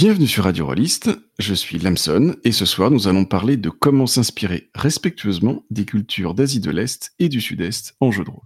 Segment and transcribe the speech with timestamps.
[0.00, 4.06] Bienvenue sur Radio Rolliste, je suis Lamson et ce soir nous allons parler de comment
[4.06, 8.40] s'inspirer respectueusement des cultures d'Asie de l'Est et du Sud-Est en jeu de rôle.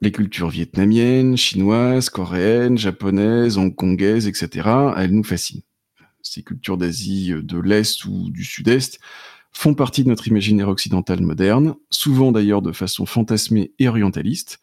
[0.00, 5.62] Les cultures vietnamiennes, chinoises, coréennes, japonaises, hongkongaises, etc., elles nous fascinent.
[6.22, 8.98] Ces cultures d'Asie de l'Est ou du Sud-Est
[9.52, 14.60] font partie de notre imaginaire occidental moderne, souvent d'ailleurs de façon fantasmée et orientaliste,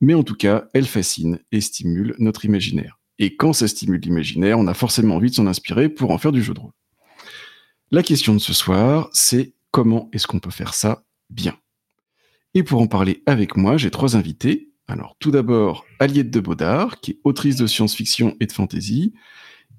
[0.00, 2.98] mais en tout cas, elles fascinent et stimulent notre imaginaire.
[3.18, 6.32] Et quand ça stimule l'imaginaire, on a forcément envie de s'en inspirer pour en faire
[6.32, 6.72] du jeu de rôle.
[7.90, 11.58] La question de ce soir, c'est comment est-ce qu'on peut faire ça bien?
[12.54, 14.67] Et pour en parler avec moi, j'ai trois invités.
[14.88, 19.12] Alors, tout d'abord, Aliette de Baudard, qui est autrice de science-fiction et de fantasy,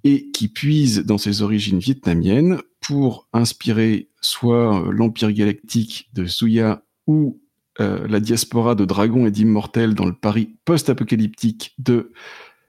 [0.04, 6.84] et qui puise dans ses origines vietnamiennes pour inspirer soit euh, l'Empire galactique de Suya
[7.08, 7.42] ou
[7.80, 12.14] euh, la diaspora de dragons et d'immortels dans le Paris post-apocalyptique de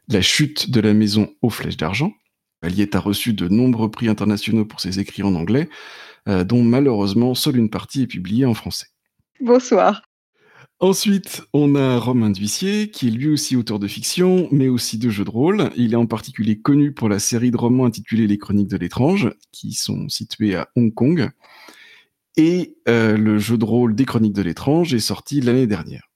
[0.08, 2.12] la chute de la maison aux flèches d'argent.
[2.62, 5.68] Aliette a reçu de nombreux prix internationaux pour ses écrits en anglais,
[6.28, 8.86] euh, dont malheureusement seule une partie est publiée en français.
[9.40, 10.02] Bonsoir.
[10.82, 15.10] Ensuite, on a Romain Duissier, qui est lui aussi auteur de fiction, mais aussi de
[15.10, 15.70] jeux de rôle.
[15.76, 19.30] Il est en particulier connu pour la série de romans intitulée Les Chroniques de l'étrange,
[19.52, 21.30] qui sont situés à Hong Kong.
[22.38, 26.08] Et euh, le jeu de rôle des Chroniques de l'étrange est sorti l'année dernière.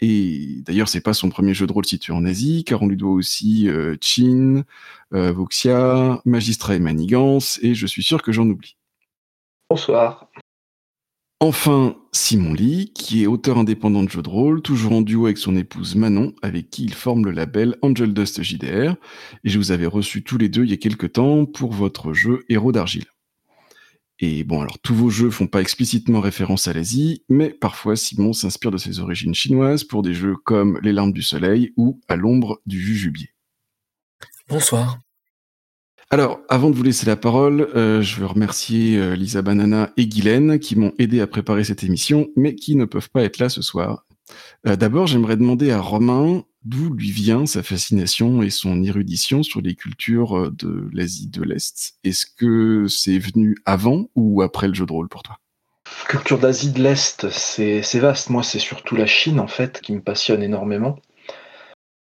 [0.00, 2.98] Et d'ailleurs, c'est pas son premier jeu de rôle situé en Asie, car on lui
[2.98, 4.64] doit aussi euh, Chin,
[5.14, 8.76] euh, Voxia, Magistrat et Manigance, et je suis sûr que j'en oublie.
[9.70, 10.28] Bonsoir.
[11.46, 15.36] Enfin, Simon Lee, qui est auteur indépendant de jeux de rôle, toujours en duo avec
[15.36, 18.96] son épouse Manon, avec qui il forme le label Angel Dust JDR,
[19.44, 22.14] et je vous avais reçu tous les deux il y a quelques temps pour votre
[22.14, 23.04] jeu Héros d'argile.
[24.20, 28.32] Et bon, alors tous vos jeux font pas explicitement référence à l'Asie, mais parfois Simon
[28.32, 32.16] s'inspire de ses origines chinoises pour des jeux comme Les larmes du soleil ou À
[32.16, 33.34] l'ombre du jujubier.
[34.48, 34.98] Bonsoir.
[36.10, 40.06] Alors, avant de vous laisser la parole, euh, je veux remercier euh, Lisa Banana et
[40.06, 43.48] Guylaine qui m'ont aidé à préparer cette émission, mais qui ne peuvent pas être là
[43.48, 44.04] ce soir.
[44.66, 49.60] Euh, d'abord, j'aimerais demander à Romain d'où lui vient sa fascination et son érudition sur
[49.60, 51.94] les cultures de l'Asie de l'Est.
[52.04, 55.38] Est-ce que c'est venu avant ou après le jeu de rôle pour toi?
[56.08, 58.30] Culture d'Asie de l'Est, c'est vaste.
[58.30, 60.98] Moi, c'est surtout la Chine, en fait, qui me passionne énormément.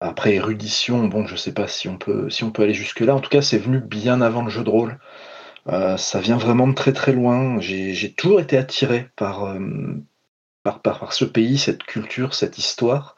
[0.00, 3.14] Après érudition, bon, je sais pas si on peut, si on peut aller jusque-là.
[3.14, 4.98] En tout cas, c'est venu bien avant le jeu de rôle.
[5.68, 7.60] Euh, ça vient vraiment de très très loin.
[7.60, 9.94] J'ai toujours été attiré euh,
[10.62, 13.16] par, ce pays, cette culture, cette histoire.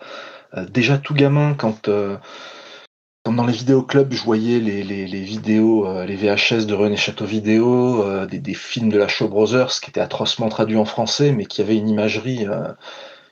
[0.57, 4.83] Euh, déjà tout gamin, quand, dans les vidéoclubs, je voyais les,
[5.23, 10.01] vidéos, les VHS de René Château Vidéo, des, films de la Show Brothers qui étaient
[10.01, 12.47] atrocement traduits en français, mais qui avaient une imagerie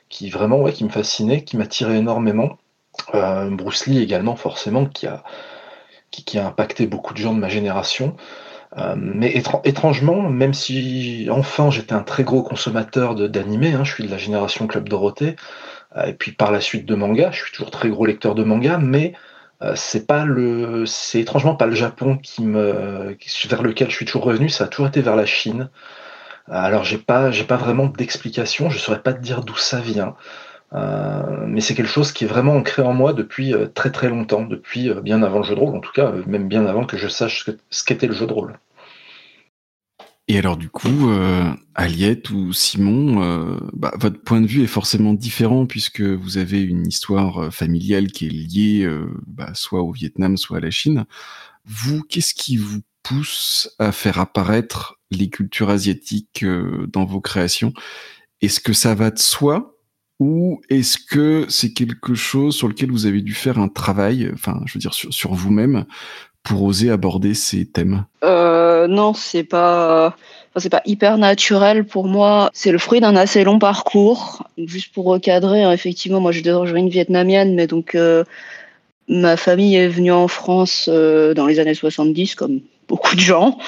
[0.09, 2.57] qui vraiment me fascinait, qui m'attirait énormément.
[3.13, 5.23] Euh, Bruce Lee également, forcément, qui a,
[6.35, 8.15] impacté beaucoup de gens de ma génération.
[8.77, 14.03] Euh, mais étrangement, même si enfin j'étais un très gros consommateur d'animé, hein, je suis
[14.03, 15.37] de la génération Club Dorothée,
[15.95, 18.43] euh, et puis par la suite de manga, je suis toujours très gros lecteur de
[18.43, 19.13] manga, mais
[19.73, 24.25] c'est pas le, c'est étrangement pas le Japon qui me, vers lequel je suis toujours
[24.25, 25.69] revenu, ça a toujours été vers la Chine.
[26.49, 30.15] Alors j'ai pas, j'ai pas vraiment d'explication, je saurais pas te dire d'où ça vient.
[30.73, 34.09] Euh, mais c'est quelque chose qui est vraiment ancré en moi depuis euh, très très
[34.09, 36.85] longtemps, depuis euh, bien avant le jeu de rôle, en tout cas, même bien avant
[36.85, 38.59] que je sache ce qu'était le jeu de rôle.
[40.29, 41.09] Et alors du coup,
[41.73, 46.85] Aliette ou Simon, bah, votre point de vue est forcément différent puisque vous avez une
[46.85, 48.89] histoire familiale qui est liée
[49.25, 51.05] bah, soit au Vietnam, soit à la Chine.
[51.63, 57.71] Vous, qu'est-ce qui vous pousse à faire apparaître les cultures asiatiques dans vos créations?
[58.41, 59.76] Est-ce que ça va de soi
[60.19, 64.61] ou est-ce que c'est quelque chose sur lequel vous avez dû faire un travail, enfin,
[64.65, 65.85] je veux dire, sur, vous-même,
[66.43, 68.05] pour oser aborder ces thèmes?
[68.23, 70.15] Euh, Non, c'est pas.
[70.55, 72.49] c'est pas hyper naturel pour moi.
[72.53, 74.47] C'est le fruit d'un assez long parcours.
[74.57, 78.23] Juste pour recadrer, hein, effectivement, moi j'ai d'origine vietnamienne, mais donc euh,
[79.07, 83.59] ma famille est venue en France euh, dans les années 70, comme beaucoup de gens.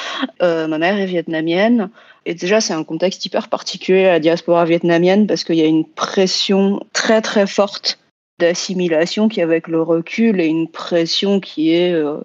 [0.41, 1.89] Ma mère est vietnamienne.
[2.29, 5.65] Et déjà, c'est un contexte hyper particulier à la diaspora vietnamienne parce qu'il y a
[5.65, 7.97] une pression très très forte
[8.37, 12.19] d'assimilation qui, avec le recul, est une pression qui est euh,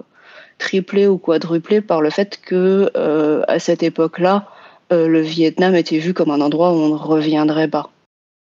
[0.59, 4.47] triplée ou quadruplée par le fait que euh, à cette époque-là,
[4.91, 7.91] le Vietnam était vu comme un endroit où on ne reviendrait pas,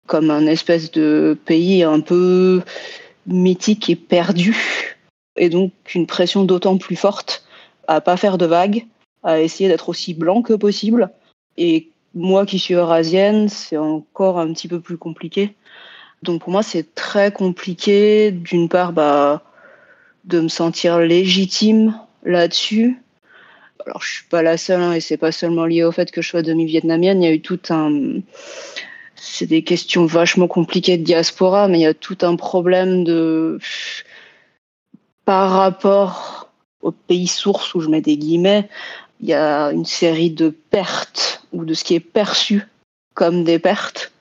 [0.06, 2.60] comme un espèce de pays un peu
[3.26, 4.96] mythique et perdu,
[5.36, 7.42] et donc une pression d'autant plus forte
[7.88, 8.84] à pas faire de vagues,
[9.24, 11.10] à essayer d'être aussi blanc que possible.
[11.58, 15.54] Et moi qui suis eurasienne, c'est encore un petit peu plus compliqué.
[16.22, 19.42] Donc pour moi, c'est très compliqué, d'une part, bah,
[20.24, 23.02] de me sentir légitime là-dessus.
[23.84, 26.22] Alors je suis pas la seule, hein, et c'est pas seulement lié au fait que
[26.22, 27.22] je sois demi-vietnamienne.
[27.22, 28.20] Il y a eu tout un,
[29.16, 33.58] c'est des questions vachement compliquées de diaspora, mais il y a tout un problème de
[35.24, 36.50] par rapport
[36.82, 38.68] au pays source où je mets des guillemets,
[39.20, 42.66] il y a une série de pertes ou de ce qui est perçu
[43.14, 44.12] comme des pertes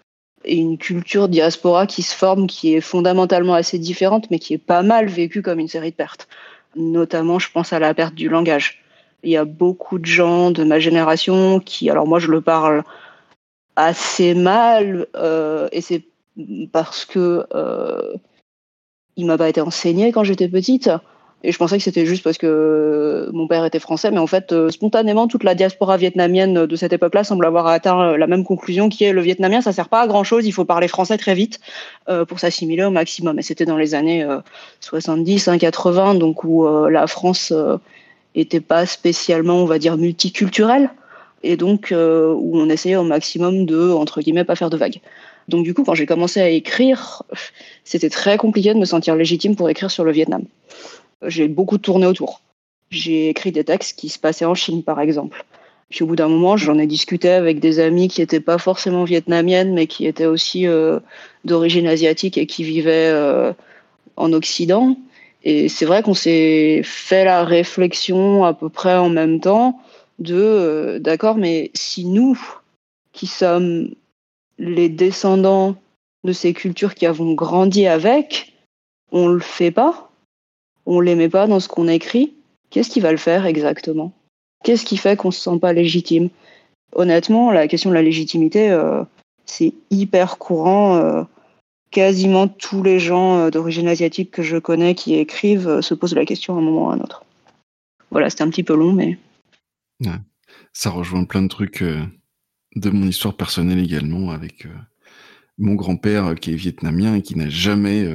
[0.43, 4.59] et une culture diaspora qui se forme qui est fondamentalement assez différente mais qui est
[4.59, 6.27] pas mal vécue comme une série de pertes.
[6.75, 8.83] Notamment, je pense à la perte du langage.
[9.23, 12.83] Il y a beaucoup de gens de ma génération qui, alors moi je le parle
[13.75, 16.03] assez mal euh, et c'est
[16.71, 18.13] parce que euh,
[19.15, 20.89] il m'a pas été enseigné quand j'étais petite
[21.43, 24.51] et je pensais que c'était juste parce que mon père était français, mais en fait,
[24.51, 28.43] euh, spontanément, toute la diaspora vietnamienne de cette époque-là semble avoir atteint euh, la même
[28.43, 31.35] conclusion, qui est le vietnamien, ça sert pas à grand-chose, il faut parler français très
[31.35, 31.59] vite
[32.09, 33.37] euh, pour s'assimiler au maximum.
[33.37, 34.25] Et c'était dans les années
[34.79, 37.53] 70, 80, donc où la France
[38.33, 40.89] était pas spécialement, on va dire, multiculturelle,
[41.43, 45.01] et donc où on essayait au maximum de, entre guillemets, pas faire de vagues.
[45.47, 47.23] Donc du coup, quand j'ai commencé à écrire,
[47.83, 50.43] c'était très compliqué de me sentir légitime pour écrire sur le Vietnam
[51.25, 52.41] j'ai beaucoup tourné autour.
[52.89, 55.45] J'ai écrit des textes qui se passaient en Chine, par exemple.
[55.89, 59.03] Puis au bout d'un moment, j'en ai discuté avec des amis qui n'étaient pas forcément
[59.05, 60.99] vietnamiennes, mais qui étaient aussi euh,
[61.45, 63.53] d'origine asiatique et qui vivaient euh,
[64.17, 64.97] en Occident.
[65.43, 69.79] Et c'est vrai qu'on s'est fait la réflexion à peu près en même temps
[70.19, 72.37] de, euh, d'accord, mais si nous,
[73.13, 73.93] qui sommes
[74.57, 75.75] les descendants
[76.23, 78.53] de ces cultures qui avons grandi avec,
[79.11, 80.06] on le fait pas,
[80.87, 82.33] on l'aimait pas dans ce qu'on écrit,
[82.71, 84.13] qu'est-ce qui va le faire exactement?
[84.63, 86.29] Qu'est-ce qui fait qu'on se sent pas légitime?
[86.93, 89.03] Honnêtement, la question de la légitimité, euh,
[89.45, 90.95] c'est hyper courant.
[90.95, 91.23] Euh,
[91.91, 96.25] quasiment tous les gens euh, d'origine asiatique que je connais qui écrivent se posent la
[96.25, 97.23] question à un moment ou à un autre.
[98.09, 99.19] Voilà, c'était un petit peu long, mais.
[100.71, 104.67] Ça rejoint plein de trucs de mon histoire personnelle également, avec
[105.57, 108.07] mon grand-père qui est vietnamien et qui n'a jamais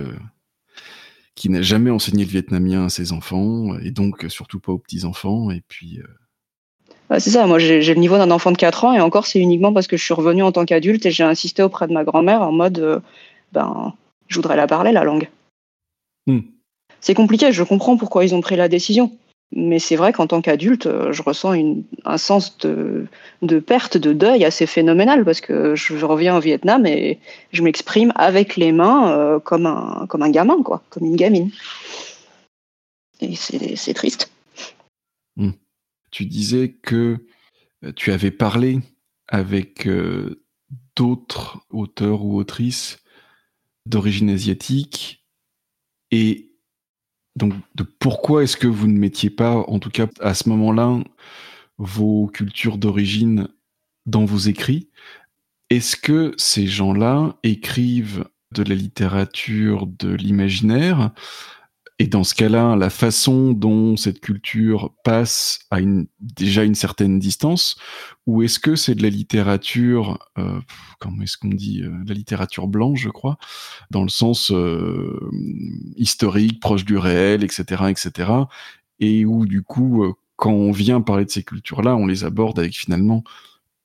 [1.34, 5.50] qui n'a jamais enseigné le vietnamien à ses enfants, et donc surtout pas aux petits-enfants.
[5.50, 6.00] Et puis.
[6.00, 9.38] Euh, c'est ça, moi j'ai le niveau d'un enfant de 4 ans, et encore c'est
[9.38, 12.04] uniquement parce que je suis revenu en tant qu'adulte et j'ai insisté auprès de ma
[12.04, 13.00] grand-mère en mode euh,
[13.52, 13.92] ben,
[14.28, 15.28] je voudrais la parler, la langue.
[16.26, 16.40] Hmm.
[17.00, 19.12] C'est compliqué, je comprends pourquoi ils ont pris la décision.
[19.54, 21.54] Mais c'est vrai qu'en tant qu'adulte, euh, je ressens
[22.04, 23.08] un sens de,
[23.60, 27.18] perte, de deuil assez phénoménal parce que je, reviens au Vietnam et
[27.52, 31.50] je m'exprime avec les mains euh, comme, un, comme un gamin, quoi, comme une gamine.
[33.20, 34.32] Et c'est triste.
[35.36, 35.52] Hmm.
[36.10, 37.18] Tu disais que
[37.84, 38.80] euh, tu avais parlé
[39.28, 39.88] avec
[40.96, 42.98] d'autres auteurs ou autrices
[43.86, 45.24] d'origine asiatique
[46.10, 46.51] et
[47.36, 47.54] donc,
[47.98, 50.98] pourquoi est-ce que vous ne mettiez pas, en tout cas à ce moment-là,
[51.78, 53.48] vos cultures d'origine
[54.06, 54.88] dans vos écrits?
[55.70, 61.12] Est-ce que ces gens-là écrivent de la littérature de l'imaginaire?
[62.02, 67.20] Et dans ce cas-là, la façon dont cette culture passe à une, déjà une certaine
[67.20, 67.76] distance,
[68.26, 70.60] ou est-ce que c'est de la littérature, euh,
[70.98, 73.38] comment est-ce qu'on dit, euh, la littérature blanche, je crois,
[73.92, 75.30] dans le sens euh,
[75.94, 78.32] historique, proche du réel, etc., etc.,
[78.98, 80.04] et où du coup,
[80.34, 83.22] quand on vient parler de ces cultures-là, on les aborde avec finalement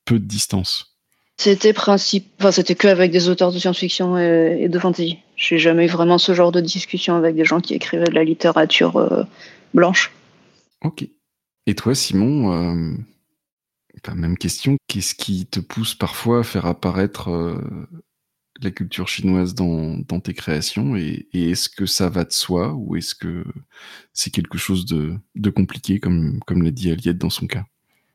[0.06, 0.97] peu de distance?
[1.40, 5.20] C'était principe, enfin c'était que avec des auteurs de science-fiction et, de fantasy.
[5.36, 8.24] J'ai jamais eu vraiment ce genre de discussion avec des gens qui écrivaient de la
[8.24, 9.24] littérature euh,
[9.74, 10.12] blanche.
[10.82, 11.08] Ok.
[11.68, 12.98] Et toi, Simon, euh,
[14.16, 14.78] même question.
[14.88, 17.62] Qu'est-ce qui te pousse parfois à faire apparaître euh,
[18.62, 23.16] la culture chinoise dans, tes créations et, est-ce que ça va de soi ou est-ce
[23.16, 23.44] que
[24.14, 27.66] c'est quelque chose de, compliqué comme, comme l'a dit Aliette dans son cas?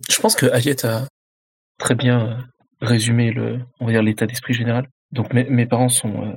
[0.09, 1.07] Je pense que Aliette a
[1.79, 2.49] très bien
[2.83, 4.89] résumer le, on va dire l'état d'esprit général.
[5.13, 6.35] Donc mes, parents sont euh,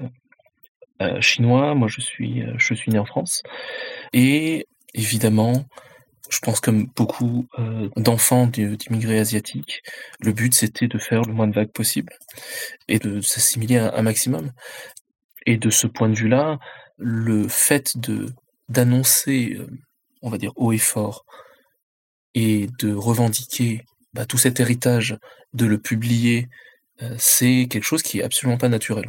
[1.02, 3.42] euh, chinois, moi je suis, euh, je suis né en France,
[4.14, 5.66] et évidemment,
[6.30, 7.48] je pense comme beaucoup
[7.98, 9.84] d'enfants d'immigrés asiatiques,
[10.20, 12.14] le but c'était de faire le moins de vagues possible
[12.88, 14.52] et de s'assimiler un, maximum.
[15.46, 16.58] Et de ce point de vue-là,
[16.98, 18.34] le fait de
[18.70, 19.60] d'annoncer,
[20.24, 21.26] on va dire haut et fort,
[22.34, 23.84] et de revendiquer
[24.16, 25.18] bah, tout cet héritage,
[25.54, 26.48] de le publier,
[27.02, 29.06] euh, c'est quelque chose qui est absolument pas naturel.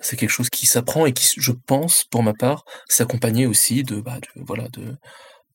[0.00, 4.00] C'est quelque chose qui s'apprend et qui, je pense, pour ma part, s'accompagnait aussi de,
[4.00, 4.96] bah, voilà, de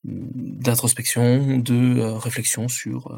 [0.04, 3.08] d'introspection, de euh, réflexion sur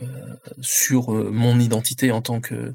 [0.00, 2.74] euh, mon identité en tant que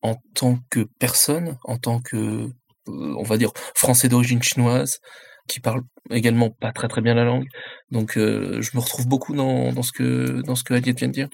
[0.00, 2.50] en tant que personne, en tant que
[2.86, 5.00] on va dire français d'origine chinoise,
[5.48, 7.48] qui parle également pas très très bien la langue.
[7.90, 11.28] Donc je me retrouve beaucoup dans, ce que dans ce que Aliette vient de dire.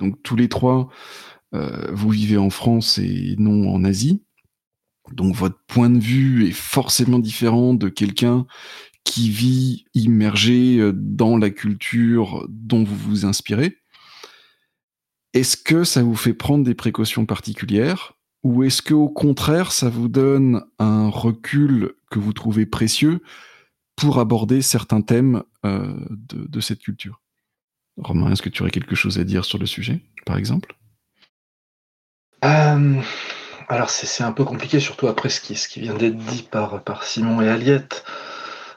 [0.00, 0.88] Donc tous les trois,
[1.52, 4.22] vous vivez en France et non en Asie.
[5.12, 8.46] Donc votre point de vue est forcément différent de quelqu'un
[9.04, 13.78] qui vit immergé euh, dans la culture dont vous vous inspirez.
[15.32, 18.17] Est-ce que ça vous fait prendre des précautions particulières?
[18.44, 23.20] Ou est-ce que au contraire ça vous donne un recul que vous trouvez précieux
[23.96, 27.20] pour aborder certains thèmes euh, de, cette culture?
[27.96, 30.76] Romain, est-ce que tu aurais quelque chose à dire sur le sujet, par exemple?
[32.44, 33.00] Euh,
[33.68, 37.42] Alors c'est un peu compliqué, surtout après ce qui, vient d'être dit par, par Simon
[37.42, 38.04] et Aliette.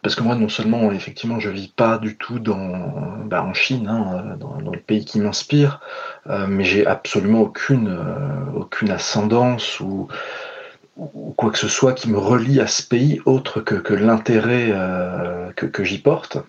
[0.01, 3.87] Parce que moi, non seulement, effectivement, je vis pas du tout dans, bah, en Chine,
[3.87, 5.79] hein, dans, le pays qui m'inspire,
[6.27, 10.07] euh, mais j'ai absolument aucune, euh, aucune ascendance ou,
[10.97, 14.69] ou, quoi que ce soit qui me relie à ce pays autre que, que l'intérêt
[14.71, 16.39] euh, que, que j'y porte.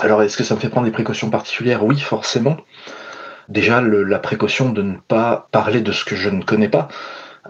[0.00, 1.84] Alors, est-ce que ça me fait prendre des précautions particulières?
[1.84, 2.58] Oui, forcément.
[3.48, 6.88] Déjà, la précaution de ne pas parler de ce que je ne connais pas.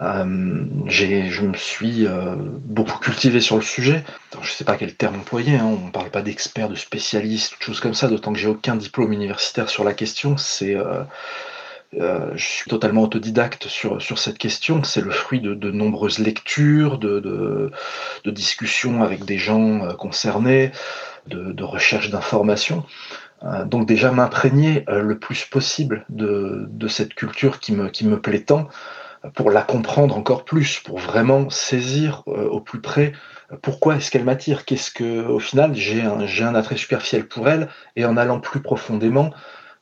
[0.01, 4.03] Euh, je me suis euh, beaucoup cultivé sur le sujet.
[4.33, 7.59] je ne sais pas quel terme employer, hein, on ne parle pas d'expert, de spécialiste,
[7.59, 10.39] de choses comme ça, d'autant que j'ai aucun diplôme universitaire sur la question.
[10.39, 11.05] C'est, euh,
[12.35, 14.83] je suis totalement autodidacte sur, sur cette question.
[14.85, 20.73] C'est le fruit de, de nombreuses lectures, de, de, discussions avec des gens concernés,
[21.27, 22.85] de, de recherche d'informations.
[23.67, 28.45] donc déjà m'imprégner le plus possible de, de cette culture qui me, qui me plaît
[28.45, 28.69] tant
[29.35, 33.13] pour la comprendre encore plus, pour vraiment saisir euh, au plus près
[33.53, 37.29] euh, pourquoi est-ce qu'elle m'attire, qu'est-ce que, au final, j'ai un, j'ai un attrait superficiel
[37.29, 39.31] pour elle, et en allant plus profondément,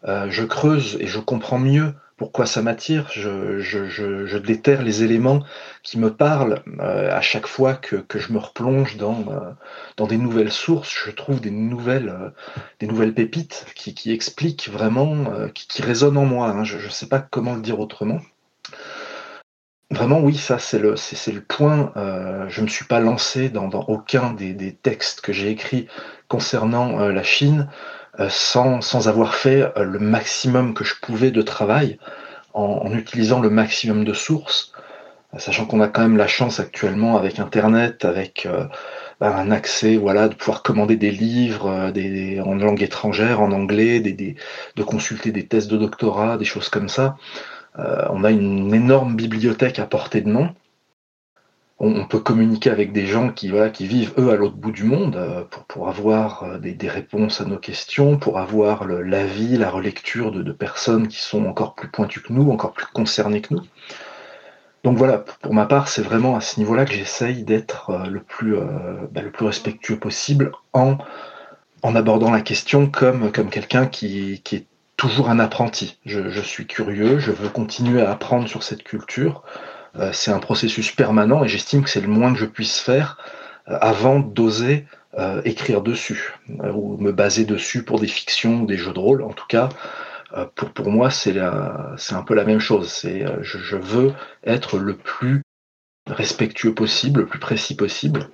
[0.06, 5.44] euh, je creuse et je comprends mieux pourquoi ça m'attire, je, je, déterre les éléments
[5.84, 9.26] qui me parlent à chaque fois que, que, je me replonge dans,
[9.96, 12.32] dans des nouvelles sources, je trouve des nouvelles,
[12.80, 16.48] des nouvelles pépites qui, qui expliquent vraiment, qui, qui résonnent en moi.
[16.48, 16.64] Hein.
[16.64, 18.18] Je ne sais pas comment le dire autrement.
[19.90, 21.92] Vraiment, oui, ça c'est le, c'est, le point.
[21.96, 25.48] Euh, je ne me suis pas lancé dans, dans aucun des, des, textes que j'ai
[25.48, 25.88] écrits
[26.28, 27.68] concernant euh, la Chine
[28.20, 31.98] euh, sans, sans, avoir fait euh, le maximum que je pouvais de travail,
[32.52, 34.72] en, en utilisant le maximum de sources,
[35.38, 38.48] sachant qu'on a quand même la chance actuellement avec Internet, avec
[39.20, 44.00] bah, un accès, voilà, de pouvoir commander des livres des, en langue étrangère, en anglais,
[44.00, 44.36] des, des,
[44.76, 47.16] de consulter des thèses de doctorat, des choses comme ça.
[47.78, 50.54] Euh, on a une énorme bibliothèque à portée de main.
[51.80, 53.52] On, peut communiquer avec des gens qui,
[53.86, 57.56] vivent, eux, à l'autre bout du monde, euh, pour, avoir euh, des, réponses à nos
[57.56, 62.50] questions, pour avoir l'avis, la relecture de, personnes qui sont encore plus pointues que nous,
[62.50, 63.62] encore plus concernées que nous.
[64.82, 68.56] Donc voilà, pour ma part, c'est vraiment à ce niveau-là que j'essaye d'être le, plus,
[69.12, 70.98] bah, le plus respectueux possible en,
[71.82, 74.67] abordant la question comme, quelqu'un qui est
[74.98, 75.96] toujours un apprenti.
[76.04, 79.42] Je, suis curieux, je veux continuer à apprendre sur cette culture.
[79.96, 83.16] Euh, c'est un processus permanent et j'estime que c'est le moins que je puisse faire
[83.68, 84.86] euh, avant d'oser
[85.16, 89.22] euh, écrire dessus ou me baser dessus pour des fictions, des jeux de rôle.
[89.22, 89.70] En tout cas,
[90.56, 92.92] pour, pour moi, c'est un peu la même chose.
[92.92, 94.12] C'est je, veux
[94.44, 95.42] être le plus
[96.06, 98.28] respectueux possible, le plus précis possible.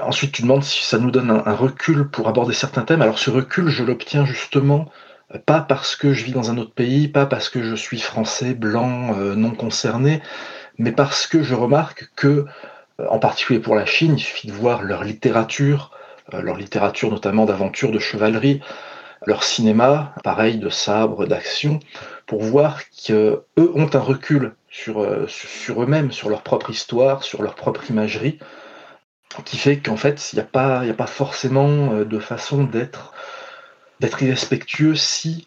[0.00, 3.02] Ensuite, tu demandes si ça nous donne un recul pour aborder certains thèmes.
[3.02, 4.90] Alors ce recul, je l'obtiens justement
[5.38, 8.54] pas parce que je vis dans un autre pays, pas parce que je suis français,
[8.54, 10.22] blanc, euh, non concerné,
[10.78, 12.46] mais parce que je remarque que,
[13.00, 15.90] euh, en particulier pour la Chine, il suffit de voir leur littérature,
[16.34, 18.60] euh, leur littérature notamment d'aventure, de chevalerie,
[19.26, 21.78] leur cinéma, pareil, de sabre, d'action,
[22.26, 27.88] pour voir qu'eux ont un recul sur, eux-mêmes, sur leur propre histoire, sur leur propre
[27.88, 28.38] imagerie,
[29.44, 33.11] qui fait qu'en fait, il n'y a pas forcément de façon d'être
[34.00, 35.46] d'être irrespectueux si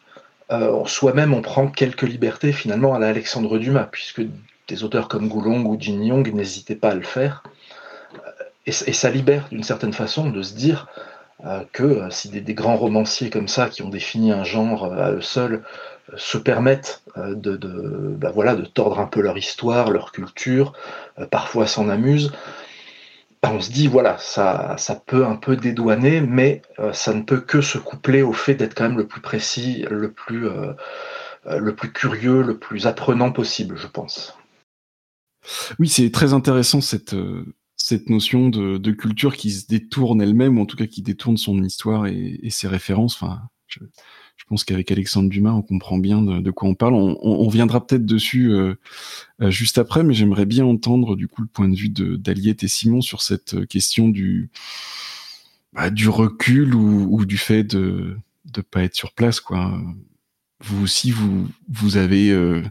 [0.52, 4.22] euh, soi-même on prend quelques libertés finalement à l'Alexandre Dumas, puisque
[4.68, 7.44] des auteurs comme Goulong ou Jin Yong n'hésitaient pas à le faire.
[8.16, 10.88] Euh, et, ça libère d'une certaine façon de se dire
[11.74, 15.64] que si des, grands romanciers comme ça, qui ont défini un genre à eux seuls,
[16.16, 17.58] se permettent de,
[18.18, 20.74] bah voilà, de tordre un peu leur histoire, leur culture,
[21.30, 22.32] parfois s'en amusent,
[23.52, 26.62] on se dit, voilà, ça, ça peut un peu dédouaner, mais
[26.94, 30.12] ça ne peut que se coupler au fait d'être quand même le plus précis, le
[30.12, 30.48] plus,
[31.46, 34.38] le plus curieux, le plus apprenant possible, je pense.
[35.80, 37.46] Oui, c'est très intéressant cette, euh,
[38.08, 42.08] notion de, culture qui se détourne elle-même, ou en tout cas qui détourne son histoire
[42.08, 43.20] et, ses références.
[44.38, 46.94] Je pense qu'avec Alexandre Dumas, on comprend bien de, quoi on parle.
[46.94, 48.76] On, viendra peut-être dessus euh,
[49.42, 52.68] euh, juste après, mais j'aimerais bien entendre du coup le point de vue d'Aliette et
[52.68, 54.50] Simon sur cette question du,
[55.74, 58.18] bah, recul ou, du fait de
[58.56, 59.42] ne pas être sur place.
[60.64, 61.14] Vous aussi,
[61.68, 62.64] vous, avez euh,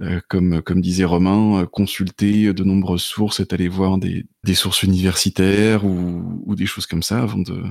[0.00, 4.24] euh, comme, disait Romain, euh, consulter de nombreuses sources, et aller voir des,
[4.54, 7.62] sources universitaires ou, des choses comme ça avant de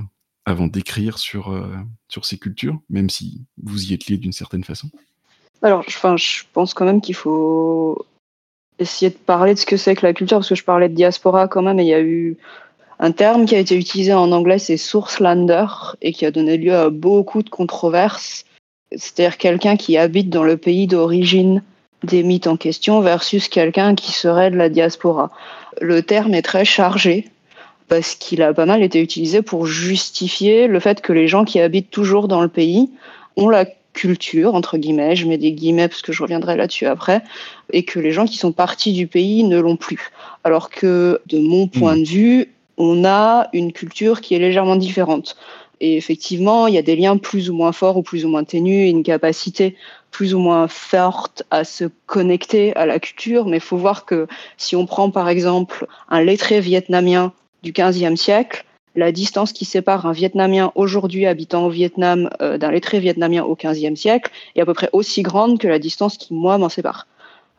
[0.48, 1.68] avant d'écrire sur, euh,
[2.08, 4.88] sur ces cultures, même si vous y êtes lié d'une certaine façon?
[5.62, 8.06] Alors, je pense quand même qu'il faut
[8.80, 10.94] essayer de parler de ce que c'est que la culture, parce que je parlais de
[10.94, 12.38] diaspora quand même, et il y a eu
[13.00, 15.66] un terme qui a été utilisé en anglais, c'est sourcelander,
[16.01, 18.46] et qui a donné lieu à beaucoup de controverses.
[18.96, 21.62] C'est-à-dire quelqu'un qui habite dans le pays d'origine
[22.04, 25.30] des mythes en question versus quelqu'un qui serait de la diaspora.
[25.82, 27.30] Le terme est très chargé
[27.88, 31.60] parce qu'il a pas mal été utilisé pour justifier le fait que les gens qui
[31.60, 32.89] habitent toujours dans le pays
[33.36, 37.24] ont la culture, entre guillemets, je mets des guillemets parce que je reviendrai là-dessus après,
[37.74, 40.12] et que les gens qui sont partis du pays ne l'ont plus.
[40.44, 42.03] Alors que, de mon point mmh.
[42.03, 45.36] de vue, on a une culture qui est légèrement différente.
[45.79, 48.44] Et effectivement, il y a des liens plus ou moins forts ou plus ou moins
[48.44, 49.75] ténus, une capacité
[50.12, 53.46] plus ou moins forte à se connecter à la culture.
[53.46, 54.27] Mais il faut voir que
[54.58, 60.05] si on prend par exemple un lettré vietnamien du 15e siècle, la distance qui sépare
[60.05, 64.65] un Vietnamien aujourd'hui habitant au Vietnam euh, d'un lettré vietnamien au 15e siècle est à
[64.65, 67.07] peu près aussi grande que la distance qui, moi, m'en sépare.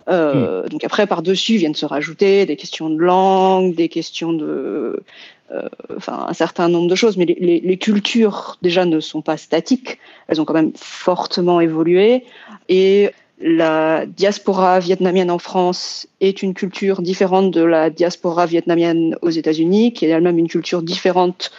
[0.08, 0.68] Euh, mmh.
[0.70, 5.02] Donc après, par-dessus viennent se rajouter des questions de langue, des questions de,
[5.50, 9.22] euh, enfin un certain nombre de choses, mais les, les, les, cultures déjà ne sont
[9.22, 12.24] pas statiques, elles ont quand même fortement évolué
[12.68, 19.30] et la diaspora vietnamienne en France est une culture différente de la diaspora vietnamienne aux
[19.30, 21.52] États-Unis, qui est elle-même une culture différente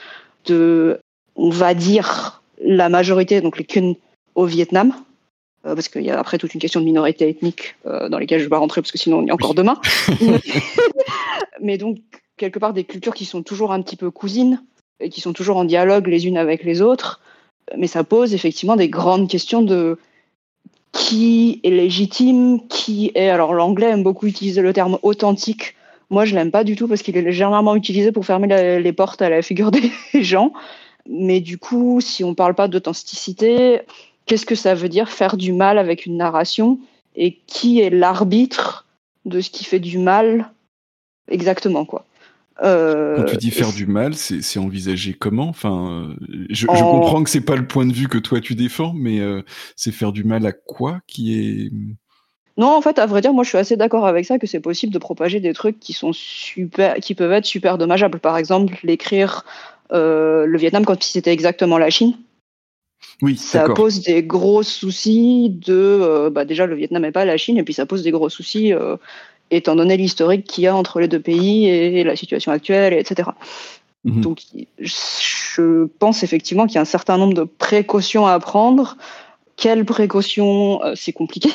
[0.45, 0.99] de,
[1.35, 3.93] on va dire, la majorité, donc les Khun
[4.35, 4.93] au Vietnam,
[5.65, 8.39] euh, parce qu'il y a après toute une question de minorité ethnique euh, dans lesquelles
[8.39, 9.55] je ne vais pas rentrer parce que sinon on y est encore oui.
[9.55, 9.79] demain.
[11.61, 11.99] Mais donc
[12.37, 14.61] quelque part des cultures qui sont toujours un petit peu cousines
[14.99, 17.21] et qui sont toujours en dialogue les unes avec les autres.
[17.77, 19.97] Mais ça pose effectivement des grandes questions de
[20.91, 23.29] qui est légitime, qui est.
[23.29, 25.75] Alors l'anglais aime beaucoup utiliser le terme authentique.
[26.09, 29.21] Moi, je l'aime pas du tout parce qu'il est légèrement utilisé pour fermer les portes
[29.21, 30.53] à la figure des gens.
[31.07, 33.81] Mais du coup, si on parle pas d'authenticité,
[34.25, 36.79] qu'est-ce que ça veut dire faire du mal avec une narration?
[37.15, 38.85] Et qui est l'arbitre
[39.25, 40.51] de ce qui fait du mal
[41.29, 42.05] exactement quoi?
[42.63, 45.47] Euh, Quand tu dis faire du mal, c'est envisagé comment?
[45.47, 46.15] Enfin,
[46.49, 46.75] je, en...
[46.75, 49.41] je, comprends que c'est pas le point de vue que toi tu défends, mais euh,
[49.75, 51.71] c'est faire du mal à quoi qui est
[52.57, 54.59] non, en fait, à vrai dire, moi, je suis assez d'accord avec ça que c'est
[54.59, 58.19] possible de propager des trucs qui sont super, qui peuvent être super dommageables.
[58.19, 59.45] Par exemple, l'écrire
[59.93, 62.17] euh, le Vietnam comme si c'était exactement la Chine.
[63.21, 67.37] Oui, ça pose des gros soucis de, euh, bah déjà le Vietnam n'est pas la
[67.37, 68.97] Chine et puis ça pose des gros soucis euh,
[69.51, 73.29] étant donné l'historique qu'il y a entre les deux pays et la situation actuelle, etc.
[74.05, 74.21] Mmh.
[74.21, 74.41] Donc,
[74.79, 78.97] je pense effectivement qu'il y a un certain nombre de précautions à prendre.
[79.57, 81.49] Quelles précautions euh, C'est compliqué.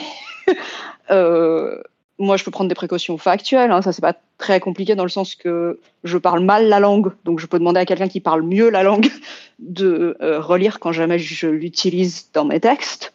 [1.10, 1.80] euh,
[2.18, 3.70] moi, je peux prendre des précautions factuelles.
[3.70, 7.12] Hein, ça, c'est pas très compliqué dans le sens que je parle mal la langue,
[7.24, 9.08] donc je peux demander à quelqu'un qui parle mieux la langue
[9.58, 13.12] de euh, relire quand jamais je l'utilise dans mes textes,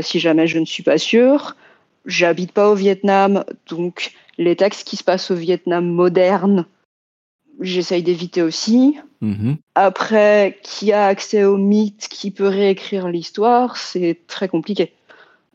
[0.00, 1.56] si jamais je ne suis pas sûre.
[2.06, 6.66] J'habite pas au Vietnam, donc les textes qui se passent au Vietnam moderne,
[7.60, 8.98] j'essaye d'éviter aussi.
[9.20, 9.54] Mmh.
[9.74, 14.92] Après, qui a accès au mythe, qui peut réécrire l'histoire, c'est très compliqué.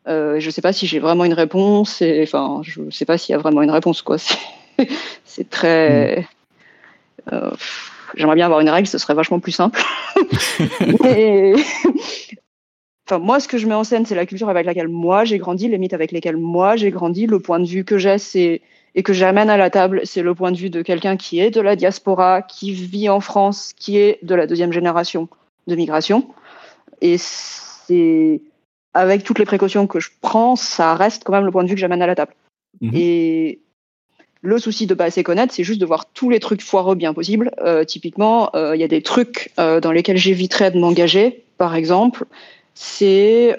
[0.08, 2.02] Euh, je ne sais pas si j'ai vraiment une réponse.
[2.02, 4.02] Et, enfin, je ne sais pas s'il y a vraiment une réponse.
[4.02, 4.18] quoi.
[5.26, 6.22] C'est très.
[6.22, 7.34] Mmh.
[7.34, 7.52] Euh,
[8.16, 9.82] J'aimerais bien avoir une règle, ce serait vachement plus simple.
[11.04, 11.54] Mais...
[13.10, 15.38] enfin, moi, ce que je mets en scène, c'est la culture avec laquelle moi j'ai
[15.38, 17.26] grandi, les mythes avec lesquels moi j'ai grandi.
[17.26, 18.62] Le point de vue que j'ai, c'est
[18.96, 21.52] et que j'amène à la table, c'est le point de vue de quelqu'un qui est
[21.52, 25.30] de la diaspora, qui vit en France, qui est de la deuxième génération
[25.68, 26.28] de migration.
[27.02, 28.42] Et c'est
[28.94, 31.76] avec toutes les précautions que je prends, ça reste quand même le point de vue
[31.76, 32.34] que j'amène à la table.
[32.82, 32.92] Mmh.
[32.94, 33.60] Et
[34.42, 37.14] Le souci de pas assez connaître, c'est juste de voir tous les trucs foireux bien
[37.14, 37.52] possibles.
[37.62, 41.44] Euh, typiquement, euh, il y a des trucs euh, dans lesquels j'éviterais de m'engager.
[41.58, 42.26] Par exemple,
[42.74, 43.56] c'est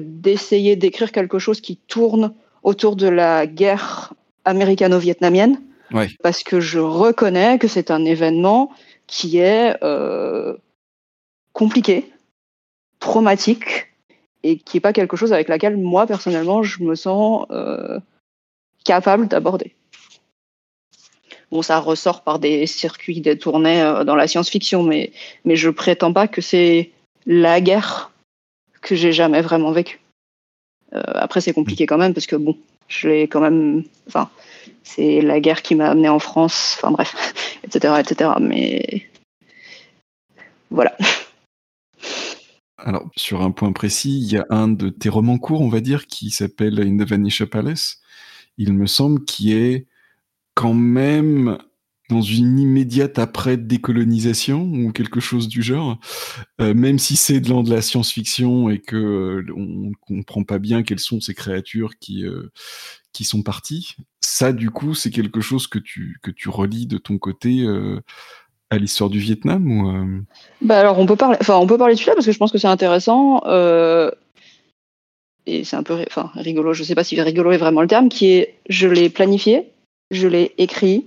[0.00, 5.60] d'essayer d'écrire quelque chose qui tourne autour de la guerre américano-vietnamienne.
[6.22, 8.72] Parce que je reconnais que c'est un événement
[9.06, 9.76] qui est
[11.52, 12.10] compliqué,
[12.98, 13.92] traumatique,
[14.42, 17.46] et qui n'est pas quelque chose avec laquelle moi, personnellement, je me sens
[18.84, 19.74] capable d'aborder.
[21.50, 25.12] Bon, ça ressort par des circuits détournés euh, dans la science-fiction, mais,
[25.44, 26.90] mais je prétends pas que c'est
[27.26, 28.10] la guerre
[28.84, 29.98] que j'ai jamais vraiment vécue.
[30.92, 33.82] Euh, après, c'est compliqué quand même parce que bon, je l'ai quand même.
[34.06, 34.30] Enfin,
[34.84, 36.76] c'est la guerre qui m'a amené en France.
[36.76, 38.30] Enfin bref, etc., etc.
[38.40, 39.08] Mais
[40.70, 40.96] voilà.
[42.78, 45.80] Alors, sur un point précis, il y a un de tes romans courts, on va
[45.80, 48.02] dire, qui s'appelle In the Vanisha Palace.
[48.58, 49.86] Il me semble qui est
[50.54, 51.58] quand même
[52.14, 55.98] dans une immédiate après décolonisation ou quelque chose du genre,
[56.60, 60.82] euh, même si c'est de, de la science-fiction et que euh, on comprend pas bien
[60.82, 62.50] quelles sont ces créatures qui euh,
[63.12, 63.96] qui sont parties.
[64.20, 67.66] Ça, du coup, c'est quelque chose que tu que tu relis de ton côté
[68.70, 70.24] à l'histoire du Vietnam
[70.62, 72.52] Bah alors on peut parler, enfin on peut parler de celui-là parce que je pense
[72.52, 73.40] que c'est intéressant
[75.46, 76.72] et c'est un peu, enfin rigolo.
[76.72, 79.70] Je sais pas si rigolo est vraiment le terme, qui est je l'ai planifié
[80.10, 81.06] je l'ai écrit,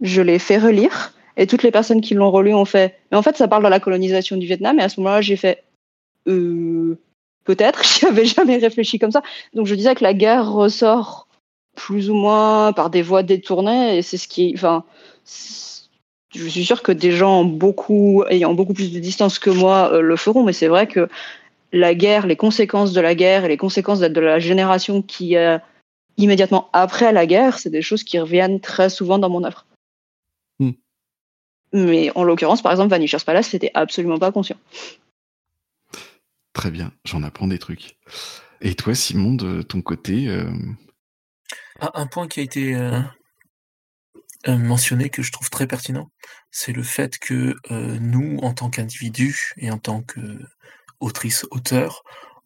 [0.00, 2.98] je l'ai fait relire, et toutes les personnes qui l'ont relu ont fait.
[3.10, 5.36] Mais en fait, ça parle de la colonisation du Vietnam, et à ce moment-là, j'ai
[5.36, 5.64] fait.
[6.28, 6.98] Euh,
[7.44, 9.22] peut-être, j'y avais jamais réfléchi comme ça.
[9.54, 11.28] Donc je disais que la guerre ressort
[11.76, 14.52] plus ou moins par des voies détournées, et c'est ce qui.
[14.54, 14.84] Enfin,
[16.34, 20.00] je suis sûr que des gens beaucoup, ayant beaucoup plus de distance que moi euh,
[20.00, 21.08] le feront, mais c'est vrai que
[21.72, 25.36] la guerre, les conséquences de la guerre et les conséquences de la génération qui
[26.16, 29.66] immédiatement après la guerre, c'est des choses qui reviennent très souvent dans mon œuvre.
[31.72, 34.56] Mais en l'occurrence, par exemple, Vanisher's Palace, c'était absolument pas conscient.
[36.52, 37.96] Très bien, j'en apprends des trucs.
[38.60, 40.50] Et toi, Simon, de ton côté euh,
[41.80, 43.00] ah, Un point qui a été euh,
[44.48, 46.10] euh, mentionné que je trouve très pertinent,
[46.50, 52.02] c'est le fait que nous, en tant qu'individus et en tant qu'autrice-auteur,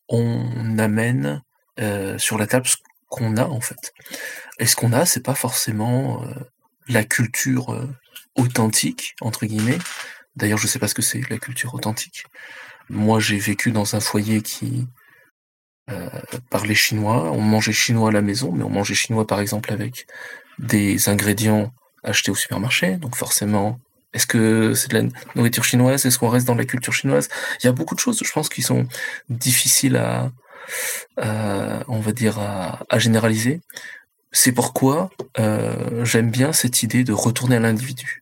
[0.09, 1.43] on amène
[2.19, 2.69] sur la table
[3.15, 3.93] qu'on a en fait.
[4.59, 6.35] Et ce qu'on a, c'est pas forcément euh,
[6.89, 7.89] la culture euh,
[8.37, 9.79] authentique entre guillemets.
[10.37, 12.25] D'ailleurs, je sais pas ce que c'est la culture authentique.
[12.89, 14.87] Moi, j'ai vécu dans un foyer qui
[15.91, 16.09] euh,
[16.51, 17.31] parlait chinois.
[17.31, 20.07] On mangeait chinois à la maison, mais on mangeait chinois par exemple avec
[20.59, 22.97] des ingrédients achetés au supermarché.
[22.97, 23.79] Donc forcément,
[24.13, 26.07] est-ce que c'est de la nourriture chinoise?
[26.07, 27.29] Est-ce qu'on reste dans la culture chinoise?
[27.61, 28.87] Il y a beaucoup de choses, je pense, qui sont
[29.29, 30.31] difficiles à,
[31.89, 33.61] on va dire, à, généraliser.
[34.37, 38.21] C'est pourquoi euh, j'aime bien cette idée de retourner à l'individu.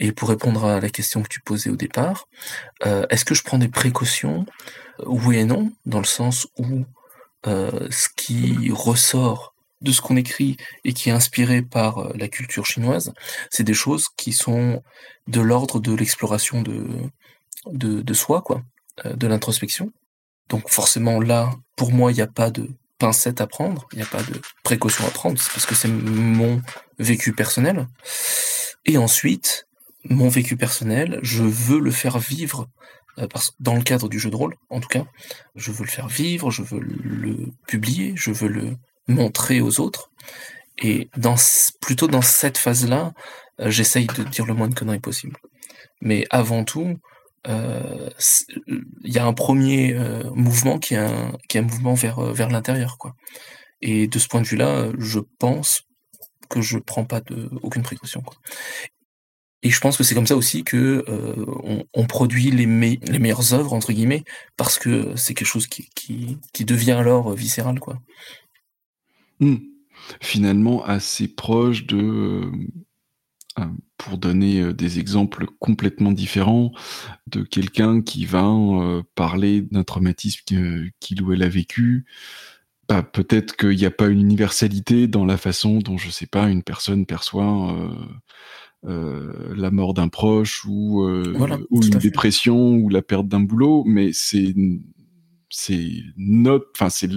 [0.00, 2.26] Et pour répondre à la question que tu posais au départ,
[2.84, 4.44] euh, est-ce que je prends des précautions?
[5.06, 6.84] Oui et non, dans le sens où
[7.46, 13.12] ce qui ressort de ce qu'on écrit et qui est inspiré par la culture chinoise,
[13.50, 14.82] c'est des choses qui sont
[15.28, 16.86] de l'ordre de l'exploration de,
[17.66, 18.62] de, de, soi, quoi,
[19.04, 19.92] de l'introspection.
[20.48, 22.70] Donc forcément là, pour moi, il n'y a pas de
[23.04, 26.62] pincette à prendre, il n'y a pas de précaution à prendre, parce que c'est mon
[26.98, 27.86] vécu personnel.
[28.86, 29.68] Et ensuite,
[30.08, 32.66] mon vécu personnel, je veux le faire vivre
[33.18, 33.26] euh,
[33.60, 35.04] dans le cadre du jeu de rôle, en tout cas,
[35.54, 40.10] je veux le faire vivre, je veux le publier, je veux le montrer aux autres.
[40.78, 41.36] Et dans,
[41.82, 43.12] plutôt dans cette phase-là,
[43.60, 45.36] euh, j'essaye de dire le moins de conneries possible.
[46.00, 46.98] Mais avant tout,
[47.46, 52.98] il y a un premier euh, mouvement qui est un, mouvement vers, euh, vers l'intérieur.
[52.98, 53.14] quoi.
[53.82, 55.82] Et de ce point de vue-là, je pense
[56.48, 57.20] que je prends pas
[57.62, 58.22] aucune précaution.
[59.62, 61.04] Et je pense que c'est comme ça aussi que
[61.94, 64.22] on, produit les, meilleures œuvres entre guillemets
[64.58, 67.98] parce que c'est quelque chose qui, devient alors viscéral quoi.
[69.40, 69.56] Mmh.
[70.20, 72.50] Finalement assez proche de
[73.98, 76.72] pour donner euh, des exemples complètement différents
[77.26, 80.44] de quelqu'un qui va euh, parler d'un traumatisme
[81.00, 82.04] qu'il ou elle a vécu.
[82.88, 86.50] Bah, peut-être qu'il n'y a pas une universalité dans la façon dont, je sais pas,
[86.50, 87.90] une personne perçoit
[88.84, 94.12] euh, la mort d'un proche ou, ou une dépression ou la perte d'un boulot, mais
[94.12, 94.54] c'est
[95.48, 97.08] c'est notre, enfin c'est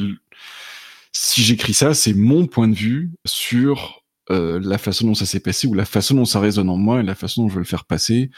[1.12, 5.40] si j'écris ça, c'est mon point de vue sur euh, la façon dont ça s'est
[5.40, 7.62] passé ou la façon dont ça résonne en moi et la façon dont je veux
[7.62, 8.30] le faire passer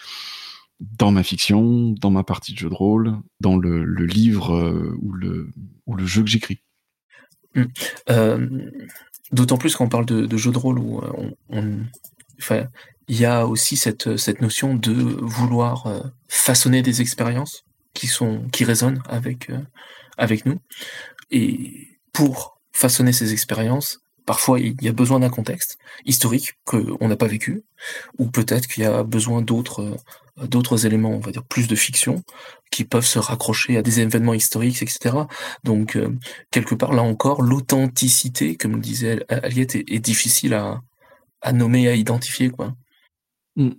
[0.80, 5.12] dans ma fiction, dans ma partie de jeu de rôle, dans le, livre euh, ou,
[5.12, 5.52] le,
[5.88, 6.62] ou le jeu que j'écris.
[7.56, 7.68] Hum.
[8.10, 8.48] Euh,
[9.32, 11.02] D'autant plus quand on parle de, jeux de rôle où
[11.50, 11.86] on,
[13.08, 15.88] il y a aussi cette, cette notion de vouloir
[16.28, 19.52] façonner des expériences qui sont qui résonnent avec
[20.18, 20.60] avec nous
[21.30, 24.00] et pour façonner ces expériences
[24.30, 27.64] Parfois, il y a besoin d'un contexte historique qu'on n'a pas vécu,
[28.20, 29.98] ou peut-être qu'il y a besoin d'autres
[30.38, 32.24] d'autres éléments, on va dire plus de fiction,
[32.70, 35.16] qui peuvent se raccrocher à des événements historiques, etc.
[35.64, 36.16] Donc, euh,
[36.52, 40.84] quelque part, là encore, l'authenticité, comme le disait Aliette, est, difficile à,
[41.42, 42.76] à nommer, à identifier, quoi.
[43.56, 43.72] Mmh.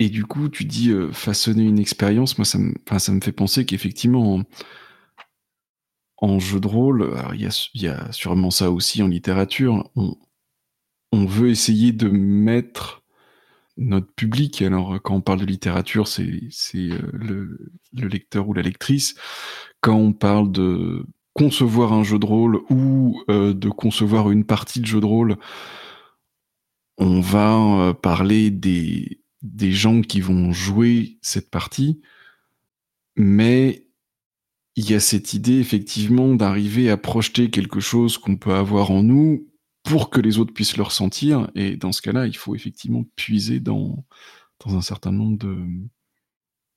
[0.00, 3.30] Et du coup, tu dis euh, façonner une expérience, moi, ça me, ça me fait
[3.30, 4.42] penser qu'effectivement,
[6.20, 10.16] en jeu de rôle, il y, a, sûrement ça aussi en littérature, on,
[11.26, 13.02] veut essayer de mettre
[13.76, 19.14] notre public, alors quand on parle de littérature, c'est euh, le, lecteur ou la lectrice,
[19.80, 24.80] quand on parle de concevoir un jeu de rôle ou euh, de concevoir une partie
[24.80, 25.36] de jeu de rôle,
[26.98, 32.00] on va euh, parler des, des gens qui vont jouer cette partie,
[33.14, 33.87] mais
[34.78, 39.02] il y a cette idée effectivement d'arriver à projeter quelque chose qu'on peut avoir en
[39.02, 39.48] nous
[39.82, 41.50] pour que les autres puissent le ressentir.
[41.56, 44.06] Et dans ce cas-là, il faut effectivement puiser dans,
[44.66, 45.66] un certain nombre de...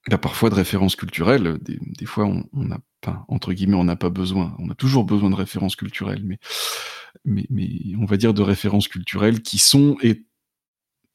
[0.09, 1.59] Bah, parfois de références culturelles.
[1.61, 4.55] Des, fois, on n'a pas, entre guillemets, on n'a pas besoin.
[4.57, 6.25] On a toujours besoin de références culturelles,
[7.23, 7.47] mais
[7.99, 10.25] on va dire de références culturelles qui sont, et,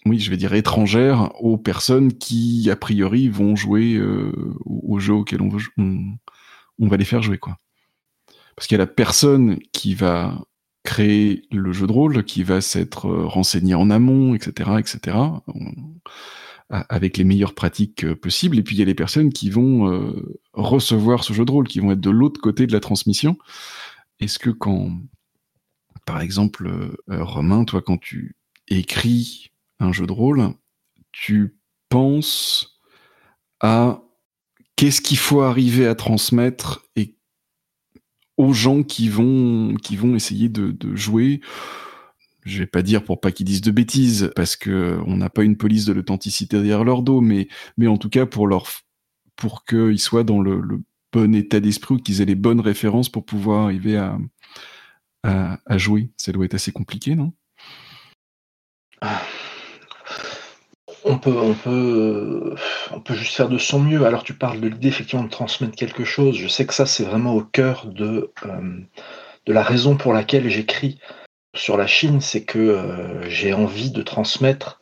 [0.05, 4.31] oui, je vais dire étrangères aux personnes qui, a priori, vont jouer euh,
[4.65, 6.17] au jeu auquel on veut, on,
[6.79, 7.59] on va les faire jouer, quoi.
[8.57, 10.41] Parce qu'il y a la personne qui va
[10.87, 15.19] créer le jeu de rôle, qui va s'être euh, renseigné en amont, etc., etc.,
[16.69, 18.59] avec les meilleures pratiques euh, possibles.
[18.59, 21.69] Et puis il y a les personnes qui vont euh, recevoir ce jeu de rôle,
[21.69, 23.37] qui vont être de l'autre côté de la transmission.
[24.21, 24.91] Est-ce que quand,
[26.07, 28.35] par exemple, Romain, toi, quand tu
[28.69, 30.55] écris un jeu de rôle,
[31.13, 31.59] tu
[31.91, 32.81] penses
[33.61, 34.01] à
[34.77, 37.17] qu'est-ce qu'il faut arriver à transmettre et
[38.37, 41.41] aux gens qui vont, qui vont essayer de, jouer?
[42.45, 45.43] Je vais pas dire pour pas qu'ils disent de bêtises, parce que on n'a pas
[45.43, 48.69] une police de l'authenticité derrière leur dos, mais, mais en tout cas pour leur,
[49.35, 50.63] pour qu'ils soient dans le,
[51.13, 54.19] bon état d'esprit ou qu'ils aient les bonnes références pour pouvoir arriver à,
[55.23, 56.11] à, jouer.
[56.19, 57.33] Ça doit être assez compliqué, non?
[59.01, 59.23] Ah
[61.07, 61.37] on peut,
[62.93, 64.05] on peut, juste faire de son mieux.
[64.05, 66.37] Alors tu parles de l'idée effectivement de transmettre quelque chose.
[66.37, 68.81] Je sais que ça c'est vraiment au cœur de, euh,
[69.47, 70.99] la raison pour laquelle j'écris
[71.55, 74.81] sur la Chine, c'est que euh, j'ai envie de transmettre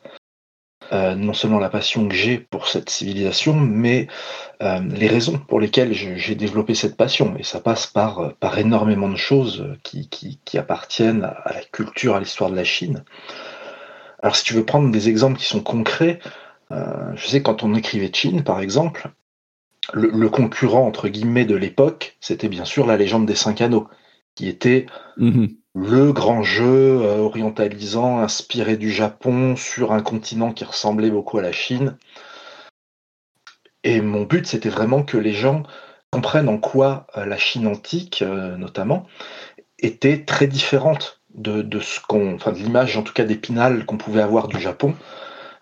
[0.93, 4.09] euh, non seulement la passion que j'ai pour cette civilisation, mais
[4.61, 7.37] les raisons pour lesquelles j'ai développé cette passion.
[7.39, 12.57] Et ça passe par, énormément de choses qui appartiennent à la culture, à l'histoire de
[12.57, 13.05] la Chine.
[14.25, 16.19] Alors si tu veux prendre des exemples qui sont concrets,
[16.73, 19.11] euh, je sais quand on écrivait Chine, par exemple,
[19.93, 23.87] le, concurrent entre guillemets de l'époque, c'était bien sûr la légende des cinq anneaux,
[24.35, 24.87] qui était
[25.19, 25.51] mhm.
[25.75, 31.43] le grand jeu euh, orientalisant, inspiré du Japon, sur un continent qui ressemblait beaucoup à
[31.43, 31.99] la Chine.
[33.83, 35.65] Et mon but, c'était vraiment que les gens
[36.11, 39.07] comprennent en quoi euh, la Chine antique, notamment,
[39.79, 44.23] était très différente de, ce qu'on, enfin de l'image en tout cas d'Épinal qu'on pouvait
[44.23, 44.95] avoir du Japon,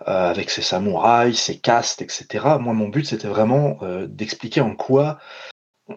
[0.08, 2.26] euh, avec ses samouraïs, ses castes, etc.
[2.60, 5.18] Moi, mon but, c'était vraiment euh, d'expliquer en quoi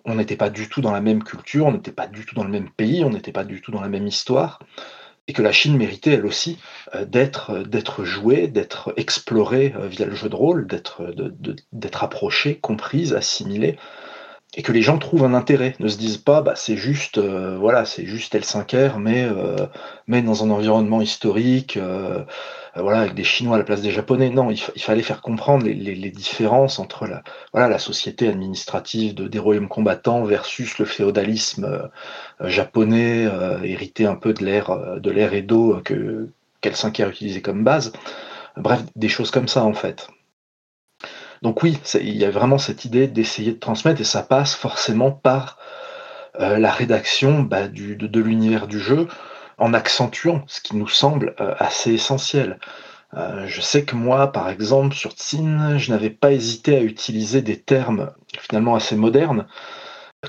[0.03, 2.43] on n'était pas du tout dans la même culture, on n'était pas du tout dans
[2.43, 4.59] le même pays, on n'était pas du tout dans la même histoire,
[5.27, 6.59] et que la Chine méritait elle aussi
[6.93, 13.77] euh, d'être jouée, d'être explorée via le jeu de rôle, d'être approchée, comprise, assimilée
[14.55, 17.57] et que les gens trouvent un intérêt, ne se disent pas bah c'est juste euh,
[17.59, 19.67] voilà c'est juste L5R mais euh,
[20.07, 22.23] mais dans un environnement historique euh,
[22.75, 24.29] voilà avec des Chinois à la place des Japonais.
[24.29, 27.21] Non il, fallait faire comprendre les, différences entre la
[27.53, 31.89] voilà la société administrative de, des royaumes combattants versus le féodalisme
[32.41, 33.27] japonais
[33.63, 36.29] hérité un peu de l'ère de l'ère Edo que
[36.61, 37.93] qu'L5R utilisait comme base.
[38.57, 40.07] Bref des choses comme ça en fait
[41.45, 45.11] donc oui, il y a vraiment cette idée d'essayer de transmettre et ça passe forcément
[45.11, 45.59] par
[46.39, 49.07] euh, la rédaction bah, de, l'univers du jeu
[49.59, 52.59] en accentuant ce qui nous semble euh, assez essentiel.
[53.13, 57.43] Euh, je sais que moi, par exemple, sur Tsin, je n'avais pas hésité à utiliser
[57.43, 59.45] des termes finalement assez modernes,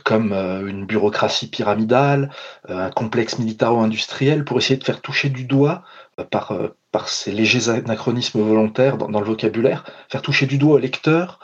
[0.01, 2.31] comme une bureaucratie pyramidale,
[2.69, 5.83] un complexe militaro-industriel, pour essayer de faire toucher du doigt
[6.31, 6.57] par,
[6.93, 11.41] par ces légers anachronismes volontaires dans, le vocabulaire, faire toucher du doigt au lecteur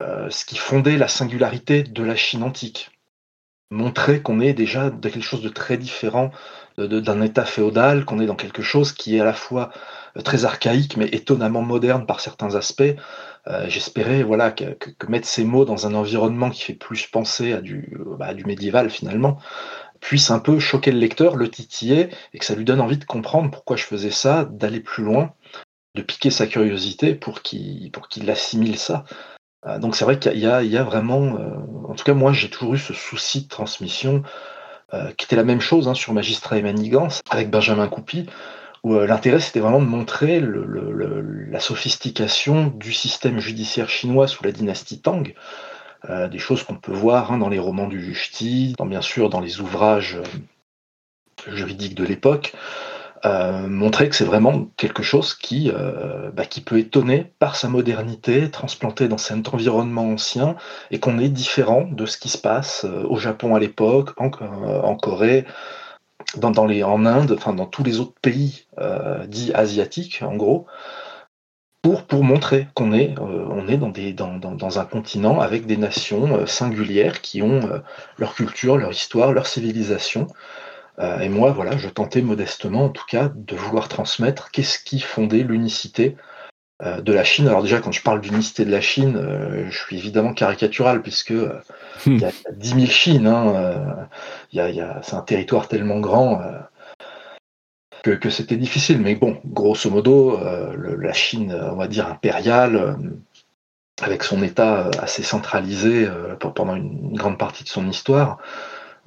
[0.00, 2.90] euh, ce qui fondait la singularité de la Chine antique.
[3.70, 6.30] montrer qu'on est déjà dans quelque chose de très différent
[6.86, 9.70] d'un état féodal, qu'on est dans quelque chose qui est à la fois
[10.24, 12.94] très archaïque mais étonnamment moderne par certains aspects.
[13.46, 14.76] Euh, j'espérais voilà que,
[15.08, 18.90] mettre ces mots dans un environnement qui fait plus penser à du, bah, du médiéval
[18.90, 19.38] finalement
[20.00, 23.04] puisse un peu choquer le lecteur, le titiller et que ça lui donne envie de
[23.04, 25.34] comprendre pourquoi je faisais ça, d'aller plus loin,
[25.94, 29.04] de piquer sa curiosité pour qu'il pour qu'il assimile ça.
[29.66, 32.74] Euh, donc c'est vrai qu'il y, a vraiment, euh, en tout cas moi j'ai toujours
[32.74, 34.22] eu ce souci de transmission
[35.16, 38.26] qui était la même chose hein, sur Magistrat et Manigance avec Benjamin Coupy
[38.82, 44.52] où euh, l'intérêt c'était vraiment de montrer la sophistication du système judiciaire chinois sous la
[44.52, 45.34] dynastie Tang,
[46.08, 49.28] euh, des choses qu'on peut voir hein, dans les romans du Justi, dans, bien sûr
[49.28, 52.54] dans les ouvrages euh, juridiques de l'époque,
[53.24, 55.70] montrer que c'est vraiment quelque chose qui,
[56.32, 60.56] bah, qui peut étonner par sa modernité, transplanté dans cet environnement ancien,
[60.90, 65.44] et qu'on est différent de ce qui se passe au Japon à l'époque, en Corée,
[66.36, 70.66] dans, les, en Inde, enfin dans tous les autres pays euh, dits asiatiques, en gros,
[71.82, 75.66] pour, pour montrer qu'on est, euh, on est dans, des, dans, dans, un continent avec
[75.66, 77.60] des nations euh, singulières qui ont
[78.18, 80.26] leur culture, leur histoire, leur civilisation.
[80.98, 85.42] Et moi, voilà, je tentais modestement, en tout cas, de vouloir transmettre qu'est-ce qui fondait
[85.42, 86.16] l'unicité
[86.82, 87.46] euh, de la Chine.
[87.46, 91.32] Alors déjà, quand je parle d'unicité de la Chine, euh, je suis évidemment caricatural puisque
[91.32, 91.60] euh,
[92.06, 92.12] hmm.
[92.12, 93.26] il y, a 10 000 Chines.
[93.26, 94.08] Hein,
[95.02, 96.40] c'est un territoire tellement grand
[98.02, 98.98] que, c'était difficile.
[98.98, 102.96] Mais bon, grosso modo, la Chine, on va dire impériale,
[104.00, 108.38] avec son État assez centralisé pendant une grande partie de son histoire,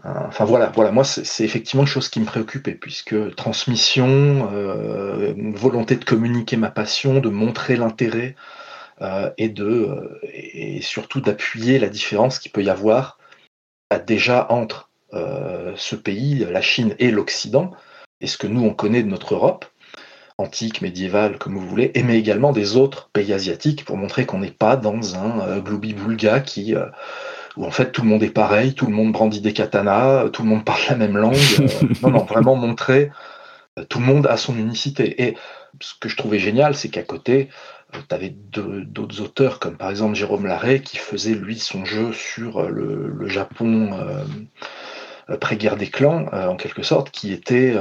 [0.05, 5.95] Enfin voilà, voilà, moi c'est effectivement une chose qui me préoccupait, puisque transmission, euh, volonté
[5.95, 8.35] de communiquer ma passion, de montrer l'intérêt
[9.01, 13.17] euh, et de euh, surtout d'appuyer la différence qu'il peut y avoir
[13.89, 14.89] bah, déjà entre
[15.75, 17.71] ce pays, la Chine et l'Occident,
[18.19, 19.65] et ce que nous on connaît de notre Europe,
[20.39, 24.39] antique, médiévale, comme vous voulez, et mais également des autres pays asiatiques pour montrer qu'on
[24.39, 26.73] n'est pas dans un globi-boulga qui
[27.57, 30.43] où en fait tout le monde est pareil, tout le monde brandit des katanas, tout
[30.43, 31.35] le monde parle la même langue.
[31.59, 33.11] Euh, non, non, vraiment montrer
[33.79, 35.23] euh, tout le monde a son unicité.
[35.23, 35.37] Et
[35.81, 37.49] ce que je trouvais génial, c'est qu'à côté,
[37.95, 42.11] euh, tu avais d'autres auteurs, comme par exemple Jérôme Larrey, qui faisait lui son jeu
[42.13, 43.91] sur le, Japon
[45.39, 47.73] pré-guerre des clans, en quelque sorte, qui était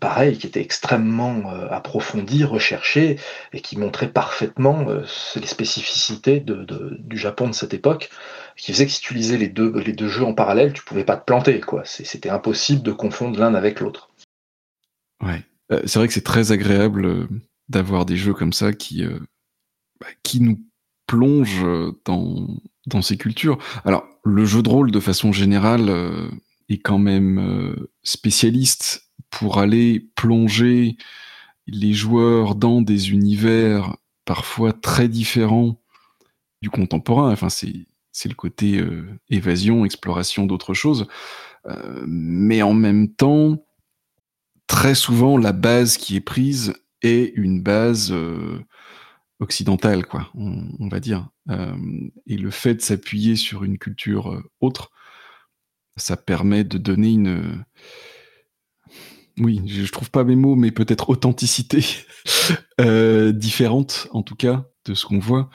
[0.00, 3.18] pareil, qui était extrêmement approfondi, recherché,
[3.52, 4.84] et qui montrait parfaitement
[5.36, 8.10] les spécificités du Japon de cette époque
[8.56, 11.04] qui faisait que si tu lisais les deux, les deux jeux en parallèle, tu pouvais
[11.04, 11.60] pas te planter.
[11.60, 11.82] quoi.
[11.84, 14.10] C'était impossible de confondre l'un avec l'autre.
[15.22, 17.28] Ouais, euh, c'est vrai que c'est très agréable euh,
[17.68, 19.18] d'avoir des jeux comme ça qui, euh,
[20.00, 20.60] bah, qui nous
[21.06, 22.46] plongent dans,
[22.86, 23.58] dans ces cultures.
[23.84, 25.90] Alors, le jeu de rôle, de façon générale,
[26.68, 30.96] est quand même spécialiste pour aller plonger
[31.66, 35.82] les joueurs dans des univers parfois très différents
[36.62, 37.32] du contemporain.
[37.32, 41.06] Enfin, c'est c'est le côté euh, évasion, exploration d'autres choses.
[41.66, 43.64] Euh, mais en même temps,
[44.66, 48.60] très souvent, la base qui est prise est une base euh,
[49.38, 51.30] occidentale, quoi, on, va dire.
[52.26, 54.90] et le fait de s'appuyer sur une culture autre,
[55.96, 57.64] ça permet de donner une
[59.38, 61.82] oui, je trouve pas mes mots, mais peut-être authenticité
[63.32, 65.48] différente, en tout cas, de ce qu'on voit.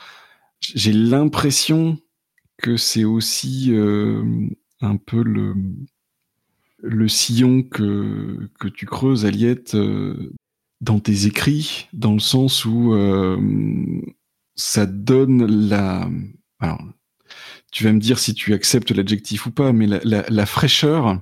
[0.60, 2.00] J'ai l'impression
[2.58, 4.24] que c'est aussi euh,
[4.82, 10.34] un peu le, sillon que, que tu creuses, Aliette, euh,
[10.82, 14.02] dans tes écrits, dans le sens où euh,
[14.56, 16.10] ça donne la...
[16.60, 16.82] Alors,
[17.72, 21.22] tu vas me dire si tu acceptes l'adjectif ou pas, mais la, la, fraîcheur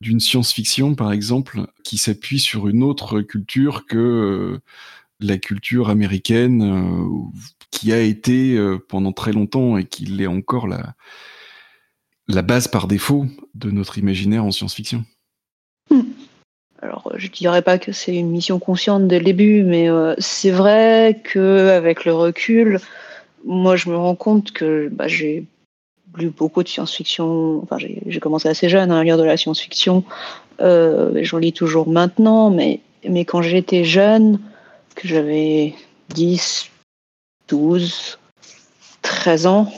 [0.00, 4.60] d'une science-fiction, par exemple, qui s'appuie sur une autre culture que
[5.20, 7.30] la culture américaine
[7.70, 13.26] qui a été euh, pendant très longtemps et qui l'est encore la, base par défaut
[13.54, 15.04] de notre imaginaire en science-fiction.
[15.90, 16.02] Hmm.
[16.82, 20.50] Alors, je dirais pas que c'est une mission consciente dès le début, mais euh, c'est
[20.50, 22.80] vrai que avec le recul,
[23.44, 25.46] moi, je me rends compte que bah, j'ai
[26.16, 27.62] lu beaucoup de science-fiction.
[27.62, 30.04] Enfin, j'ai commencé assez jeune à lire de la science-fiction.
[30.60, 34.40] Euh, J'en lis toujours maintenant, mais, mais quand j'étais jeune,
[34.94, 35.74] que j'avais
[36.10, 36.70] 10,
[37.48, 38.18] 12,
[39.02, 39.72] 13 ans,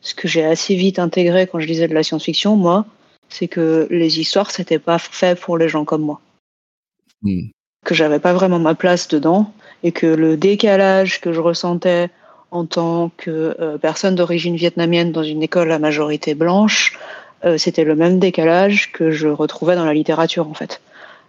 [0.00, 2.86] ce que j'ai assez vite intégré quand je lisais de la science-fiction, moi,
[3.28, 6.20] c'est que les histoires, c'était pas fait pour les gens comme moi.
[7.22, 7.48] Hmm.
[7.84, 9.52] Que j'avais pas vraiment ma place dedans
[9.82, 12.10] et que le décalage que je ressentais
[12.50, 16.98] en tant que euh, personne d'origine vietnamienne dans une école à majorité blanche,
[17.58, 20.80] c'était le même décalage que je retrouvais dans la littérature en fait.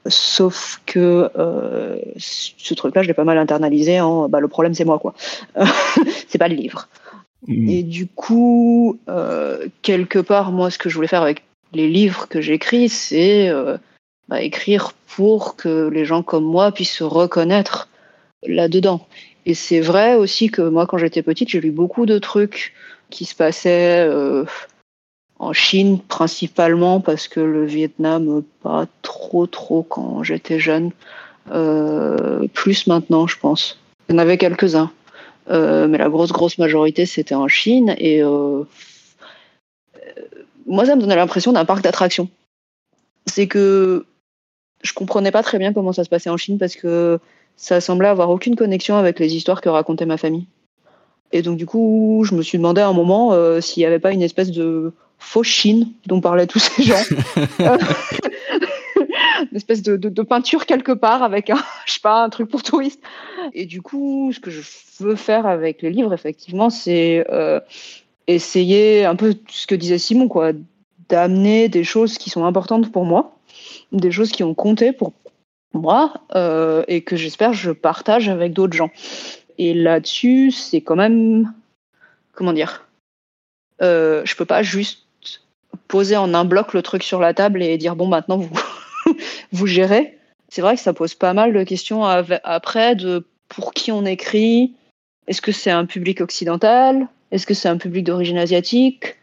[0.08, 4.86] Sauf que euh, ce truc-là, je l'ai pas mal internalisé en bah, le problème, c'est
[4.86, 5.14] moi, quoi.
[6.28, 6.89] c'est pas le livre.
[7.47, 7.70] Mmh.
[7.70, 11.43] Et du coup, euh, quelque part, moi, ce que je voulais faire avec
[11.74, 13.78] les livres que j'écris, c'est euh,
[14.28, 17.88] bah, écrire pour que les gens comme moi puissent se reconnaître
[18.45, 19.08] là-dedans.
[19.45, 22.74] Et c'est vrai aussi que moi, quand j'étais petite, j'ai lu beaucoup de trucs
[23.10, 24.08] qui se passaient
[25.44, 30.91] en Chine principalement parce que le Vietnam pas trop trop quand j'étais jeune.
[31.52, 33.78] Euh, plus maintenant je pense.
[34.08, 34.91] Il y en avait quelques-uns.
[35.50, 37.96] Euh, mais la grosse grosse majorité c'était en Chine.
[37.98, 38.64] Et euh,
[40.66, 42.30] moi ça me donnait l'impression d'un parc d'attractions.
[43.26, 44.06] C'est que
[44.82, 47.20] je comprenais pas très bien comment ça se passait en Chine parce que
[47.58, 50.48] ça semblait avoir aucune connexion avec les histoires que racontait ma famille.
[51.34, 54.12] Et donc du coup je me suis demandé à un moment s'il n'y avait pas
[54.12, 57.01] une espèce de faux Chine dont parlaient tous ces gens.
[59.51, 63.01] une espèce de, peinture quelque part avec un, je sais pas, un truc pour touristes.
[63.53, 64.61] Et du coup, ce que je
[64.99, 67.59] veux faire avec les livres, effectivement, c'est euh,
[68.28, 70.51] essayer un peu ce que disait Simon, quoi,
[71.09, 73.38] d'amener des choses qui sont importantes pour moi,
[73.91, 75.13] des choses qui ont compté pour
[75.74, 78.91] moi euh, et que j'espère je partage avec d'autres gens.
[79.57, 81.53] Et là-dessus, c'est quand même,
[82.32, 82.88] comment dire,
[83.82, 85.03] euh, je peux pas juste
[85.94, 88.50] poser en un bloc le truc sur la table et dire bon maintenant vous
[89.52, 90.18] vous gérez.
[90.50, 94.74] C'est vrai que ça pose pas mal de questions après de pour qui on écrit.
[95.28, 97.08] Est-ce que c'est un public occidental?
[97.30, 99.18] Est-ce que c'est un public d'origine asiatique?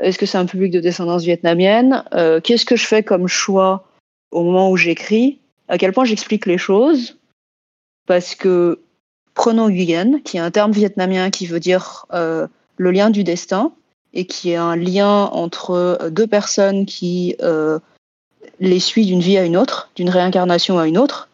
[0.00, 2.02] Est-ce que c'est un public de descendance vietnamienne?
[2.12, 3.86] Euh, Qu'est-ce que je fais comme choix
[4.32, 5.38] au moment où j'écris?
[5.68, 7.18] À quel point j'explique les choses?
[8.08, 8.80] Parce que
[9.34, 12.48] prenons Nguyen, qui est un terme vietnamien qui veut dire euh,
[12.78, 13.72] le lien du destin
[14.12, 17.78] et qui est un lien entre euh, deux personnes qui euh,
[18.58, 21.28] les suit d'une vie à une autre, d'une réincarnation à une autre.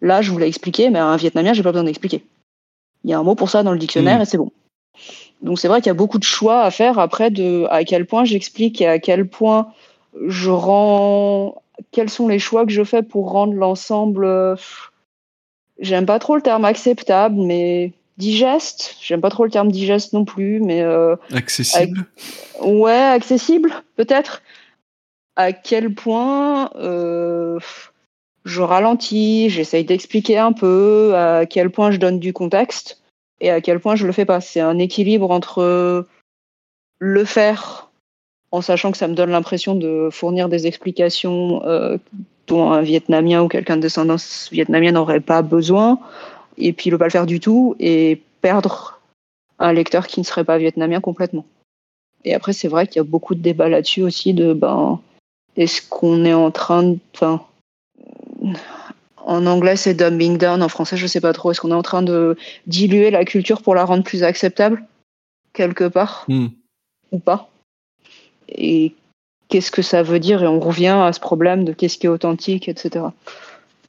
[0.00, 2.24] Là, je vous l'ai expliqué, mais à un Vietnamien, j'ai pas besoin d'expliquer.
[3.04, 4.22] Il y a un mot pour ça dans le dictionnaire mm.
[4.22, 4.50] et c'est bon.
[5.42, 8.06] Donc c'est vrai qu'il y a beaucoup de choix à faire après de à quel
[8.06, 9.72] point j'explique et à quel point
[10.26, 14.54] je rends quels sont les choix que je fais pour rendre l'ensemble euh,
[15.80, 18.96] j'aime pas trop le terme acceptable mais digeste.
[19.00, 22.04] J'aime pas trop le terme digeste non plus, mais euh, accessible.
[22.60, 24.42] Ouais, accessible, peut-être.
[25.36, 27.58] À quel point euh,
[28.44, 33.02] je ralentis, j'essaye d'expliquer un peu, à quel point je donne du contexte
[33.40, 34.40] et à quel point je le fais pas.
[34.40, 36.06] C'est un équilibre entre
[37.00, 37.90] le faire
[38.54, 41.96] en sachant que ça me donne l'impression de fournir des explications euh,
[42.46, 45.98] dont un Vietnamien ou quelqu'un de descendance vietnamienne n'aurait pas besoin,
[46.58, 49.00] et puis ne pas le faire du tout et perdre
[49.58, 51.46] un lecteur qui ne serait pas vietnamien complètement.
[52.24, 55.00] Et après, c'est vrai qu'il y a beaucoup de débats là-dessus aussi de ben,
[55.56, 56.98] est-ce qu'on est en train de.
[57.14, 57.44] Enfin,
[59.24, 60.62] en anglais, c'est dumbing down.
[60.62, 61.50] En français, je sais pas trop.
[61.50, 62.36] Est-ce qu'on est en train de
[62.66, 64.84] diluer la culture pour la rendre plus acceptable,
[65.52, 66.48] quelque part, hmm.
[67.12, 67.50] ou pas?
[68.48, 68.94] Et
[69.48, 70.42] qu'est-ce que ça veut dire?
[70.42, 73.06] Et on revient à ce problème de qu'est-ce qui est authentique, etc.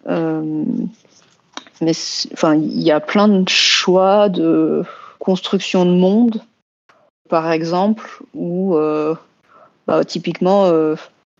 [0.08, 0.64] Euh,
[1.86, 1.94] mais
[2.34, 4.84] enfin, il y a plein de choix de
[5.20, 6.42] construction de monde,
[7.30, 9.16] par exemple, où euh,
[9.86, 10.96] bah, typiquement, euh,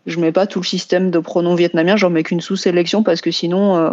[0.06, 3.32] je mets pas tout le système de pronoms vietnamiens, j'en mets qu'une sous-sélection parce que
[3.32, 3.90] sinon, euh,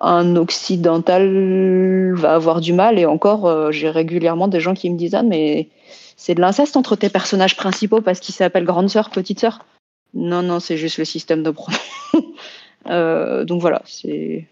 [0.00, 2.98] un occidental va avoir du mal.
[2.98, 5.68] Et encore, j'ai régulièrement des gens qui me disent Ah, mais
[6.16, 9.66] c'est de l'inceste entre tes personnages principaux parce qu'ils s'appellent grande sœur, petite sœur.
[10.14, 11.78] Non, non, c'est juste le système de pronoms.
[12.90, 14.46] Euh, donc voilà, c'est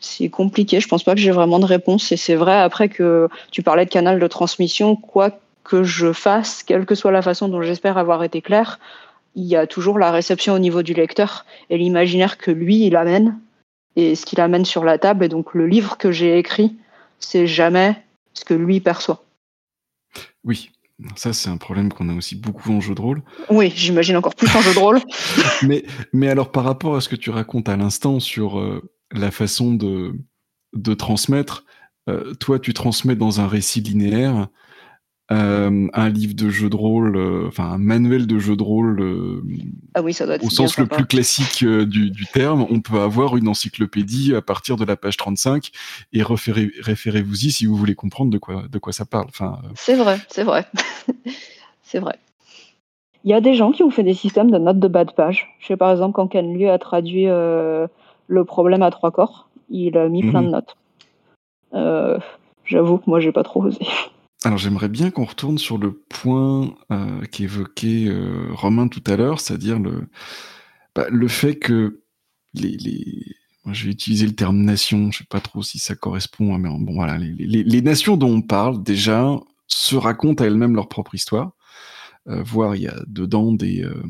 [0.00, 0.80] c'est compliqué.
[0.80, 2.12] Je pense pas que j'ai vraiment de réponse.
[2.12, 6.62] Et c'est vrai après que tu parlais de canal de transmission, quoi que je fasse,
[6.62, 8.78] quelle que soit la façon dont j'espère avoir été clair,
[9.34, 12.96] il y a toujours la réception au niveau du lecteur et l'imaginaire que lui il
[12.96, 13.38] amène
[13.94, 15.24] et ce qu'il amène sur la table.
[15.24, 16.74] Et donc le livre que j'ai écrit,
[17.18, 17.96] c'est jamais
[18.32, 19.22] ce que lui perçoit.
[20.44, 20.70] Oui,
[21.14, 23.22] ça, c'est un problème qu'on a aussi beaucoup en jeu de rôle.
[23.50, 25.00] Oui, j'imagine encore plus en jeu de rôle.
[25.62, 28.82] mais, mais alors, par rapport à ce que tu racontes à l'instant sur euh,
[29.12, 30.14] la façon de,
[30.72, 31.64] de transmettre,
[32.08, 34.48] euh, toi, tu transmets dans un récit linéaire.
[35.30, 38.98] Euh, un livre de jeu de rôle, euh, enfin un manuel de jeu de rôle
[39.02, 39.42] euh,
[39.92, 42.98] ah oui, ça doit être au sens le plus classique du, du, terme, on peut
[42.98, 45.70] avoir une encyclopédie à partir de la page 35
[46.14, 49.26] et référez-vous-y si vous voulez comprendre de quoi, de quoi ça parle.
[49.28, 50.64] Enfin, C'est vrai, c'est vrai.
[51.82, 52.18] c'est vrai.
[53.24, 55.12] Il y a des gens qui ont fait des systèmes de notes de bas de
[55.12, 55.54] page.
[55.60, 59.98] Je sais par exemple quand Ken Liu a traduit le problème à trois corps, il
[59.98, 60.64] a mis plein de mhm.
[61.72, 62.22] notes.
[62.64, 63.86] J'avoue que moi j'ai pas trop osé.
[64.44, 69.40] Alors j'aimerais bien qu'on retourne sur le point euh, qu'évoquait euh, Romain tout à l'heure,
[69.40, 70.08] c'est-à-dire le,
[70.94, 72.02] bah, le fait que
[72.54, 73.24] les, les...
[73.64, 76.58] Moi, je vais utiliser le terme nation, je sais pas trop si ça correspond, hein,
[76.58, 80.88] mais bon voilà, les, les, nations dont on parle déjà se racontent à elles-mêmes leur
[80.88, 81.52] propre histoire,
[82.28, 84.02] euh, voire il y a dedans des, euh,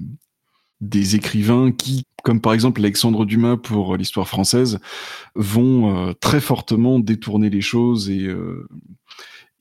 [0.81, 4.79] des écrivains qui, comme par exemple Alexandre Dumas pour l'histoire française,
[5.35, 8.69] vont euh, très fortement détourner les choses et, euh,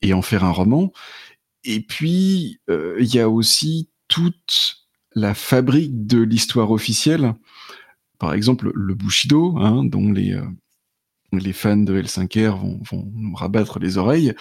[0.02, 0.92] et en faire un roman.
[1.64, 7.34] Et puis, euh, il y a aussi toute la fabrique de l'histoire officielle.
[8.18, 10.44] Par exemple, le Bushido, hein, dont les, euh,
[11.32, 14.34] les fans de L5R vont, vont nous rabattre les oreilles,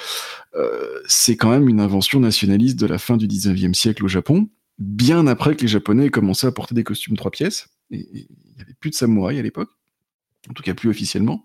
[0.56, 4.50] euh, c'est quand même une invention nationaliste de la fin du 19e siècle au Japon,
[4.80, 7.70] bien après que les Japonais aient commencé à porter des costumes trois pièces.
[7.92, 9.70] Et il n'y avait plus de samouraïs à l'époque,
[10.50, 11.44] en tout cas plus officiellement.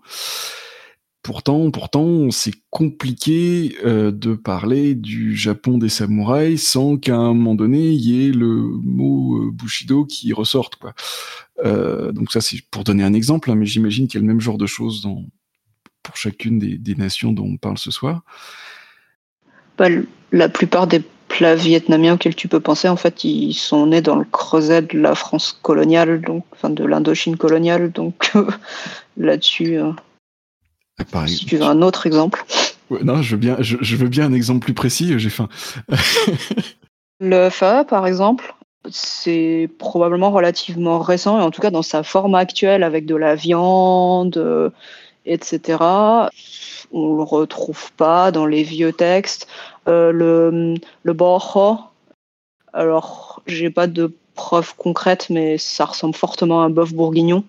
[1.23, 7.55] Pourtant, pourtant, c'est compliqué euh, de parler du Japon des samouraïs sans qu'à un moment
[7.55, 8.53] donné il y ait le
[8.83, 10.75] mot euh, Bushido qui ressorte.
[10.75, 10.93] Quoi.
[11.63, 14.27] Euh, donc ça, c'est pour donner un exemple, hein, mais j'imagine qu'il y a le
[14.27, 15.23] même genre de choses dans,
[16.03, 18.23] pour chacune des, nations dont on parle ce soir.
[19.77, 19.87] Bah,
[20.33, 24.17] la plupart des plats vietnamiens auxquels tu peux penser, en fait, ils sont nés dans
[24.17, 27.93] le creuset de la France coloniale, donc, enfin de l'Indochine coloniale.
[27.93, 28.33] Donc
[29.17, 29.79] là-dessus.
[30.99, 31.03] Euh...
[31.11, 31.35] Pareil.
[31.35, 32.43] Si tu veux un autre exemple.
[32.89, 35.47] Ouais, non, je veux, bien, je, je, veux bien un exemple plus précis, j'ai faim.
[37.19, 38.53] le pho, par exemple,
[38.89, 43.35] c'est probablement relativement récent, et en tout cas dans sa forme actuelle, avec de la
[43.35, 44.69] viande, euh,
[45.25, 45.79] etc.,
[46.91, 49.47] on le retrouve pas dans les vieux textes.
[49.87, 51.79] Euh, le, le boho,
[52.71, 57.43] alors j'ai pas de preuve concrète, mais ça ressemble fortement à un bœuf bourguignon.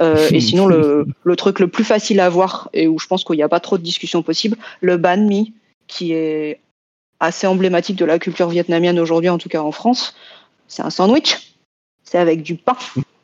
[0.00, 3.24] Euh, et sinon, le, le, truc le plus facile à voir et où je pense
[3.24, 5.54] qu'il n'y a pas trop de discussion possible, le banh mi,
[5.86, 6.60] qui est
[7.20, 10.14] assez emblématique de la culture vietnamienne aujourd'hui, en tout cas en France.
[10.68, 11.54] C'est un sandwich,
[12.04, 12.76] c'est avec du pain,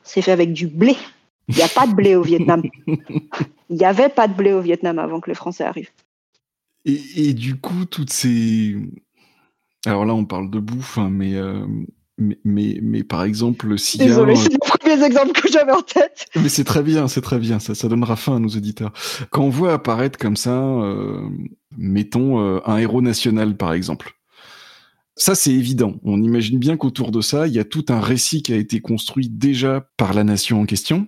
[0.03, 0.97] c'est fait avec du blé.
[1.49, 2.63] Il n'y a pas de blé au Vietnam.
[3.71, 5.91] Il n'y avait pas de blé au Vietnam avant que les Français arrivent.
[6.85, 8.77] Et, et du coup, toutes ces...
[9.87, 11.35] Alors là, on parle de bouffe, hein, mais...
[11.35, 11.67] Euh
[12.19, 13.99] mais, mais, mais, par exemple, si.
[13.99, 16.27] Désolé, c'est les premiers exemples que j'avais en tête.
[16.37, 18.93] Mais c'est très bien, c'est très bien, ça, ça donnera fin à nos auditeurs.
[19.31, 21.29] Quand on voit apparaître comme ça, euh,
[21.77, 24.15] mettons euh, un héros national, par exemple.
[25.17, 26.01] Ça, c'est évident.
[26.03, 28.81] On imagine bien qu'autour de ça, il y a tout un récit qui a été
[28.81, 31.07] construit déjà par la nation en question,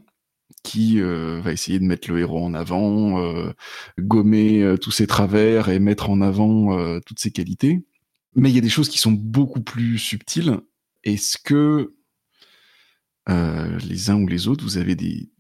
[0.62, 3.52] qui euh, va essayer de mettre le héros en avant, euh,
[3.98, 7.84] gommer euh, tous ses travers et mettre en avant toutes ses qualités.
[8.34, 10.59] Mais il y a des choses qui sont beaucoup plus subtiles
[11.07, 11.94] est-ce que
[13.28, 15.30] euh, les uns ou les autres, vous avez des,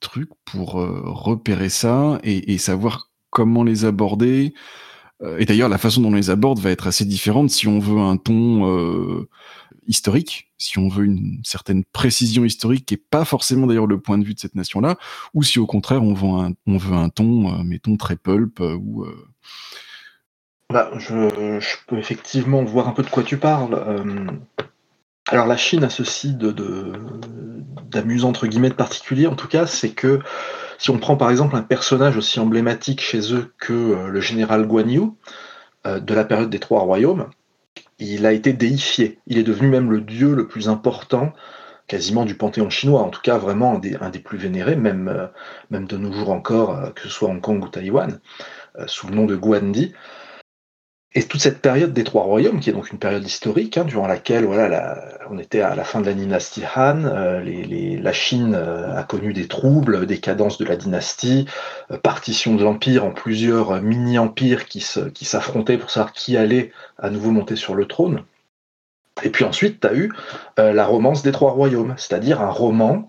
[0.00, 4.54] trucs pour euh, repérer ça et, savoir comment les aborder?
[5.22, 7.78] Euh, Et d'ailleurs, la façon dont on les aborde va être assez différente si on
[7.78, 9.26] veut un ton
[9.86, 14.18] historique, si on veut une certaine précision historique qui n'est pas forcément d'ailleurs le point
[14.18, 14.96] de vue de cette nation-là,
[15.32, 18.62] ou si au contraire on veut un, ton, mettons, très pulp.
[20.68, 23.80] Bah, je, peux effectivement voir un peu de quoi tu parles.
[25.28, 26.54] Alors la Chine a ceci de,
[27.90, 30.20] d'amusant entre guillemets de particulier en tout cas, c'est que
[30.78, 34.66] si on prend par exemple un personnage aussi emblématique chez eux que euh, le général
[34.66, 35.02] Guan Yu
[35.86, 37.28] euh, de la période des Trois Royaumes,
[37.98, 39.18] il a été déifié.
[39.26, 41.32] Il est devenu même le dieu le plus important
[41.88, 45.26] quasiment du panthéon chinois, en tout cas vraiment un des, plus vénérés, même, euh,
[45.70, 48.20] même de nos jours encore, que ce soit Hong Kong ou Taïwan,
[48.86, 49.92] sous le nom de Guandi.
[51.16, 54.06] Et toute cette période des Trois Royaumes, qui est donc une période historique, hein, durant
[54.06, 57.42] laquelle voilà, on était à la fin de la dynastie Han, euh,
[58.02, 61.46] la Chine euh, a connu des troubles, des cadences de la dynastie,
[61.90, 67.30] euh, partition de l'empire en plusieurs mini-empires qui s'affrontaient pour savoir qui allait à nouveau
[67.30, 68.22] monter sur le trône.
[69.22, 70.12] Et puis ensuite, tu as eu
[70.58, 73.08] la romance des Trois Royaumes, c'est-à-dire un roman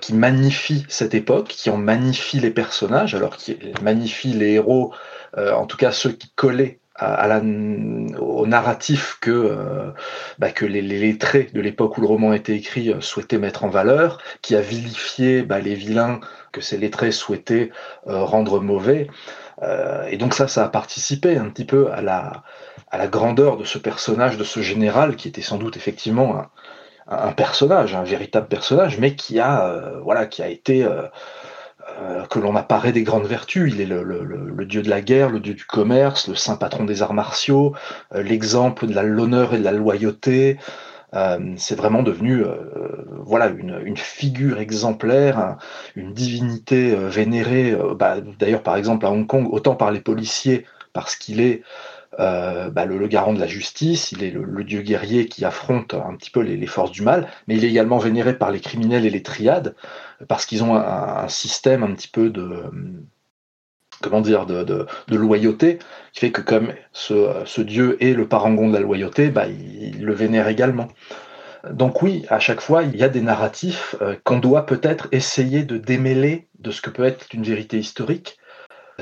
[0.00, 4.94] qui magnifie cette époque, qui en magnifie les personnages, alors qui magnifie les héros,
[5.36, 6.80] en tout cas ceux qui collaient
[8.18, 9.90] au narratif que, euh,
[10.38, 13.64] bah, que les, les, lettrés de l'époque où le roman été écrit euh, souhaitaient mettre
[13.64, 16.20] en valeur, qui a vilifié bah, les vilains
[16.52, 17.70] que ces lettrés souhaitaient
[18.06, 19.08] euh, rendre mauvais.
[20.08, 22.42] Et donc ça, ça a participé un petit peu à la,
[22.90, 26.50] à la grandeur de ce personnage, de ce général, qui était sans doute effectivement un,
[27.06, 30.84] un personnage, un véritable personnage, mais qui a, voilà, qui a été
[32.30, 33.72] que l'on apparaît des grandes vertus.
[33.74, 36.56] Il est le, le, le, dieu de la guerre, le dieu du commerce, le saint
[36.56, 37.74] patron des arts martiaux,
[38.14, 40.58] euh, l'exemple de l'honneur et de la loyauté.
[41.14, 42.54] Euh, c'est vraiment devenu euh,
[43.20, 45.58] voilà une, une, figure exemplaire,
[45.94, 47.76] une divinité euh, vénérée.
[47.98, 50.64] Bah, D'ailleurs, par exemple à Hong Kong, autant par les policiers
[50.94, 51.62] parce qu'il est
[52.20, 56.14] euh, bah, le, garant de la justice, il est le, dieu guerrier qui affronte un
[56.16, 59.10] petit peu les, forces du mal, mais il est également vénéré par les criminels et
[59.10, 59.74] les triades,
[60.28, 62.70] parce qu'ils ont un, système un petit peu de
[64.02, 65.78] comment dire de, loyauté,
[66.12, 70.12] qui fait que comme ce, dieu est le parangon de la loyauté, bah, il, le
[70.12, 70.88] vénère également.
[71.70, 75.62] Donc oui, à chaque fois, il y a des narratifs euh, qu'on doit peut-être essayer
[75.62, 78.36] de démêler de ce que peut être une vérité historique,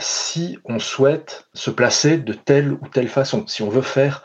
[0.01, 4.25] si on souhaite se placer de telle ou telle façon, si on veut faire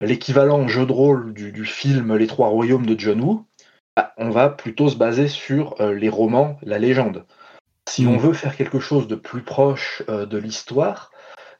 [0.00, 3.46] l'équivalent en jeu de rôle du, film Les Trois Royaumes de John Woo,
[3.96, 7.24] bah, on va plutôt se baser sur euh, les romans, la légende.
[7.88, 8.18] Si on hmm.
[8.18, 11.10] veut faire quelque chose de plus proche euh, de l'histoire,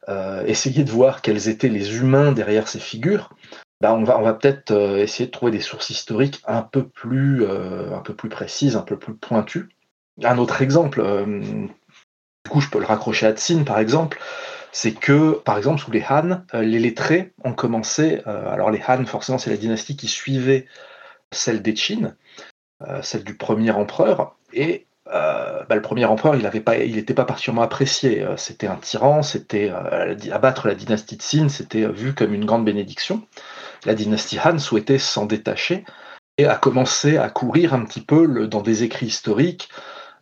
[0.09, 3.31] euh, essayer de voir quels étaient les humains derrière ces figures,
[3.81, 7.47] bah, on va, on va peut-être essayer de trouver des sources historiques un peu plus,
[7.47, 9.69] un peu plus précises, un peu plus pointues.
[10.25, 11.01] Un autre exemple,
[12.49, 14.19] du coup je peux le raccrocher à Tsin par exemple,
[14.73, 18.23] c'est que, par exemple, sous les Han, euh, les lettrés ont commencé.
[18.27, 20.67] Euh, alors, les Han, forcément, c'est la dynastie qui suivait
[21.31, 22.15] celle des Qin,
[22.87, 24.37] euh, celle du premier empereur.
[24.53, 28.27] Et bah, le premier empereur, il n'était pas, particulièrement apprécié.
[28.37, 29.73] c'était un tyran, c'était
[30.31, 33.23] abattre la dynastie de c'était vu comme une grande bénédiction.
[33.87, 35.85] La dynastie Han souhaitait s'en détacher
[36.37, 39.71] et a commencé à courir un petit peu dans des écrits historiques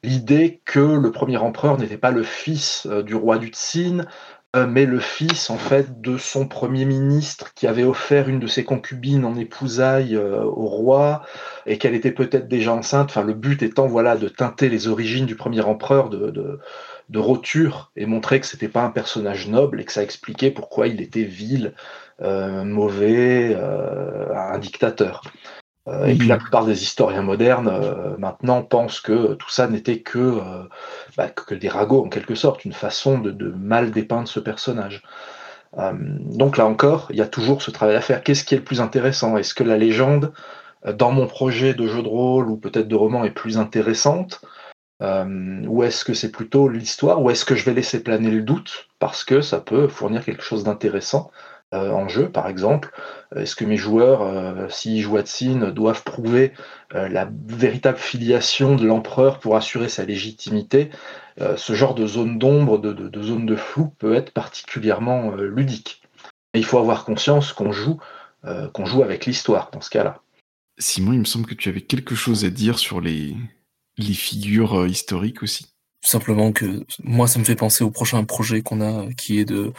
[0.03, 4.07] l'idée que le premier empereur n'était pas le fils euh, du roi du Tsin,
[4.55, 8.47] euh, mais le fils en fait de son premier ministre qui avait offert une de
[8.47, 11.22] ses concubines en épousaille euh, au roi
[11.66, 13.11] et qu'elle était peut-être déjà enceinte.
[13.11, 16.30] Enfin, le but étant voilà de teinter les origines du premier empereur de,
[17.09, 20.86] de, roture et montrer que c'était pas un personnage noble et que ça expliquait pourquoi
[20.86, 21.72] il était vil,
[22.20, 25.22] mauvais, un dictateur.
[25.89, 30.01] Euh, et puis la plupart des historiens modernes euh, maintenant pensent que tout ça n'était
[30.01, 30.64] que, euh,
[31.16, 35.03] bah, que des ragots en quelque sorte, une façon de, mal dépeindre ce personnage.
[35.76, 38.22] donc là encore, il y a toujours ce travail à faire.
[38.22, 39.37] Qu'est-ce qui est le plus intéressant?
[39.37, 40.32] Est-ce que la légende,
[40.95, 44.41] dans mon projet de jeu de rôle ou peut-être de roman, est plus intéressante?
[45.01, 47.22] Ou est-ce que c'est plutôt l'histoire?
[47.22, 48.89] Ou est-ce que je vais laisser planer le doute?
[48.99, 51.30] Parce que ça peut fournir quelque chose d'intéressant
[51.77, 52.91] euh, en jeu, par exemple
[53.35, 56.53] Est-ce que mes joueurs, euh, s'ils jouent à Tsin, doivent prouver
[56.95, 60.91] euh, la véritable filiation de l'empereur pour assurer sa légitimité
[61.57, 66.03] Ce genre de zone d'ombre, de, zone de flou peut être particulièrement ludique.
[66.55, 67.99] il faut avoir conscience qu'on joue,
[68.72, 70.22] qu'on joue avec l'histoire dans ce cas-là.
[70.79, 73.37] Simon, il me semble que tu avais quelque chose à dire sur les,
[73.99, 75.66] les figures historiques aussi.
[76.03, 79.72] Simplement que moi, ça me fait penser au prochain projet qu'on a, qui est de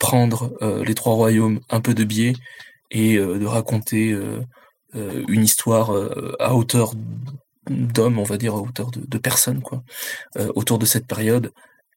[0.00, 2.32] prendre euh, les trois royaumes un peu de biais
[2.90, 4.40] et euh, de raconter euh,
[5.28, 5.92] une histoire
[6.40, 6.94] à hauteur
[7.70, 9.84] d'hommes, on va dire, à hauteur de, personnes, quoi,
[10.56, 11.52] autour de cette période,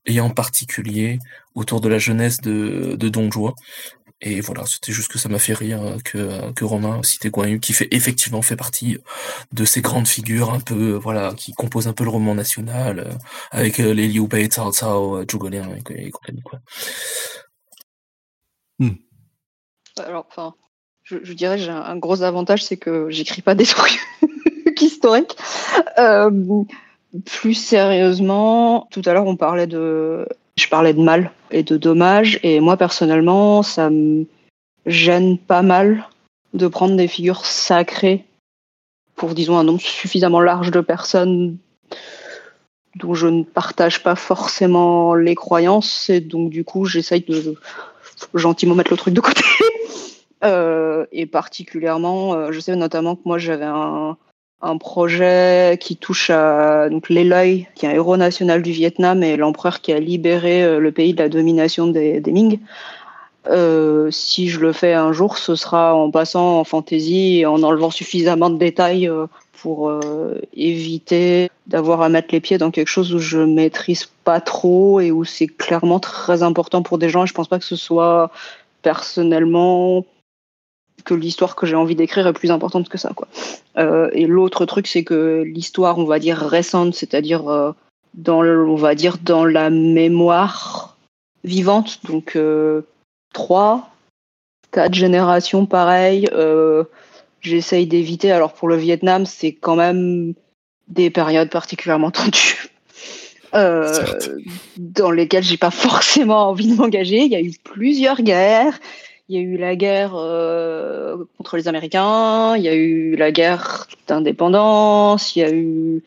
[0.05, 1.17] et en particulier
[1.55, 3.53] autour de la jeunesse de, de Don Juan.
[4.21, 7.73] Et voilà, c'était juste que ça m'a fait rire que, que Romain citait Guan qui
[7.73, 8.99] fait effectivement fait partie
[9.53, 13.17] de ces grandes figures un peu, voilà, qui composent un peu le roman national,
[13.49, 16.59] avec les Liu Bei, Cao Cao, Zhuge Liang et, compagnie, quoi.
[18.83, 20.01] Hmm.
[20.03, 20.53] Alors, enfin,
[21.03, 23.99] je, dirais j'ai un, gros avantage, c'est que j'écris pas des trucs
[24.81, 25.37] historiques.
[25.97, 26.31] Euh,
[27.25, 30.27] plus sérieusement, tout à l'heure on parlait de,
[30.57, 34.25] je parlais de mal et de dommage, et moi personnellement, ça me
[34.85, 36.07] gêne pas mal
[36.53, 38.25] de prendre des figures sacrées
[39.15, 41.57] pour, disons, un nombre suffisamment large de personnes
[42.95, 47.55] dont je ne partage pas forcément les croyances, et donc du coup j'essaye de
[48.33, 49.43] gentiment mettre le truc de côté.
[50.43, 54.17] Euh, et particulièrement, euh, je sais notamment que moi j'avais un,
[54.61, 59.79] un, projet qui touche à donc qui est un héros national du Vietnam et l'empereur
[59.79, 62.59] qui a libéré euh, le pays de la domination des, des Ming.
[64.11, 67.91] Si je le fais un jour, ce sera en passant en fantaisie et en enlevant
[67.91, 69.09] suffisamment de détails
[69.63, 74.41] pour euh, éviter d'avoir à mettre les pieds dans quelque chose où je maîtrise pas
[74.41, 77.23] trop et où c'est clairement très important pour des gens.
[77.23, 78.29] Et je pense pas que ce soit
[78.81, 80.05] personnellement
[81.05, 83.13] que l'histoire que j'ai envie d'écrire est plus importante que ça.
[83.15, 83.29] Quoi.
[83.77, 87.71] Euh, et l'autre truc, c'est que l'histoire, on va dire récente, c'est-à-dire euh,
[88.15, 90.97] dans, on va dire dans la mémoire
[91.45, 92.37] vivante, donc
[93.33, 93.89] trois,
[94.71, 96.29] quatre générations pareilles
[97.43, 98.31] j'essaye d'éviter.
[98.31, 100.33] Alors pour le Vietnam, c'est quand même
[100.87, 102.69] des périodes particulièrement tendues.
[103.53, 104.03] Euh,
[104.77, 107.19] dans lesquelles j'ai pas forcément envie de m'engager.
[107.19, 108.79] Il y a eu plusieurs guerres.
[109.29, 113.31] Il y a eu la guerre euh, contre les Américains, il y a eu la
[113.31, 116.03] guerre d'indépendance, il y a eu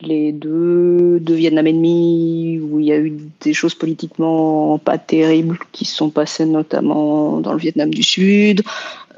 [0.00, 5.58] les deux, deux Vietnam ennemis, où il y a eu des choses politiquement pas terribles
[5.72, 8.62] qui se sont passées notamment dans le Vietnam du Sud.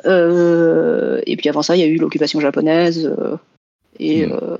[0.06, 3.36] Euh, et puis avant ça, il y a eu l'occupation japonaise euh,
[3.98, 4.32] et Mm.
[4.32, 4.56] euh,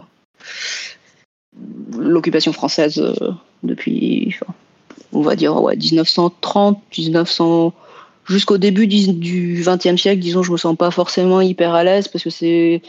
[1.98, 3.02] l'occupation française
[3.62, 4.52] depuis, enfin,
[5.12, 7.72] on va dire, ouais, 1930, 1900
[8.28, 12.22] jusqu'au début du XXe siècle, disons, je me sens pas forcément hyper à l'aise parce
[12.24, 12.82] que c'est,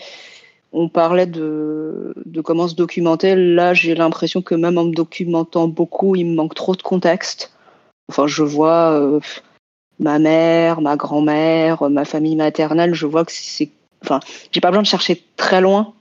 [0.74, 3.36] on parlait de, de comment se documenter.
[3.36, 7.54] Là, j'ai l'impression que même en me documentant beaucoup, il me manque trop de contexte.
[8.10, 9.20] Enfin, je vois euh,
[10.00, 12.94] ma mère, ma grand-mère, ma famille maternelle.
[12.94, 13.70] Je vois que c'est,
[14.04, 14.20] enfin,
[14.52, 15.94] j'ai pas besoin de chercher très loin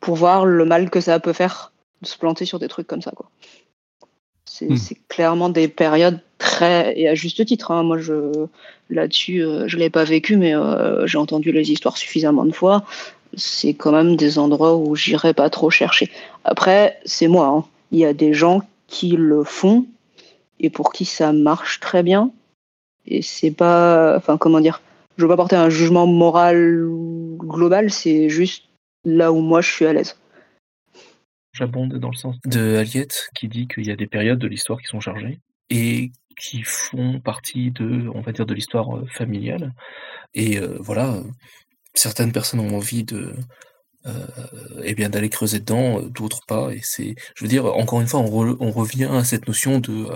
[0.00, 1.72] pour voir le mal que ça peut faire
[2.02, 3.30] de se planter sur des trucs comme ça, quoi.
[4.44, 4.76] C'est Hmm.
[4.76, 7.70] c'est clairement des périodes très et à juste titre.
[7.70, 7.82] hein.
[7.82, 8.46] Moi, je
[8.90, 12.84] là-dessus, euh, je l'ai pas vécu, mais euh, j'ai entendu les histoires suffisamment de fois.
[13.36, 16.10] C'est quand même des endroits où j'irai pas trop chercher.
[16.44, 17.46] Après, c'est moi.
[17.46, 17.64] hein.
[17.90, 19.86] Il y a des gens qui le font
[20.60, 22.30] et pour qui ça marche très bien.
[23.06, 24.82] Et c'est pas, enfin, comment dire,
[25.16, 26.86] je veux pas porter un jugement moral
[27.38, 27.90] global.
[27.90, 28.64] C'est juste
[29.04, 30.18] là où moi je suis à l'aise.
[31.52, 34.80] J'abonde dans le sens de Aliette qui dit qu'il y a des périodes de l'histoire
[34.80, 39.74] qui sont chargées et qui font partie de, on va dire, de l'histoire euh, familiale.
[40.34, 41.20] Et euh, voilà,
[41.94, 43.34] certaines personnes ont envie de,
[44.06, 44.26] euh,
[44.84, 46.70] eh bien, d'aller creuser dedans, euh, d'autres pas.
[46.72, 49.80] Et c'est, je veux dire, encore une fois, on, re- on revient à cette notion
[49.80, 50.06] de,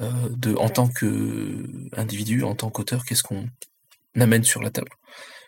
[0.00, 1.64] euh, de, en tant que
[1.96, 3.46] individu, en tant qu'auteur, qu'est-ce qu'on
[4.18, 4.90] amène sur la table?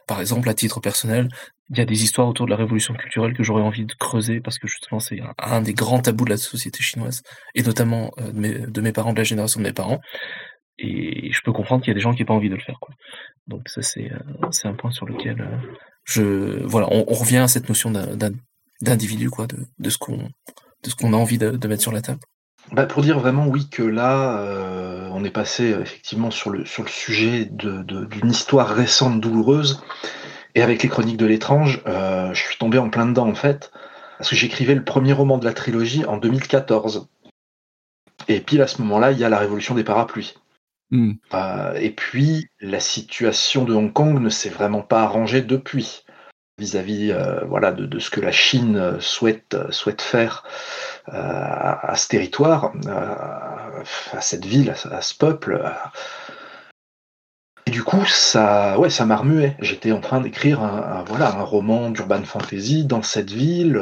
[0.07, 1.29] Par exemple, à titre personnel,
[1.71, 4.41] il y a des histoires autour de la révolution culturelle que j'aurais envie de creuser
[4.41, 7.23] parce que justement c'est un, un des grands tabous de la société chinoise
[7.55, 10.01] et notamment euh, de, mes, de mes parents, de la génération de mes parents.
[10.79, 12.61] Et je peux comprendre qu'il y a des gens qui n'ont pas envie de le
[12.61, 12.79] faire.
[12.81, 12.95] Quoi.
[13.47, 15.75] Donc ça c'est euh, c'est un point sur lequel euh,
[16.05, 17.93] je voilà on, revient à cette notion
[18.81, 22.21] d'individu quoi, de, ce qu'on de ce qu'on a envie de, mettre sur la table.
[22.73, 26.85] Bah, pour dire vraiment oui que là, euh, on est passé effectivement sur le, sur
[26.85, 29.83] le sujet d'une histoire récente douloureuse.
[30.55, 33.71] Et avec les chroniques de l'étrange, je suis tombé en plein dedans en fait,
[34.19, 37.09] parce que j'écrivais le premier roman de la trilogie en 2014.
[38.29, 40.35] Et pile à ce moment-là, il y a la révolution des parapluies.
[40.91, 41.13] Hmm.
[41.35, 46.05] Euh, et puis, la situation de Hong Kong ne s'est vraiment pas arrangée depuis
[46.59, 49.57] vis-à-vis euh, voilà, de, ce que la Chine euh, souhaite,
[50.01, 50.45] faire
[51.07, 55.65] à, ce territoire, à cette ville, à, ce- peuple.
[57.67, 59.55] Et du coup, ça, ouais, ça m'a remué.
[59.61, 63.81] J'étais en train d'écrire un, voilà, un roman d'urban fantasy dans cette ville,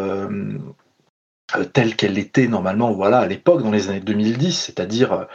[1.73, 5.27] telle qu'elle était normalement voilà, à l'époque, dans les années 2010, c'est-à-dire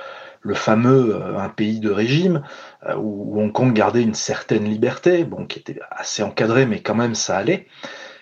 [0.43, 2.43] le fameux euh, un pays de régime,
[2.87, 6.95] euh, où Hong Kong gardait une certaine liberté, bon, qui était assez encadrée, mais quand
[6.95, 7.67] même ça allait.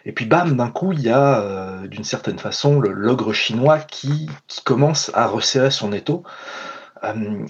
[0.06, 4.30] Et puis bam, d'un coup, il y a euh, d'une certaine façon l'ogre chinois qui,
[4.64, 6.24] commence à resserrer son étau.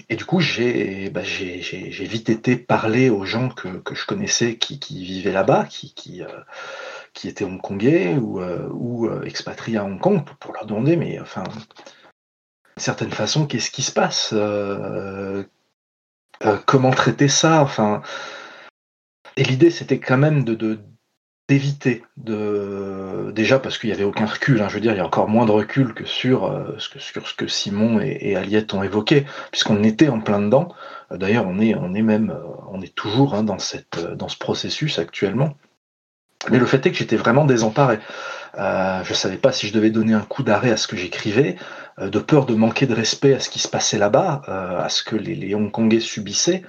[0.08, 4.78] Et du coup, j'ai bah, j'ai- vite été parler aux gens que, je connaissais qui,
[4.78, 6.22] qui vivaient là-bas, qui,
[7.24, 11.44] étaient hongkongais ou, ou expatriés à Hong Kong, pour, pour leur demander, mais enfin,
[12.76, 15.44] certaine façon, qu'est-ce qui se passe Euh,
[16.44, 18.02] euh, Comment traiter ça Enfin,
[19.36, 20.78] et l'idée, c'était quand même de,
[21.48, 24.60] d'éviter de déjà parce qu'il n'y avait aucun recul.
[24.60, 27.34] hein, je veux dire, il y a encore moins de recul que sur euh, ce
[27.34, 30.74] que Simon et, et Aliette ont évoqué, puisqu'on était en plein dedans.
[31.10, 32.36] D'ailleurs, on est on est même
[32.70, 35.54] on est toujours hein, dans cette dans ce processus actuellement.
[36.50, 37.98] Mais le fait est que j'étais vraiment désemparé.
[38.58, 41.56] Euh, je savais pas si je devais donner un coup d'arrêt à ce que j'écrivais,
[42.08, 45.02] de peur de manquer de respect à ce qui se passait là-bas, euh, à ce
[45.02, 46.62] que les, Hongkongais subissaient.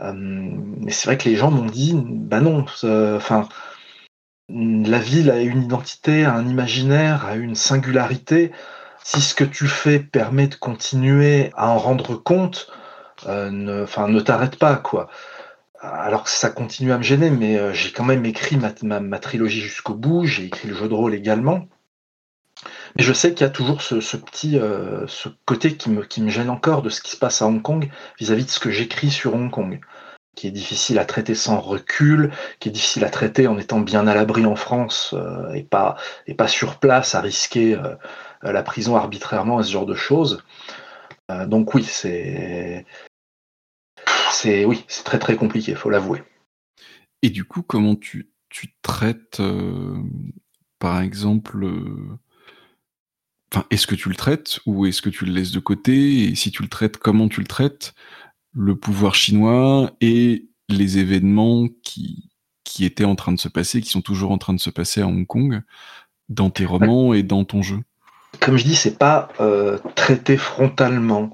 [0.00, 2.64] Euh, mais c'est vrai que les gens m'ont dit, bah non,
[3.16, 3.48] enfin,
[4.48, 8.52] la ville a une identité, a un imaginaire, a une singularité.
[9.02, 12.70] Si ce que tu fais permet de continuer à en rendre compte,
[13.26, 15.08] euh, ne, t'arrête pas, quoi.
[15.80, 19.60] Alors que ça continue à me gêner, mais euh, j'ai quand même écrit ma trilogie
[19.60, 21.68] jusqu'au bout, j'ai écrit le jeu de rôle également.
[22.96, 26.22] Mais je sais qu'il y a toujours ce, petit euh, ce côté qui me, qui
[26.22, 28.70] me gêne encore de ce qui se passe à Hong Kong vis-à-vis de ce que
[28.70, 29.80] j'écris sur Hong Kong,
[30.36, 34.06] qui est difficile à traiter sans recul, qui est difficile à traiter en étant bien
[34.06, 35.96] à l'abri en France euh, et, pas,
[36.28, 37.96] et pas sur place à risquer euh,
[38.42, 40.44] la prison arbitrairement et ce genre de choses.
[41.46, 42.84] Donc oui, c'est
[44.30, 46.22] c'est oui, c'est très très compliqué, faut l'avouer.
[47.22, 49.40] Et du coup, comment tu, tu traites,
[50.78, 51.66] par exemple,
[53.54, 56.24] enfin, est-ce que tu le traites ou est-ce que tu le laisses de côté?
[56.24, 57.94] Et si tu le traites, comment tu le traites?
[58.52, 62.30] Le pouvoir chinois et les événements qui,
[62.64, 65.02] qui étaient en train de se passer, qui sont toujours en train de se passer
[65.02, 65.60] à Hong Kong,
[66.28, 67.80] dans tes romans et dans ton jeu?
[68.40, 71.32] Comme je dis, c'est pas euh, traité frontalement.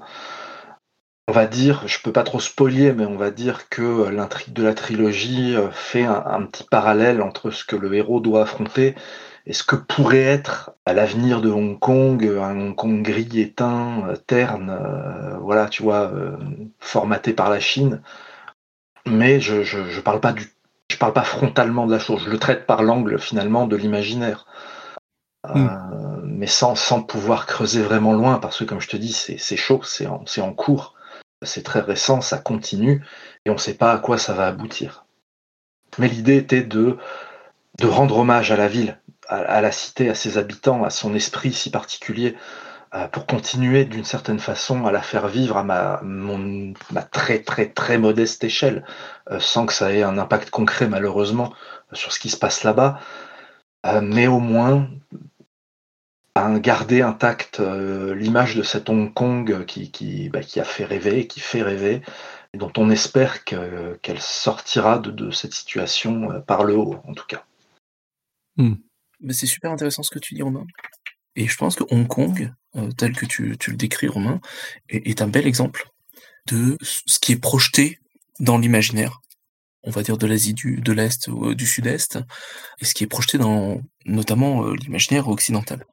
[1.27, 4.63] On va dire, je peux pas trop spolier, mais on va dire que l'intrigue de
[4.63, 8.95] la trilogie euh, fait un, petit parallèle entre ce que le héros doit affronter
[9.45, 14.07] et ce que pourrait être à l'avenir de Hong Kong, un Hong Kong gris, éteint,
[14.07, 14.77] euh, terne,
[15.41, 16.11] voilà, tu vois,
[16.79, 18.01] formaté par la Chine?
[19.07, 20.53] Mais je, je, parle pas du,
[20.91, 22.23] je parle pas frontalement de la chose.
[22.25, 24.45] Je le traite par l'angle finalement de l'imaginaire.
[25.47, 25.67] Hmm
[26.41, 29.81] mais sans, sans pouvoir creuser vraiment loin, parce que comme je te dis, c'est chaud,
[29.83, 30.95] c'est en, en cours,
[31.43, 33.05] c'est très récent, ça continue,
[33.45, 35.05] et on ne sait pas à quoi ça va aboutir.
[35.99, 36.97] Mais l'idée était de,
[37.77, 38.99] de rendre hommage à la ville,
[39.31, 42.35] à, la cité, à ses habitants, à son esprit si particulier,
[42.93, 46.01] euh, pour continuer d'une certaine façon à la faire vivre à ma,
[47.11, 48.85] très très très modeste échelle,
[49.31, 51.53] euh, sans que ça ait un impact concret malheureusement
[51.93, 52.99] sur ce qui se passe là-bas.
[53.85, 54.87] Euh, mais au moins
[56.35, 61.39] à garder intacte euh, l'image de cet Hong Kong bah, qui, a fait rêver, qui
[61.39, 62.01] fait rêver,
[62.53, 67.25] et dont on espère qu'elle sortira de, cette situation euh, par le haut, en tout
[67.27, 67.43] cas.
[68.57, 68.75] Hmm.
[69.21, 70.65] Mais c'est super intéressant ce que tu dis, Romain.
[71.35, 74.41] Et je pense que Hong Kong, euh, tel que tu, tu, le décris, Romain,
[74.89, 75.87] est, un bel exemple
[76.47, 77.99] de ce qui est projeté
[78.39, 79.21] dans l'imaginaire,
[79.83, 82.19] on va dire de l'Asie du, de l'Est ou du Sud-Est,
[82.79, 85.85] et ce qui est projeté dans notamment l'imaginaire occidental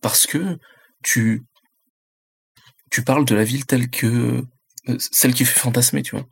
[0.00, 0.58] parce que
[1.02, 1.42] tu
[2.90, 4.44] tu parles de la ville telle que
[4.88, 6.26] euh, celle qui fait fantasmer, tu vois.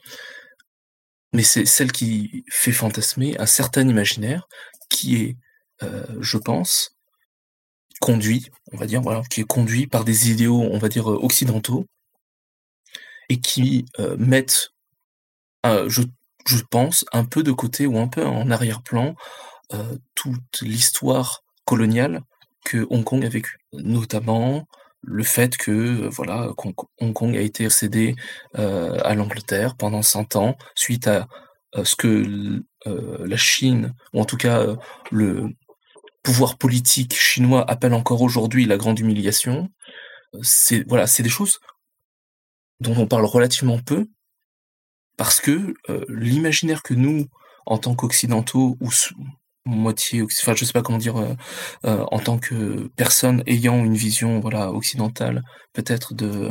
[1.32, 4.49] Mais c'est celle qui fait fantasmer un certain imaginaire
[4.91, 5.47] qui est, euh,
[6.20, 6.96] je pense,
[8.00, 11.18] conduit, on va dire, voilà, qui est conduit par des idéaux, on va dire, euh,
[11.22, 11.86] occidentaux,
[13.28, 13.84] et qui
[14.16, 14.70] mettent,
[15.64, 16.02] je,
[16.70, 19.14] pense, un peu de côté ou un peu en arrière-plan
[20.14, 22.22] toute l'histoire coloniale
[22.64, 23.58] que Hong Kong a vécu.
[23.72, 24.66] Notamment
[25.02, 25.70] le fait que
[26.06, 26.50] euh, voilà
[27.00, 28.14] Hong Kong a été cédé
[28.58, 31.28] euh, à l'Angleterre pendant 100 ans suite à,
[31.84, 34.64] ce que euh, la Chine ou en tout cas
[35.10, 35.50] le
[36.22, 39.70] pouvoir politique chinois appelle encore aujourd'hui la grande humiliation.
[40.42, 41.60] C'est voilà, c'est des choses
[42.80, 44.06] dont on parle relativement peu
[45.16, 45.74] parce que
[46.08, 47.26] l'imaginaire que nous
[47.66, 48.90] en tant qu'occidentaux ou
[49.68, 51.34] moitié, enfin je sais pas comment dire, euh,
[51.84, 55.42] euh, en tant que personne ayant une vision voilà occidentale,
[55.72, 56.50] peut-être de euh,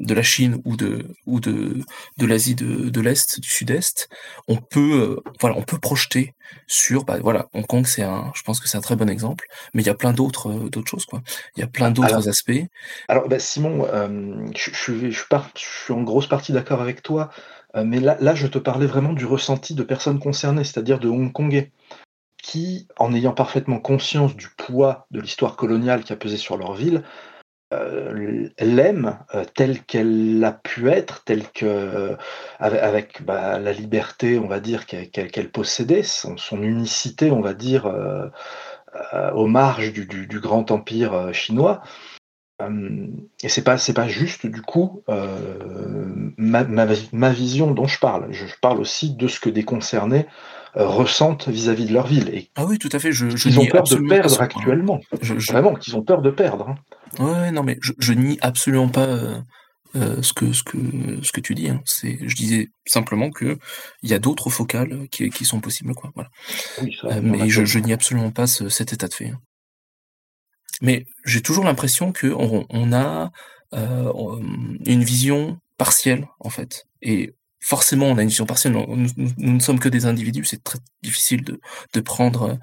[0.00, 1.82] de la Chine ou de ou de
[2.16, 4.08] de l'Asie de, de l'est, du Sud-Est,
[4.48, 6.34] on peut voilà on peut projeter
[6.66, 9.44] sur bah voilà Hong Kong c'est un, je pense que c'est un très bon exemple,
[9.74, 11.22] mais il y a plein d'autres d'autres choses quoi.
[11.56, 12.64] Il y a plein d'autres aspects.
[13.08, 13.86] Alors bah, Simon,
[14.56, 17.30] je, je, je, pars, je suis en grosse partie d'accord avec toi.
[17.84, 21.70] Mais là, là, je te parlais vraiment du ressenti de personnes concernées, c'est-à-dire de Hongkongais
[22.42, 26.74] qui, en ayant parfaitement conscience du poids de l'histoire coloniale qui a pesé sur leur
[26.74, 27.02] ville,
[27.74, 32.16] euh, l'aiment euh, telle qu'elle a pu être, telle que euh,
[32.58, 37.92] avec, bah, la liberté, on va dire, qu'elle possédait, son, unicité, on va dire,
[39.34, 41.82] aux marges du, grand empire chinois.
[43.42, 45.04] et c'est pas c'est pas juste du coup
[46.38, 48.32] ma, vision dont je parle.
[48.32, 49.52] Je, parle aussi de ce que euh,
[50.86, 52.28] ressentent vis-à-vis de leur ville.
[52.28, 53.12] Et ah oui, tout à fait.
[53.12, 55.00] Je, ils ont peur de perdre actuellement.
[55.20, 56.68] Vraiment, qu'ils ont peur de perdre.
[56.68, 57.24] Hein.
[57.24, 59.40] Ouais, non, mais je, nie absolument pas euh,
[59.96, 60.78] euh, ce que ce que
[61.22, 61.68] ce que tu dis.
[61.68, 61.80] Hein.
[61.84, 63.58] C'est, je disais simplement que
[64.02, 66.12] il y a d'autres focales qui, qui, sont possibles, quoi.
[66.14, 67.20] Voilà.
[67.20, 69.30] mais je, nie absolument pas cet état de fait.
[69.30, 69.40] Hein.
[70.80, 73.30] Mais j'ai toujours l'impression que on, on a
[73.72, 76.86] une vision partielle en fait.
[77.02, 78.72] Et forcément, on a une vision partielle.
[78.72, 80.44] Nous, ne sommes que des individus.
[80.44, 82.58] C'est très difficile de, prendre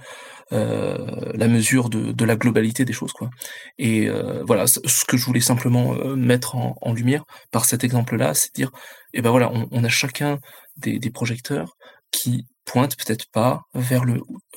[0.53, 3.29] euh, la mesure de, la globalité des choses, quoi.
[3.77, 8.33] Et euh, voilà, ce que je voulais simplement euh, mettre en, lumière par cet exemple-là,
[8.33, 8.71] c'est dire,
[9.13, 10.39] eh ben voilà, on, a chacun
[10.77, 11.75] des, projecteurs
[12.11, 14.03] qui pointent peut-être pas vers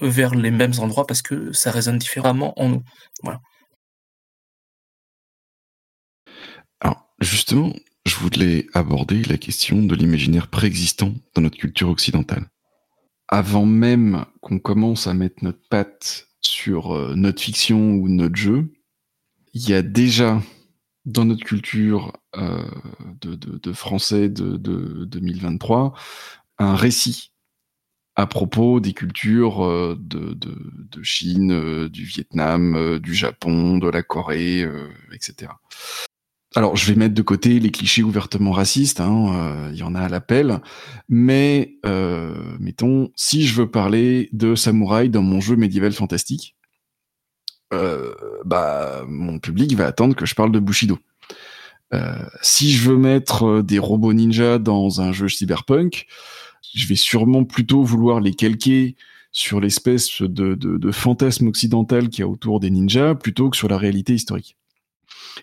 [0.01, 2.83] vers les mêmes endroits parce que ça résonne différemment en nous.
[3.23, 3.41] Voilà.
[6.81, 7.73] Alors justement,
[8.09, 12.49] je voulais aborder la question de l'imaginaire préexistant dans notre culture occidentale.
[13.29, 18.73] Avant même qu'on commence à mettre notre patte sur euh, notre fiction ou notre jeu,
[19.53, 20.41] il y a déjà
[21.05, 22.65] dans notre culture euh,
[23.21, 25.95] de, français de, 2023
[26.59, 27.33] un récit
[28.17, 34.67] à propos des cultures euh, de, Chine, du Vietnam, du Japon, de la Corée,
[35.13, 35.51] etc
[36.55, 39.95] alors, je vais mettre de côté les clichés ouvertement racistes, hein, euh, il y en
[39.95, 40.61] a à l'appel,
[41.09, 46.57] mais euh, mettons, si je veux parler de samouraï dans mon jeu médiéval fantastique,
[47.75, 48.15] euh,
[48.47, 50.99] bah, mon public va attendre que je parle de Bushido.
[52.43, 56.07] Si je veux mettre des robots ninja dans un jeu cyberpunk,
[56.75, 58.97] je vais sûrement plutôt vouloir les calquer
[59.33, 63.79] sur l'espèce de, fantasme occidental qu'il y a autour des ninjas plutôt que sur la
[63.79, 64.59] réalité historique.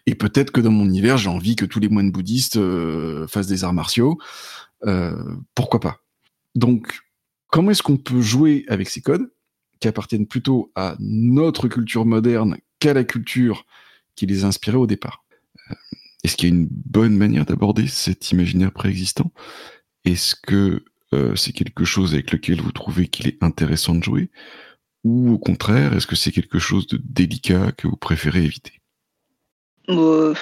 [0.05, 3.47] Et peut-être que dans mon univers, j'ai envie que tous les moines bouddhistes euh, fassent
[3.47, 4.17] des arts martiaux.
[4.85, 6.01] Euh, pourquoi pas?
[6.53, 7.01] Donc,
[7.47, 9.31] comment est-ce qu'on peut jouer avec ces codes
[9.79, 13.65] qui appartiennent plutôt à notre culture moderne qu'à la culture
[14.15, 15.25] qui les a inspirés au départ?
[15.71, 15.75] Euh,
[16.23, 19.31] Est-ce qu'il y a une bonne manière d'aborder cet imaginaire préexistant?
[20.05, 20.83] Est-ce que
[21.35, 24.29] c'est quelque chose avec lequel vous trouvez qu'il est intéressant de jouer?
[25.05, 28.81] Ou au contraire, est-ce que c'est quelque chose de délicat que vous préférez éviter?
[29.89, 30.33] Euh,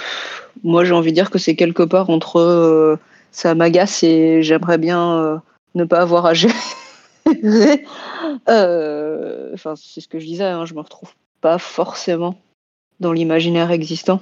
[0.63, 2.97] moi, j'ai envie de dire que c'est quelque part entre euh,
[3.31, 5.37] ça m'agace et j'aimerais bien euh,
[5.75, 6.53] ne pas avoir à gérer.
[9.53, 12.35] Enfin, c'est ce que je disais, hein, je me retrouve pas forcément
[12.99, 14.21] dans l'imaginaire existant,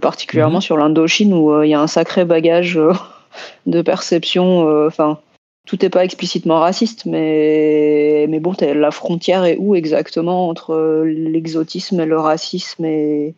[0.00, 0.62] particulièrement mhm.
[0.62, 2.80] sur l'Indochine où il y a un sacré bagage
[3.66, 4.86] de perception.
[4.86, 5.20] Enfin,
[5.66, 12.00] tout n'est pas explicitement raciste, mais, mais bon, la frontière est où exactement entre l'exotisme
[12.00, 13.34] et le racisme et,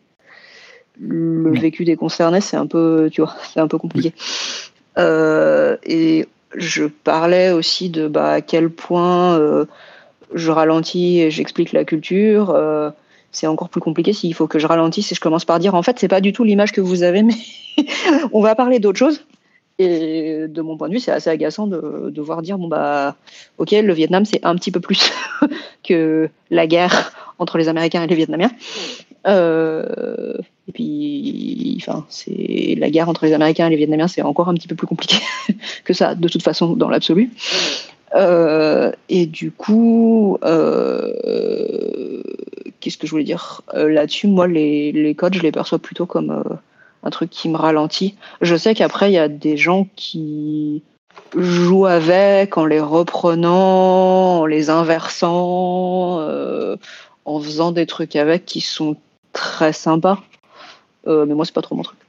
[0.99, 4.13] le vécu des concernés, c'est un peu, tu vois, c'est un peu compliqué.
[4.97, 9.65] Euh, et je parlais aussi de bah, à quel point euh,
[10.33, 12.49] je ralentis et j'explique la culture.
[12.49, 12.89] Euh,
[13.31, 15.83] c'est encore plus compliqué s'il faut que je ralentisse et je commence par dire en
[15.83, 17.35] fait c'est pas du tout l'image que vous avez, mais
[18.33, 19.25] on va parler d'autre chose.
[19.81, 23.15] Et de mon point de vue, c'est assez agaçant de, de voir dire bon bah
[23.59, 25.11] ok le Vietnam c'est un petit peu plus
[25.87, 28.51] que la guerre entre les Américains et les Vietnamiens.
[29.27, 30.35] Euh,
[30.67, 34.53] et puis, enfin, c'est la guerre entre les Américains et les Vietnamiens, c'est encore un
[34.53, 35.17] petit peu plus compliqué
[35.83, 37.31] que ça, de toute façon, dans l'absolu.
[38.15, 42.21] Euh, et du coup, euh,
[42.79, 43.61] qu'est-ce que je voulais dire?
[43.73, 46.43] Là-dessus Moi, les, les, codes, je les perçois plutôt comme
[47.03, 48.15] un truc qui me ralentit.
[48.41, 50.83] Je sais qu'après, il y a des gens qui
[51.35, 56.21] jouent avec en les reprenant, en les inversant,
[57.25, 58.95] en faisant des trucs avec qui sont
[59.33, 60.23] très sympas.
[61.07, 61.99] Euh, mais moi, c'est pas trop mon truc.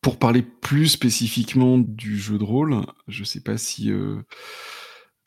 [0.00, 4.20] Pour parler plus spécifiquement du jeu de rôle, je sais pas si euh,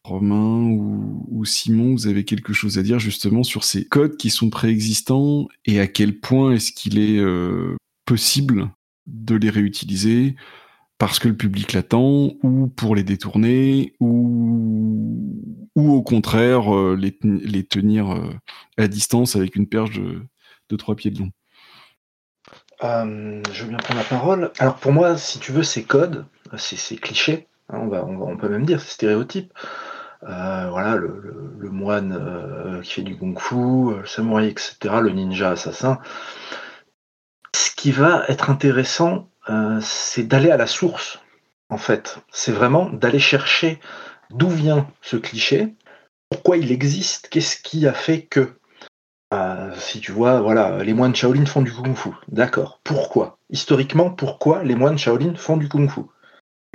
[0.03, 4.49] Romain ou, Simon, vous avez quelque chose à dire justement sur ces codes qui sont
[4.49, 7.75] préexistants et à quel point est-ce qu'il est, euh,
[8.05, 8.69] possible
[9.07, 10.35] de les réutiliser
[10.97, 17.65] parce que le public l'attend, ou pour les détourner, ou, ou au contraire les, les,
[17.65, 18.15] tenir
[18.77, 20.21] à distance avec une perche de,
[20.69, 21.31] de trois pieds de long.
[22.83, 24.51] Euh, je veux bien prendre la parole.
[24.59, 26.25] Alors pour moi, si tu veux, ces codes,
[26.57, 29.53] ces, clichés, hein, on, va, on, peut même dire, ces stéréotypes.
[30.23, 35.99] Euh, voilà, le, moine euh, qui fait du kung-fu, le samouraï, etc., le ninja assassin.
[37.55, 39.29] Ce qui va être intéressant,
[39.81, 41.19] c'est d'aller à la source,
[41.69, 42.17] en fait.
[42.31, 43.79] C'est vraiment d'aller chercher
[44.31, 45.75] d'où vient ce cliché,
[46.29, 48.57] pourquoi il existe, qu'est-ce qui a fait que.
[49.33, 52.09] Euh, si tu vois, voilà, les moines Shaolin font du kung-fu.
[52.27, 52.79] D'accord.
[52.83, 53.37] Pourquoi?
[53.49, 56.01] Historiquement, pourquoi les moines Shaolin font du kung-fu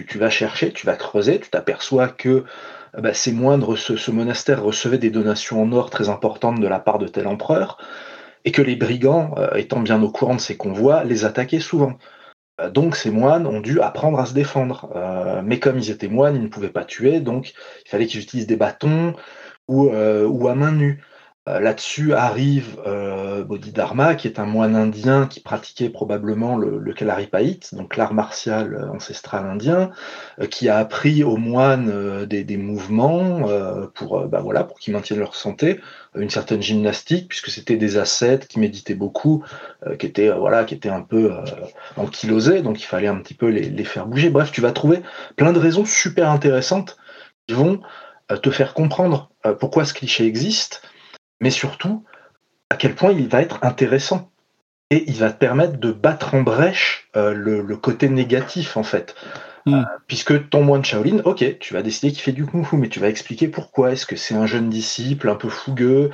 [0.08, 4.62] tu, vas chercher, tu vas creuser, tu t'aperçois que euh, bah, ces moines, ce, monastère
[4.62, 7.76] recevait des donations en or très importantes de la part de tel empereur,
[8.46, 11.98] et que les brigands, euh, étant bien au courant de ces convois, les attaquaient souvent.
[12.72, 14.88] donc ces moines ont dû apprendre à se défendre.
[15.44, 17.52] mais comme ils étaient moines, ils ne pouvaient pas tuer, donc
[17.84, 19.14] il fallait qu'ils utilisent des bâtons
[19.68, 21.02] ou, ou à main nue.
[21.50, 26.94] Euh, là-dessus arrive euh, Bodhidharma, qui est un moine indien qui pratiquait probablement le, le
[27.72, 29.90] donc l'art martial euh, ancestral indien,
[30.50, 33.42] qui a appris aux moines des, mouvements
[33.94, 35.80] pour, bah pour qu'ils maintiennent leur santé,
[36.14, 39.44] une certaine gymnastique, puisque c'était des ascètes qui méditaient beaucoup,
[39.98, 41.32] qui étaient voilà, qui un peu
[41.96, 44.28] ankylosés, donc il fallait un petit peu les, faire bouger.
[44.28, 45.00] Bref, tu vas trouver
[45.36, 46.98] plein de raisons super intéressantes
[47.46, 47.80] qui vont
[48.42, 50.82] te faire comprendre pourquoi ce cliché existe
[51.40, 52.04] mais surtout
[52.70, 54.30] à quel point il va être intéressant.
[54.90, 59.14] Et il va te permettre de battre en brèche euh, le, côté négatif, en fait.
[59.66, 59.74] Hmm.
[59.74, 62.88] Euh, puisque ton moine Shaolin, ok, tu vas décider qu'il fait du kung fu, mais
[62.88, 63.92] tu vas expliquer pourquoi.
[63.92, 66.10] Est-ce que c'est un jeune disciple un peu fougueux?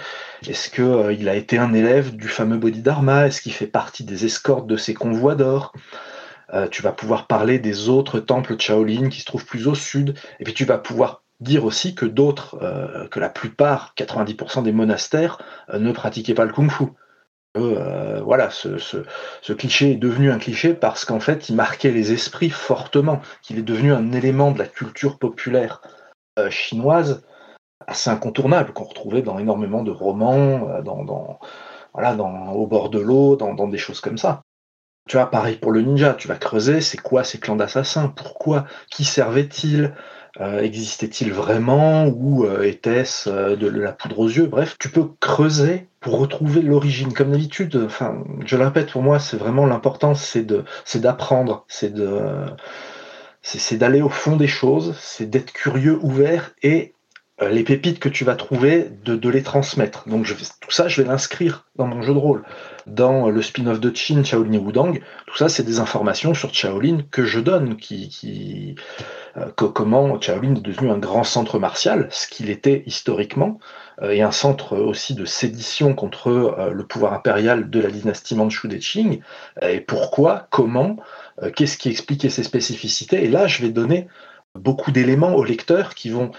[0.47, 3.27] Est-ce qu'il euh, il a été un élève du fameux Bodhidharma?
[3.27, 5.73] Est-ce qu'il fait partie des escortes de ses convois d'or?
[6.71, 10.15] Tu vas pouvoir parler des autres temples de Shaolin qui se trouvent plus au sud,
[10.39, 14.73] et puis tu vas pouvoir dire aussi que d'autres, euh, que la plupart, 90% des
[14.73, 15.39] monastères,
[15.71, 16.87] euh, ne pratiquaient pas le kung-fu.
[17.57, 22.51] Euh, voilà, ce, cliché est devenu un cliché parce qu'en fait, il marquait les esprits
[22.51, 25.81] fortement, qu'il est devenu un élément de la culture populaire
[26.51, 27.25] chinoise
[27.87, 31.39] assez incontournable, qu'on retrouvait dans énormément de romans, dans,
[31.95, 34.43] voilà, dans, au bord de l'eau, dans, dans des choses comme ça.
[35.09, 38.09] Tu vois, pareil pour le ninja, tu vas creuser, c'est quoi ces clans d'assassins?
[38.09, 38.67] Pourquoi?
[38.91, 39.95] Qui servaient-ils
[40.41, 44.47] euh, Existait-il vraiment Ou euh, était-ce euh, de la poudre aux yeux?
[44.47, 47.13] Bref, tu peux creuser pour retrouver l'origine.
[47.13, 51.65] Comme d'habitude, enfin, je le répète, pour moi, c'est vraiment l'important, c'est de, c'est d'apprendre,
[51.69, 52.21] c'est de,
[53.43, 56.93] c'est d'aller au fond des choses, c'est d'être curieux, ouvert et
[57.43, 60.09] les pépites que tu vas trouver, de, les transmettre.
[60.09, 62.45] Donc je tout ça, je vais l'inscrire dans mon jeu de rôle.
[62.87, 67.01] Dans le spin-off de Chin, Shaolin et Wudang, tout ça, c'est des informations sur Shaolin
[67.11, 68.75] que je donne, qui
[69.37, 73.59] euh, comment Shaolin est devenu un grand centre martial, ce qu'il était historiquement,
[74.03, 78.69] euh, et un centre aussi de sédition contre le pouvoir impérial de la dynastie Manchu
[78.69, 79.21] des Qing,
[79.63, 80.97] et pourquoi, comment,
[81.55, 83.25] qu'est-ce qui expliquait ces spécificités.
[83.25, 84.09] Et là, je vais donner
[84.55, 86.31] beaucoup d'éléments aux lecteurs qui vont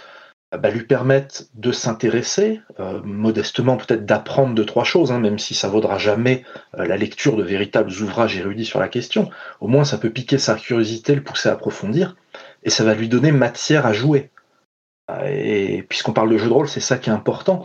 [0.56, 5.54] bah, lui permettent de s'intéresser, euh, modestement peut-être d'apprendre deux, trois choses, hein, même si
[5.54, 6.44] ça vaudra jamais
[6.78, 9.30] euh, la lecture de véritables ouvrages érudits sur la question.
[9.60, 12.16] Au moins, ça peut piquer sa curiosité, le pousser à approfondir,
[12.64, 14.30] et ça va lui donner matière à jouer.
[15.10, 17.64] Euh, et puisqu'on parle de jeu de rôle, c'est ça qui est important.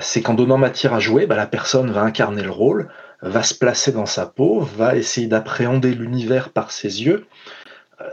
[0.00, 2.88] c'est qu'en donnant matière à jouer, bah, la personne va incarner le rôle,
[3.22, 7.26] va se placer dans sa peau, va essayer d'appréhender l'univers par ses yeux.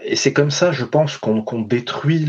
[0.03, 2.25] Et c'est comme ça, je pense, qu'on détruit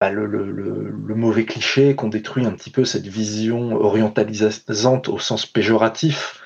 [0.00, 6.42] bah, le, mauvais cliché, qu'on détruit un petit peu cette vision orientalisante au sens péjoratif,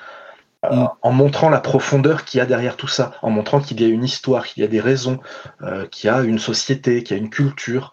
[0.66, 0.88] euh, mm.
[1.00, 3.88] en montrant la profondeur qu'il y a derrière tout ça, en montrant qu'il y a
[3.88, 5.18] une histoire, qu'il y a des raisons,
[5.62, 7.92] euh, qu'il y a une société, qu'il y a une culture,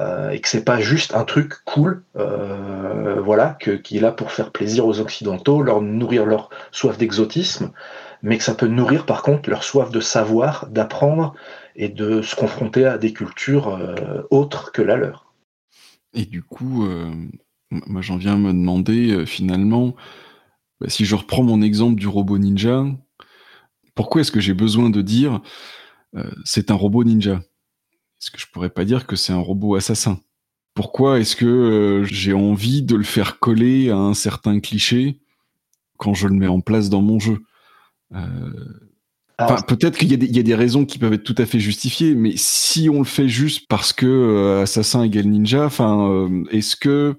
[0.00, 4.32] euh, et que c'est pas juste un truc cool, voilà, que, qui est là pour
[4.32, 7.70] faire plaisir aux Occidentaux, leur nourrir leur soif d'exotisme,
[8.22, 11.34] mais que ça peut nourrir par contre leur soif de savoir, d'apprendre
[11.76, 13.78] et de se confronter à des cultures
[14.30, 15.32] autres que la leur.
[16.12, 16.86] Et du coup,
[17.70, 19.94] moi j'en viens à me demander finalement,
[20.84, 22.84] bah, si je reprends mon exemple du robot ninja,
[23.94, 25.40] pourquoi est-ce que j'ai besoin de dire
[26.44, 27.42] c'est un robot ninja?
[28.20, 30.20] Est-ce que je pourrais pas dire que c'est un robot assassin?
[30.74, 35.20] Pourquoi est-ce que j'ai envie de le faire coller à un certain cliché
[35.96, 37.38] quand je le mets en place dans mon jeu?
[39.36, 42.90] Peut-être qu'il y, a des raisons qui peuvent être tout à fait justifiées, mais si
[42.90, 47.16] on le fait juste parce que euh, assassin égale ninja, enfin, euh, est-ce que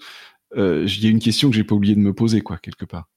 [0.56, 2.86] euh, il y a une question que j'ai pas oublié de me poser, quoi, quelque
[2.86, 3.10] part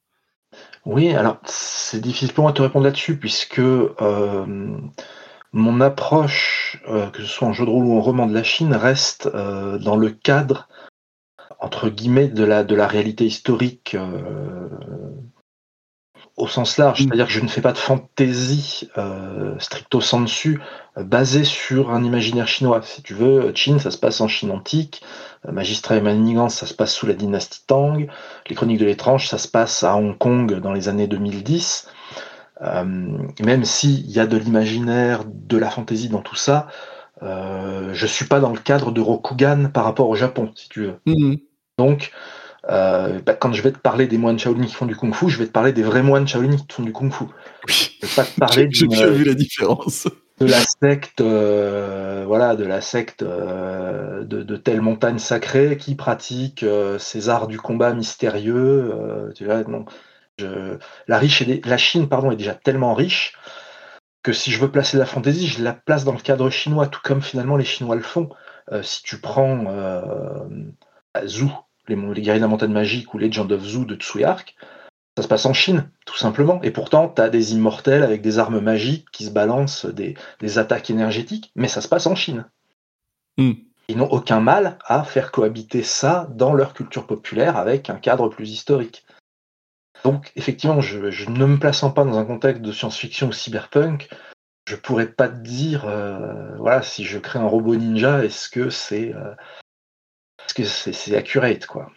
[0.88, 3.60] Oui, alors c'est difficile pour moi de te répondre là-dessus, puisque
[5.52, 6.82] mon approche,
[7.12, 9.96] que ce soit en jeu de rôle ou en roman de la Chine, reste dans
[9.96, 10.66] le cadre
[11.60, 13.98] entre guillemets de la de la réalité historique
[16.38, 17.04] au sens large, mm.
[17.04, 20.60] c'est-à-dire que je ne fais pas de fantaisie euh, stricto sensu
[20.96, 22.80] euh, basée sur un imaginaire chinois.
[22.82, 25.02] Si tu veux, Qin, ça se passe en Chine antique,
[25.46, 28.08] euh, Magistrat et Manigance, ça se passe sous la dynastie Tang,
[28.48, 31.88] les Chroniques de l'étrange, ça se passe à Hong Kong dans les années 2010.
[32.60, 32.84] Euh,
[33.44, 36.68] même s'il y a de l'imaginaire, de la fantaisie dans tout ça,
[37.20, 41.00] je suis pas dans le cadre de Rokugan par rapport au Japon, si tu veux.
[41.06, 41.34] Mm.
[41.76, 42.12] Donc,
[42.70, 45.28] euh, bah, quand je vais te parler des moines Shaolin qui font du kung fu,
[45.28, 47.24] je vais te parler des vrais moines Shaolin qui font du kung fu.
[47.66, 47.98] Oui.
[48.02, 50.06] Je vais pas te parler J'ai bien vu la différence.
[50.38, 55.96] De la secte, euh, voilà, de la secte euh, de, de, telle montagne sacrée qui
[55.96, 56.64] pratique
[56.98, 59.32] ces arts du combat mystérieux.
[59.34, 59.84] tu vois, non.
[60.38, 63.32] Je, la, riche la Chine pardon, est déjà tellement riche
[64.22, 67.00] que si je veux placer la fantaisie, je la place dans le cadre chinois, tout
[67.02, 68.28] comme finalement les Chinois le font.
[68.82, 69.64] si tu prends
[71.24, 71.50] Zhou,
[71.88, 74.56] les, les guerriers de la montagne magique ou Legend of Zoo de Tsuyark,
[75.18, 76.62] ça se passe en Chine, tout simplement.
[76.62, 80.14] Et pourtant, tu as des immortels avec des armes magiques qui se balancent des,
[80.58, 82.48] attaques énergétiques, mais ça se passe en Chine.
[83.36, 83.54] Hmm.
[83.88, 88.28] Ils n'ont aucun mal à faire cohabiter ça dans leur culture populaire avec un cadre
[88.28, 89.04] plus historique.
[90.04, 90.98] Donc, effectivement, je,
[91.28, 94.08] ne me plaçant pas dans un contexte de science-fiction ou cyberpunk,
[94.68, 98.70] je pourrais pas te dire, euh, voilà, si je crée un robot ninja, est-ce que
[98.70, 99.34] c'est euh,
[100.54, 101.90] que c'est accurate, quoi.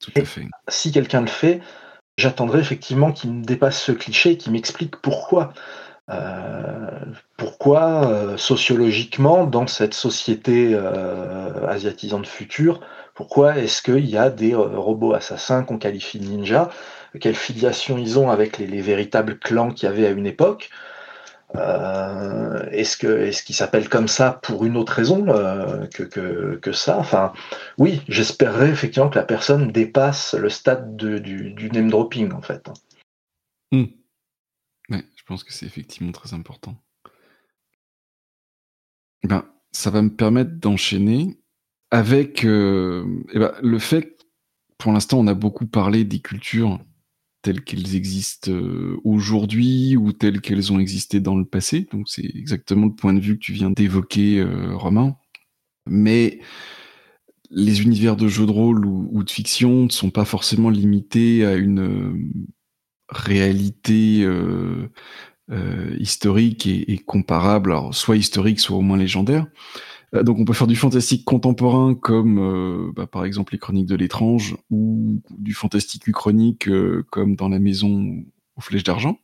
[0.00, 0.48] Tout à fait.
[0.68, 1.60] si quelqu'un le fait,
[2.16, 5.52] j'attendrai effectivement qu'il me dépasse ce cliché, qu'il m'explique pourquoi.
[6.10, 6.90] Euh,
[7.36, 12.80] pourquoi euh, sociologiquement dans cette société euh, asiatisante future,
[13.14, 16.70] pourquoi est-ce qu'il y a des robots assassins qu'on qualifie de ninja
[17.20, 20.70] Quelle filiation ils ont avec les, les véritables clans qu'il y avait à une époque
[21.56, 26.56] euh, est-ce que est-ce qu'il s'appelle comme ça pour une autre raison euh, que, que,
[26.56, 26.98] que, ça?
[26.98, 27.32] Enfin,
[27.78, 32.68] oui, j'espérerais effectivement que la personne dépasse le stade de, du, name dropping en fait.
[33.70, 33.84] Hmm.
[34.90, 36.76] je pense que c'est effectivement très important.
[39.24, 41.38] Ben, ça va me permettre d'enchaîner
[41.90, 44.22] avec euh, eh ben, le fait
[44.82, 46.80] pour l'instant, on a beaucoup parlé des cultures
[47.42, 48.52] telles qu'elles existent
[49.04, 51.86] aujourd'hui ou telles qu'elles ont existé dans le passé.
[51.92, 55.16] Donc c'est exactement le point de vue que tu viens d'évoquer, Romain.
[55.86, 56.38] Mais
[57.50, 61.54] les univers de jeux de rôle ou, de fiction ne sont pas forcément limités à
[61.54, 62.30] une
[63.08, 64.26] réalité
[65.98, 69.46] historique et, comparable, soit historique, soit au moins légendaire.
[70.14, 73.86] Euh, donc on peut faire du fantastique contemporain comme euh, bah, par exemple les chroniques
[73.86, 78.24] de l'étrange ou du fantastique uchronique euh, comme dans la maison
[78.56, 79.18] aux flèches d'argent.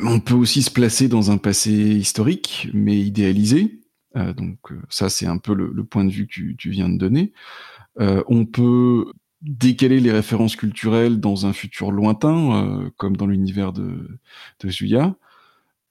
[0.00, 3.80] On peut aussi se placer dans un passé historique mais idéalisé.
[4.14, 4.58] donc
[4.88, 7.32] ça c'est un peu le, point de vue que tu, viens de donner.
[7.98, 9.12] on peut
[9.42, 14.20] décaler les références culturelles dans un futur lointain, comme dans l'univers de,
[14.60, 15.16] de Zuya.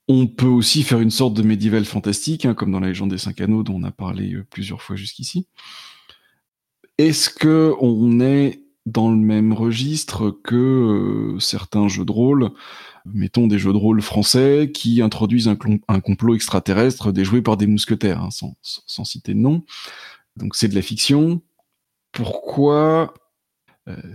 [0.08, 3.18] On peut aussi faire une sorte de médiéval fantastique, hein, comme dans la légende des
[3.18, 5.48] cinq anneaux dont on a parlé euh, plusieurs fois jusqu'ici.
[6.98, 12.52] Est-ce que on est dans le même registre que euh, certains jeux de rôle,
[13.06, 18.22] mettons des jeux de rôle français qui introduisent un, complot extraterrestre déjoué par des mousquetaires,
[18.22, 19.66] hein, sans, sans citer de nom.
[20.38, 21.42] Donc c'est de la fiction.
[22.14, 23.14] Pourquoi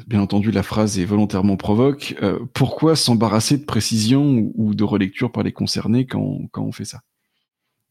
[0.07, 2.15] bien entendu, la phrase est volontairement provoque.
[2.23, 7.01] Euh, pourquoi s'embarrasser de précision ou, de relecture par les concernés quand, on fait ça?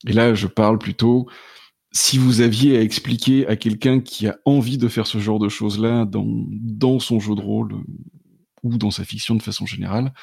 [0.07, 1.27] Et là, je parle plutôt,
[1.91, 5.49] si vous aviez à expliquer à quelqu'un qui a envie de faire ce genre de
[5.49, 7.83] choses-là dans, son jeu de rôle euh,
[8.63, 10.13] ou dans sa fiction de façon générale,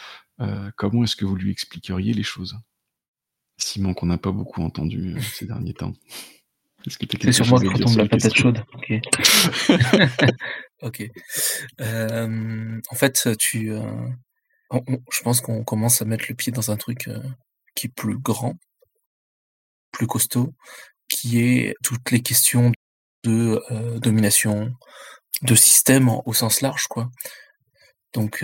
[0.76, 2.56] comment est-ce que vous lui expliqueriez les choses?
[3.56, 5.92] Simon, qu'on n'a pas beaucoup entendu ces derniers temps.
[6.86, 8.62] C'est sur moi que retombe la patate chaude.
[10.82, 11.02] ok.
[11.80, 17.08] En fait, tu, je pense qu'on commence à mettre le pied dans un truc
[17.74, 18.56] qui est plus grand,
[19.92, 20.54] plus costaud,
[21.08, 22.72] qui est toutes les questions
[23.24, 23.62] de
[23.98, 24.74] domination,
[25.42, 27.10] de système au sens large, quoi.
[28.14, 28.42] Donc,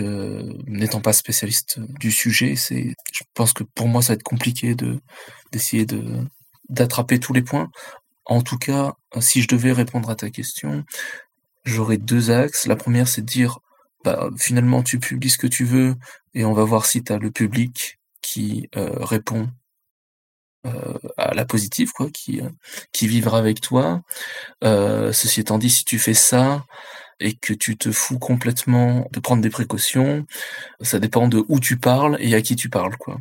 [0.67, 4.75] n'étant pas spécialiste du sujet, c'est, je pense que pour moi, ça va être compliqué
[4.75, 4.99] de
[5.51, 6.23] d'essayer de
[6.69, 7.69] d'attraper tous les points.
[8.25, 10.83] En tout cas, si je devais répondre à ta question,
[11.65, 12.67] j'aurais deux axes.
[12.67, 13.59] La première, c'est de dire,
[14.03, 15.95] bah, finalement, tu publies ce que tu veux
[16.33, 19.49] et on va voir si tu as le public qui euh, répond
[20.65, 22.49] euh, à la positive, quoi, qui, euh,
[22.91, 24.01] qui vivra avec toi.
[24.63, 26.65] ceci étant dit, si tu fais ça
[27.19, 30.25] et que tu te fous complètement de prendre des précautions,
[30.81, 33.19] ça dépend de où tu parles et à qui tu parles, quoi.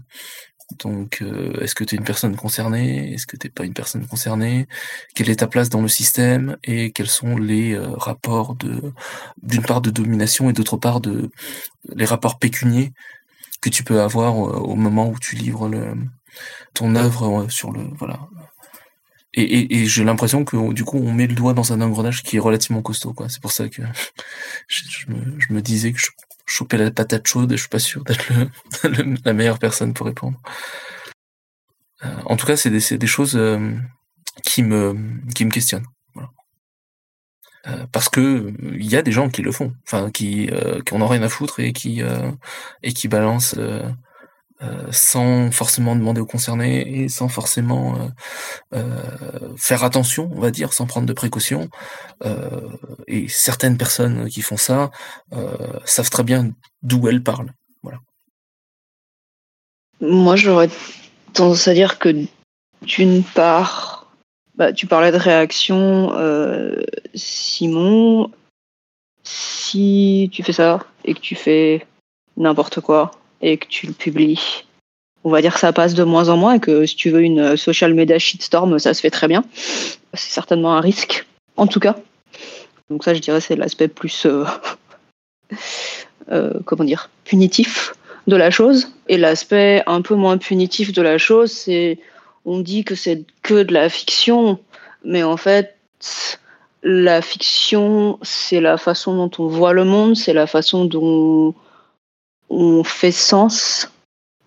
[0.78, 3.12] Donc, euh, est-ce que tu es une personne concernée?
[3.12, 4.66] Est-ce que tu n'es pas une personne concernée?
[5.14, 6.56] Quelle est ta place dans le système?
[6.64, 8.92] Et quels sont les euh, rapports de,
[9.42, 11.30] d'une part de domination et d'autre part de
[11.94, 12.92] les rapports pécuniers
[13.60, 15.94] que tu peux avoir euh, au moment où tu livres le,
[16.74, 18.20] ton œuvre sur le voilà.
[19.36, 22.36] Et, et, j'ai l'impression que du coup on met le doigt dans un engrenage qui
[22.36, 23.28] est relativement costaud quoi.
[23.28, 23.82] C'est pour ça que
[24.68, 26.06] je, me, je me disais que je
[26.46, 28.32] choper la patate chaude et je suis pas sûr d'être
[29.24, 30.40] la meilleure personne pour répondre.
[32.04, 33.76] Euh, en tout cas, c'est des, des, choses euh,
[34.44, 34.96] qui me
[35.34, 35.86] qui me questionnent.
[37.66, 40.50] Euh, parce que il y a des gens qui le font, enfin qui
[40.84, 42.02] qui en ont rien à foutre et qui
[42.82, 43.56] et qui balancent
[44.62, 48.08] euh, sans forcément demander aux concernés et sans forcément euh,
[48.74, 51.68] euh, faire attention, on va dire, sans prendre de précautions.
[53.08, 54.90] et certaines personnes qui font ça
[55.84, 56.50] savent très bien
[56.82, 57.52] d'où elles parlent.
[57.82, 57.98] Voilà.
[60.00, 60.70] Moi, j'aurais
[61.32, 62.24] tendance à dire que
[62.82, 64.12] d'une part,
[64.54, 66.12] bah, tu parlais de réaction,
[67.14, 68.30] Simon.
[69.24, 71.86] Si tu fais ça et que tu fais
[72.36, 73.10] n'importe quoi,
[73.40, 74.64] et que tu le publies,
[75.24, 77.22] on va dire que ça passe de moins en moins et que si tu veux
[77.22, 79.44] une social media shitstorm, ça se fait très bien.
[80.12, 81.96] C'est certainement un risque, en tout cas.
[82.90, 84.44] Donc ça, je dirais, c'est l'aspect plus, euh,
[86.30, 87.94] euh, comment dire, punitif
[88.26, 88.88] de la chose.
[89.08, 91.98] Et l'aspect un peu moins punitif de la chose, c'est,
[92.44, 94.58] on dit que c'est que de la fiction,
[95.04, 95.76] mais en fait,
[96.82, 101.54] la fiction, c'est la façon dont on voit le monde, c'est la façon dont
[102.50, 103.90] on fait sens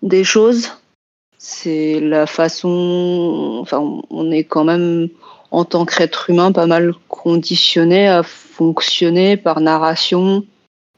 [0.02, 0.70] des choses.
[1.38, 3.58] C'est la façon.
[3.60, 5.08] Enfin, on est quand même,
[5.50, 10.44] en tant qu'être humain, pas mal conditionné à fonctionner par narration,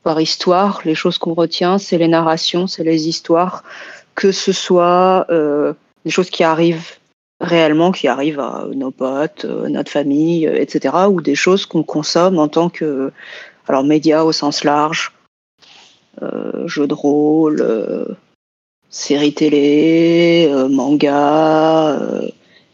[0.03, 0.81] par histoire.
[0.85, 3.65] Les choses qu'on retient, c'est les narrations, c'est les histoires.
[4.15, 5.75] Que ce soit euh,
[6.05, 6.97] des choses qui arrivent
[7.41, 11.83] réellement, qui arrivent à nos potes, euh, notre famille, euh, etc., ou des choses qu'on
[11.83, 13.13] consomme en tant que.
[13.69, 15.13] Alors, médias au sens large,
[16.67, 18.05] jeux de rôle, euh,
[18.89, 21.99] séries télé, euh, manga,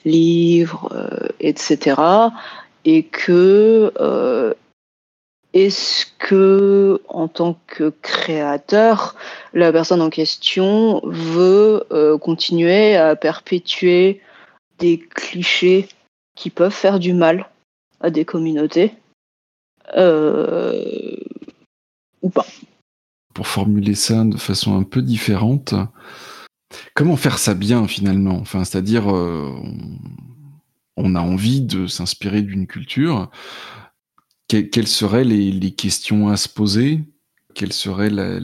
[0.05, 0.90] livres,
[1.40, 2.01] etc.
[2.85, 3.93] Et que
[5.56, 9.16] est-ce que, en tant que créateur,
[9.55, 14.20] la personne en question veut euh, continuer à perpétuer
[14.78, 15.89] des clichés
[16.35, 17.48] qui peuvent faire du mal
[18.01, 18.93] à des communautés
[19.97, 21.16] euh,
[22.20, 22.44] ou pas?
[23.37, 25.75] Pour formuler ça de façon un peu différente,
[26.95, 28.39] comment faire ça bien finalement?
[28.39, 29.55] Enfin, c'est-à-dire, euh,
[30.97, 33.31] on a envie de s'inspirer d'une culture.
[34.49, 37.05] Quelles seraient les, questions à se poser?
[37.53, 38.41] Quelle serait la,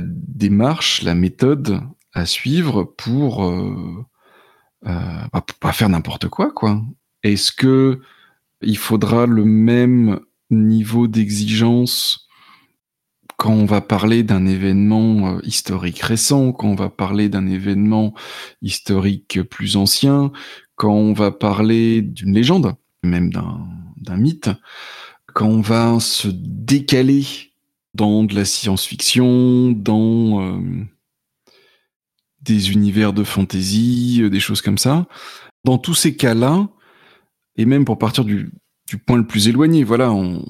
[0.00, 1.80] démarche, la méthode
[2.12, 4.04] à suivre pour, euh,
[4.84, 6.82] euh, bah, pas faire n'importe quoi, quoi?
[7.22, 8.02] Est-ce que
[8.60, 10.20] il faudra le même
[10.50, 12.23] niveau d'exigence
[13.36, 18.14] quand on va parler d'un événement euh, historique récent, quand on va parler d'un événement
[18.62, 20.32] historique plus ancien,
[20.76, 24.50] quand on va parler d'une légende, même d'un mythe,
[25.34, 27.26] quand on va se décaler
[27.94, 30.60] dans de la science-fiction, dans euh,
[32.42, 35.06] des univers de fantasy, euh, des choses comme ça,
[35.64, 36.68] dans tous ces cas-là,
[37.56, 38.50] et même pour partir du,
[39.06, 40.44] point le plus éloigné, voilà, on,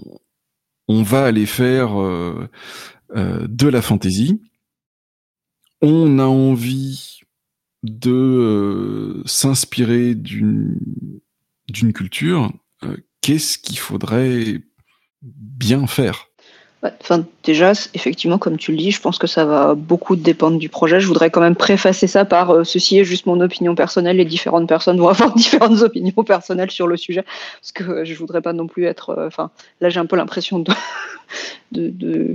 [0.89, 2.49] va aller faire euh,
[3.13, 4.43] de la fantasy.
[5.81, 7.21] On a envie
[7.83, 10.79] de s'inspirer d'une
[11.69, 12.53] d'une culture
[13.25, 14.63] qu'est-ce qu'il faudrait
[15.23, 16.29] bien faire?
[17.01, 20.69] Enfin, déjà, effectivement, comme tu le dis, je pense que ça va beaucoup dépendre du
[20.69, 21.01] projet.
[21.01, 24.19] Je voudrais quand même préfacer ça par euh, ceci est juste mon opinion personnelle.
[24.19, 27.25] Les différentes personnes vont avoir différentes opinions personnelles sur le sujet,
[27.61, 29.11] parce que euh, je voudrais pas non plus être.
[29.11, 29.51] Euh, enfin,
[29.81, 30.73] là, j'ai un peu l'impression de,
[31.73, 32.35] de,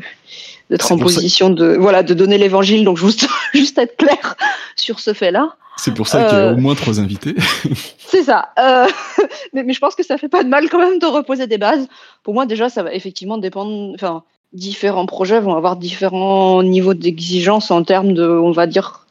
[0.69, 2.84] d'être en position de voilà de donner l'évangile.
[2.84, 4.35] Donc, juste juste être clair
[4.76, 5.55] sur ce fait-là.
[5.77, 7.35] C'est pour ça qu'il y a au moins trois invités.
[7.99, 8.49] C'est ça.
[8.59, 8.88] Euh,
[9.53, 11.57] mais, mais, je pense que ça fait pas de mal quand même de reposer des
[11.57, 11.88] bases.
[12.23, 13.93] Pour moi, déjà, ça va effectivement dépendre.
[13.93, 14.23] Enfin,
[14.53, 19.05] différents projets vont avoir différents niveaux d'exigence en termes de, on va dire,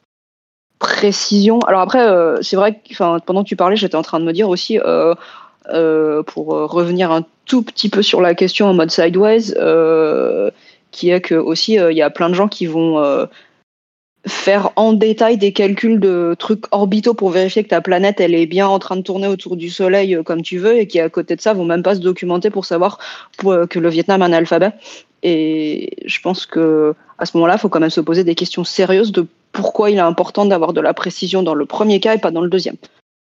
[0.79, 1.59] précision.
[1.61, 4.33] Alors après, euh, c'est vrai que pendant que tu parlais, j'étais en train de me
[4.33, 5.13] dire aussi, euh,
[6.23, 9.53] pour revenir un tout petit peu sur la question en mode sideways,
[10.91, 13.27] qui est que aussi, il y a plein de gens qui vont
[14.25, 18.45] faire en détail des calculs de trucs orbitaux pour vérifier que ta planète elle est
[18.45, 21.09] bien en train de tourner autour du soleil euh, comme tu veux et qui à
[21.09, 22.99] côté de ça vont même pas se documenter pour savoir
[23.45, 24.73] euh, que le Vietnam a un alphabet.
[25.23, 28.63] Et je pense que à ce moment-là il faut quand même se poser des questions
[28.63, 32.19] sérieuses de pourquoi il est important d'avoir de la précision dans le premier cas et
[32.19, 32.75] pas dans le deuxième.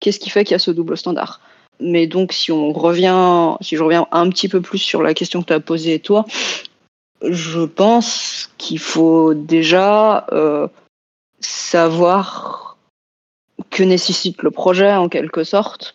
[0.00, 1.40] Qu'est-ce qui fait qu'il y a ce double standard?
[1.80, 5.40] Mais donc si on revient si je reviens un petit peu plus sur la question
[5.40, 6.26] que tu as posée toi
[7.22, 10.66] je pense qu'il faut déjà euh,
[11.46, 12.76] savoir
[13.70, 15.94] que nécessite le projet en quelque sorte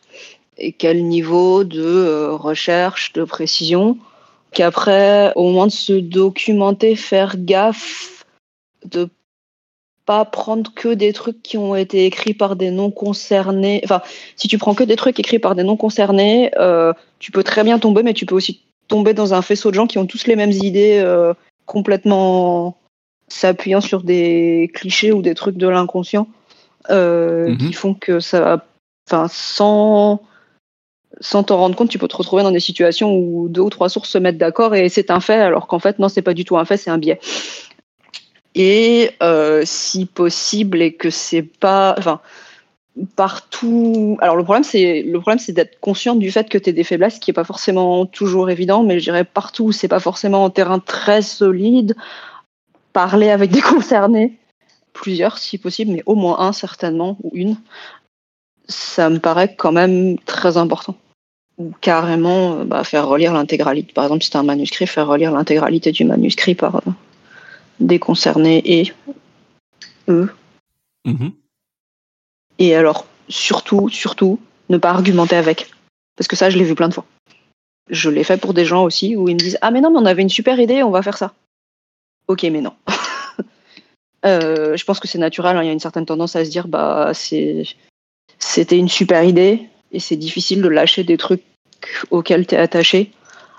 [0.58, 3.98] et quel niveau de euh, recherche, de précision,
[4.52, 8.26] qu'après, au moins de se documenter, faire gaffe
[8.86, 9.10] de
[10.06, 13.82] pas prendre que des trucs qui ont été écrits par des non concernés.
[13.84, 14.02] Enfin,
[14.38, 17.64] si tu prends que des trucs écrits par des non concernés, euh, tu peux très
[17.64, 20.26] bien tomber, mais tu peux aussi tomber dans un faisceau de gens qui ont tous
[20.26, 21.34] les mêmes idées euh,
[21.66, 22.78] complètement
[23.28, 26.28] s'appuyant sur des clichés ou des trucs de l'inconscient
[26.90, 27.58] euh, mhm.
[27.58, 28.66] qui font que ça,
[29.08, 30.22] enfin, sans
[31.20, 33.90] sans t'en rendre compte, tu peux te retrouver dans des situations où deux ou trois
[33.90, 36.46] sources se mettent d'accord et c'est un fait, alors qu'en fait, non, c'est pas du
[36.46, 37.20] tout un fait, c'est un biais.
[38.54, 42.22] Et euh, si possible, et que c'est pas, enfin,
[43.16, 44.18] partout.
[44.22, 46.84] Alors le problème, c'est le problème, c'est d'être conscient du fait que tu as des
[46.84, 50.50] faiblesses, qui est pas forcément toujours évident, mais je dirais partout c'est pas forcément en
[50.50, 51.96] terrain très solide,
[52.98, 54.34] parler avec des concernés,
[54.92, 57.56] plusieurs si possible, mais au moins un certainement, ou une,
[58.68, 60.96] ça me paraît quand même très important.
[61.60, 63.94] Ou carrément euh, bah, faire relire l'intégralité.
[63.94, 66.92] Par exemple, si c'est un manuscrit, faire relire l'intégralité du manuscrit par euh,
[67.80, 68.92] des concernés et
[70.10, 70.32] eux.
[71.06, 71.32] Mm-hmm.
[72.58, 75.70] Et alors, surtout, surtout, ne pas argumenter avec.
[76.16, 77.06] Parce que ça, je l'ai vu plein de fois.
[77.92, 80.00] Je l'ai fait pour des gens aussi où ils me disent Ah, mais non, mais
[80.00, 81.36] on avait une super idée, on va faire ça.
[82.28, 82.74] Ok, mais non.
[84.26, 85.56] Euh, je pense que c'est naturel.
[85.56, 85.64] Hein.
[85.64, 90.00] Il y a une certaine tendance à se dire bah c'était une super idée et
[90.00, 91.44] c'est difficile de lâcher des trucs
[92.10, 93.12] auxquels tu es attaché.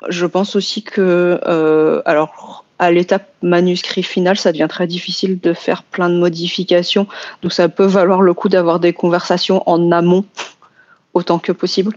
[0.08, 5.52] Je pense aussi que euh, alors à l'étape manuscrit final, ça devient très difficile de
[5.52, 7.06] faire plein de modifications.
[7.42, 10.24] Donc ça peut valoir le coup d'avoir des conversations en amont
[11.14, 11.96] autant que possible.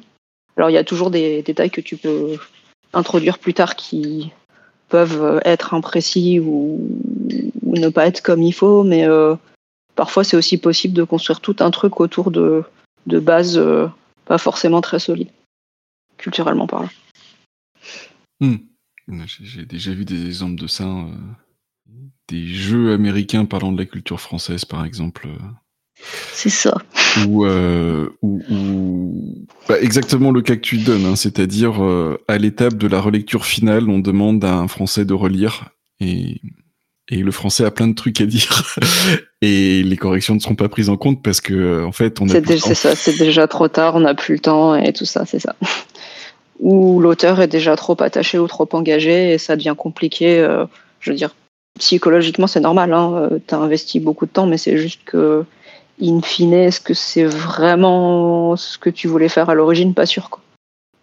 [0.56, 2.38] Alors il y a toujours des détails que tu peux
[2.93, 4.31] introduire plus tard qui
[4.91, 6.80] peuvent être imprécis ou,
[7.63, 9.35] ne pas être comme il faut, mais euh,
[9.95, 12.63] parfois c'est aussi possible de construire tout un truc autour de,
[13.07, 13.88] de bases euh,
[14.26, 15.31] pas forcément très solides,
[16.18, 16.89] culturellement parlant.
[18.41, 18.57] Hmm.
[19.39, 20.85] J'ai déjà vu des exemples de ça.
[20.85, 21.13] Euh,
[22.27, 25.27] des jeux américains parlant de la culture française, par exemple.
[26.02, 26.30] Euh.
[26.34, 26.76] C'est ça.
[27.28, 28.10] Ou, euh,
[29.68, 31.82] bah, exactement le cas que tu donnes, hein, c'est-à-dire
[32.28, 35.69] à l'étape de la relecture finale, on demande à un Français de relire
[35.99, 36.41] et,
[37.10, 38.78] et le Français a plein de trucs à dire
[39.41, 42.30] et les corrections ne seront pas prises en compte parce que en fait on a.
[42.30, 45.40] C'est ça, c'est déjà trop tard, on n'a plus le temps et tout ça, c'est
[45.40, 45.56] ça
[46.61, 50.40] où l'auteur est déjà trop attaché ou trop engagé et ça devient compliqué.
[50.40, 50.65] Euh,
[50.99, 51.36] je veux dire,
[51.80, 52.94] psychologiquement, c'est normal.
[52.94, 55.44] Hein, euh, tu as investi beaucoup de temps, mais c'est juste que,
[56.02, 59.94] in fine, est-ce que c'est vraiment ce que tu voulais faire à l'origine?
[59.94, 60.30] Pas sûr.
[60.30, 60.41] Quoi.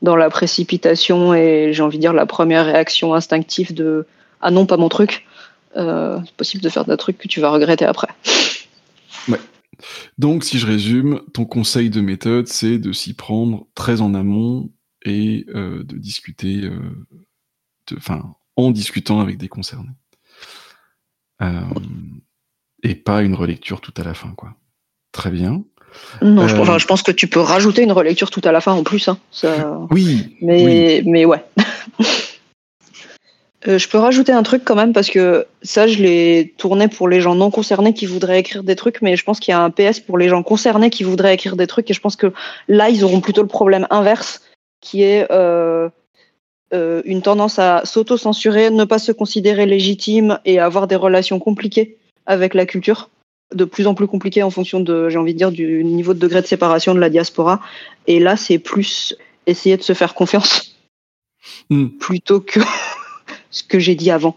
[0.02, 4.06] Dans la précipitation et j'ai envie de dire la première réaction instinctive de
[4.40, 5.26] Ah non, pas mon truc,
[5.76, 8.08] euh, c'est possible de faire des trucs que tu vas regretter après.
[9.28, 9.40] Ouais.
[10.18, 14.70] Donc, si je résume, ton conseil de méthode, c'est de s'y prendre très en amont
[15.04, 18.20] et euh, de discuter, euh,
[18.56, 19.90] en discutant avec des concernés.
[22.82, 24.56] Et pas une relecture tout à la fin, quoi.
[25.12, 25.62] Très bien.
[26.22, 29.08] Non, je, pense que tu peux rajouter une relecture tout à la fin en plus.
[29.08, 29.18] Hein,
[29.90, 30.36] oui.
[30.42, 31.42] Mais, mais ouais.
[33.66, 37.20] je peux rajouter un truc quand même parce que ça, je l'ai tourné pour les
[37.20, 39.70] gens non concernés qui voudraient écrire des trucs, mais je pense qu'il y a un
[39.70, 42.32] PS pour les gens concernés qui voudraient écrire des trucs et je pense que
[42.68, 44.42] là, ils auront plutôt le problème inverse
[44.80, 45.88] qui est euh,
[46.72, 51.96] euh, une tendance à s'auto-censurer, ne pas se considérer légitime et avoir des relations compliquées
[52.26, 53.10] avec la culture,
[53.54, 56.18] de plus en plus compliquées en fonction de, j'ai envie de dire, du niveau de
[56.18, 57.60] degré de séparation de la diaspora.
[58.06, 59.16] Et là, c'est plus
[59.46, 60.76] essayer de se faire confiance
[61.70, 61.88] hmm.
[61.98, 62.60] plutôt que
[63.50, 64.36] ce que j'ai dit avant.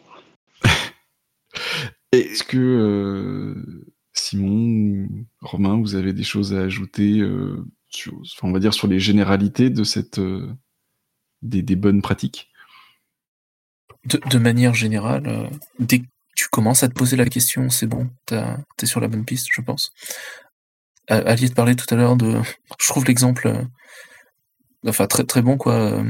[2.11, 5.07] Est-ce que euh, Simon,
[5.41, 7.21] Romain, vous avez des choses à ajouter
[8.41, 10.47] on va dire sur les généralités de cette euh,
[11.41, 12.49] des, bonnes pratiques?
[14.05, 16.01] De, manière générale, euh, dès
[16.35, 19.47] tu commences à te poser la question, c'est bon, tu es sur la bonne piste,
[19.51, 19.93] je pense.
[21.07, 22.39] Allier te parlait tout à l'heure de,
[22.79, 26.03] je trouve l'exemple, euh, enfin très bon quoi,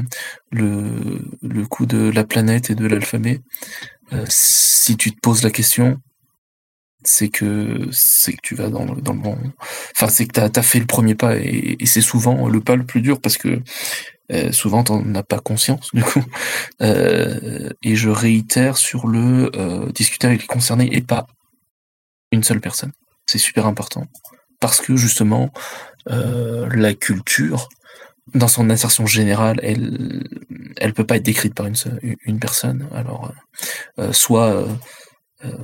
[0.51, 3.41] le, le coup de la planète et de l'alphabet.
[4.27, 5.99] si tu te poses la question,
[7.03, 7.89] c'est que
[8.43, 9.37] tu vas dans le, dans le bon
[9.95, 12.85] enfin c'est que tu as, fait le premier pas et, c'est souvent le pas le
[12.85, 13.61] plus dur parce que
[14.31, 16.23] euh, souvent t'en as pas conscience du coup.
[16.81, 21.27] Euh, et je réitère sur le euh, discuter avec les concernés et pas
[22.31, 22.91] une seule personne.
[23.25, 24.07] C'est super important.
[24.59, 25.51] Parce que justement
[26.07, 27.69] la culture
[28.33, 30.23] dans son insertion générale, elle,
[30.77, 31.99] elle peut pas être décrite par une, seule,
[32.39, 32.87] personne.
[32.93, 33.31] Alors,
[34.11, 34.65] soit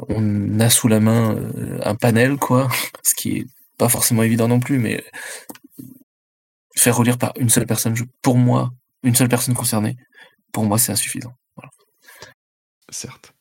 [0.09, 1.35] on a sous la main
[1.83, 2.69] un panel, quoi,
[3.03, 5.03] ce qui est pas forcément évident non plus, mais
[6.77, 8.71] faire relire par une seule personne, pour moi,
[9.03, 9.97] une seule personne concernée,
[10.51, 11.33] pour moi, c'est insuffisant.
[12.89, 13.33] Certes.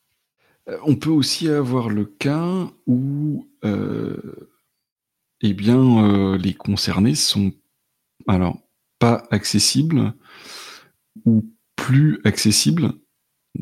[0.68, 3.48] Euh, on peut aussi avoir le cas où,
[5.42, 7.52] eh bien, les concernés sont,
[8.26, 8.58] alors,
[8.98, 10.14] pas accessibles
[11.24, 11.44] ou
[11.76, 12.92] plus accessibles,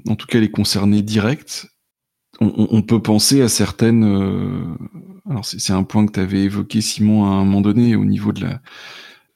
[0.08, 1.66] en tout cas les concernés directs,
[2.40, 4.04] on, peut penser à certaines.
[4.04, 4.74] Euh,
[5.28, 8.32] alors c'est un point que tu avais évoqué, Simon, à un moment donné, au niveau
[8.32, 8.60] de la,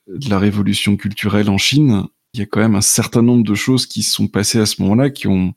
[0.09, 2.05] de la révolution culturelle en Chine.
[2.35, 4.67] Il y a quand même un certain nombre de choses qui se sont passées à
[4.67, 5.55] ce moment-là qui ont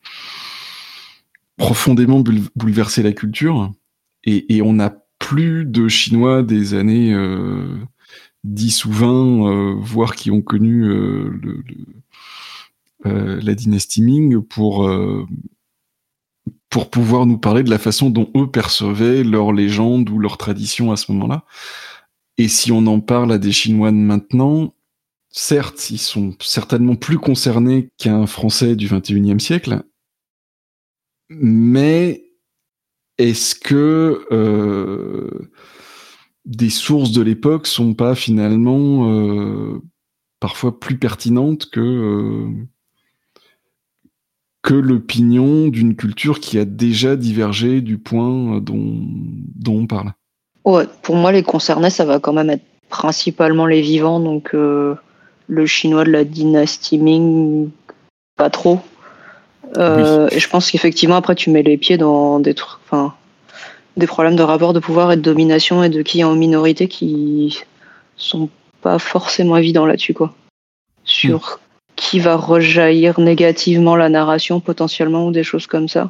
[1.58, 2.24] profondément
[2.56, 3.72] bouleversé la culture.
[4.24, 7.78] Et, on n'a plus de Chinois des années euh,
[8.44, 11.64] 10 ou 20, euh, voire qui ont connu euh, le,
[13.40, 14.88] la dynastie Ming pour
[16.70, 20.92] pour pouvoir nous parler de la façon dont eux percevaient leur légende ou leur tradition
[20.92, 21.44] à ce moment-là.
[22.38, 24.74] Et si on en parle à des Chinois maintenant,
[25.30, 29.84] certes, ils sont certainement plus concernés qu'un Français du 21e siècle,
[31.30, 32.26] mais
[33.18, 35.52] est-ce que euh,
[36.46, 39.82] des sources de l'époque sont pas finalement euh,
[40.40, 42.68] parfois plus pertinentes que euh,
[44.62, 49.08] que l'opinion d'une culture qui a déjà divergé du point dont,
[49.56, 50.14] dont on parle?
[50.66, 54.96] Ouais, pour moi, les concernés, ça va quand même être principalement les vivants, donc euh,
[55.48, 57.70] le chinois de la dynastie Ming,
[58.38, 58.80] pas trop.
[59.78, 63.14] Euh, et je pense qu'effectivement, après, tu mets les pieds dans des trucs, enfin,
[63.98, 66.88] des problèmes de rapport de pouvoir et de domination et de qui est en minorité
[66.88, 67.60] qui
[68.18, 68.50] sont
[68.82, 70.34] pas forcément évidents là-dessus, quoi.
[71.04, 71.60] Sur
[71.96, 76.10] qui va rejaillir négativement la narration potentiellement ou des choses comme ça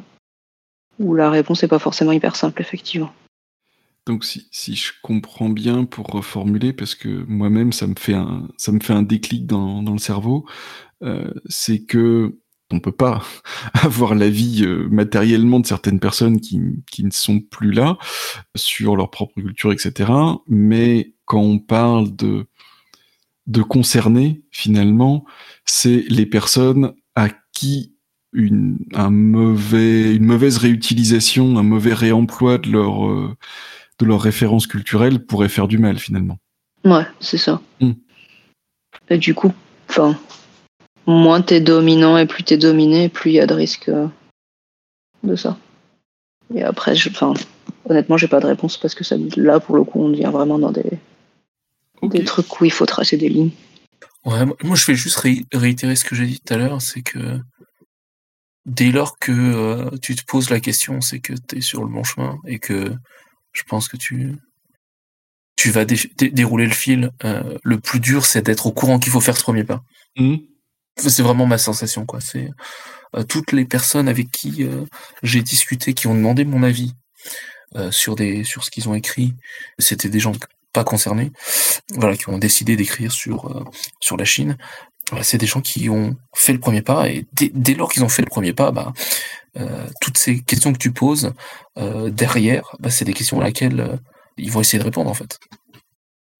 [0.98, 3.12] Ou la réponse n'est pas forcément hyper simple, effectivement.
[4.06, 8.48] Donc si, si, je comprends bien pour reformuler, parce que moi-même ça me fait un
[8.56, 10.44] ça me fait un déclic dans, dans le cerveau,
[11.02, 12.38] euh, c'est que
[12.72, 13.22] on peut pas
[13.74, 16.60] avoir l'avis euh, matériellement de certaines personnes qui,
[16.90, 17.98] qui ne sont plus là
[18.56, 20.10] sur leur propre culture, etc.
[20.48, 22.46] Mais quand on parle de
[23.46, 25.24] de concerner finalement,
[25.64, 27.92] c'est les personnes à qui
[28.32, 33.36] une, un mauvais, une mauvaise réutilisation, un mauvais réemploi de leur, euh,
[34.02, 36.38] de leurs références culturelles pourrait faire du mal finalement.
[36.84, 37.60] Ouais, c'est ça.
[37.80, 37.92] Mm.
[39.08, 39.52] Et du coup,
[39.88, 40.18] enfin,
[41.06, 44.06] moins t'es dominant et plus t'es dominé, plus il y a de risques euh,
[45.22, 45.56] de ça.
[46.54, 47.34] Et après, je, enfin,
[47.88, 50.58] honnêtement, j'ai pas de réponse parce que ça, là, pour le coup, on devient vraiment
[50.58, 50.98] dans des,
[52.02, 53.52] des trucs où il faut tracer des lignes.
[54.24, 56.80] Ouais, moi- moi je vais juste ré- réitérer ce que j'ai dit tout à l'heure,
[56.82, 57.40] c'est que
[58.66, 61.88] dès lors que euh, tu te poses la question, c'est que tu es sur le
[61.88, 62.92] bon chemin et que
[63.52, 64.34] je pense que tu
[65.56, 67.10] tu vas dé- dé- dérouler le fil.
[67.24, 69.82] Euh, le plus dur, c'est d'être au courant qu'il faut faire ce premier pas.
[70.16, 70.40] Mhm.
[70.96, 72.20] C'est vraiment ma sensation, quoi.
[72.20, 72.48] C'est
[73.16, 74.84] euh, toutes les personnes avec qui euh,
[75.22, 76.94] j'ai discuté, qui ont demandé mon avis
[77.90, 79.32] sur des sur ce qu'ils ont écrit,
[79.78, 80.34] c'était des gens
[80.74, 81.32] pas concernés,
[81.94, 84.58] voilà, qui ont décidé d'écrire sur sur la Chine.
[85.08, 88.04] Voilà, c'est des gens qui ont fait le premier pas et dès, dès lors qu'ils
[88.04, 88.92] ont fait le premier pas, bah,
[89.58, 91.32] euh, toutes ces questions que tu poses
[91.78, 93.96] euh, derrière, bah, c'est des questions à laquelle euh,
[94.36, 95.38] ils vont essayer de répondre en fait.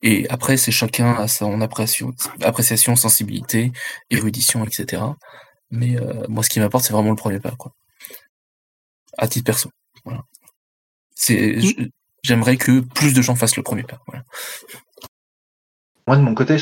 [0.02, 3.70] Et après, c'est chacun à son appréciation, appréciation, sensibilité,
[4.10, 5.02] érudition, etc.
[5.70, 7.72] Mais euh, moi, ce qui m'importe, c'est vraiment le premier pas, quoi.
[9.16, 9.70] À titre perso.
[10.04, 10.22] Voilà.
[11.14, 11.88] C'est, je-
[12.24, 14.00] j'aimerais que plus de gens fassent le premier pas.
[14.08, 14.24] Voilà.
[16.08, 16.56] Moi, de mon côté,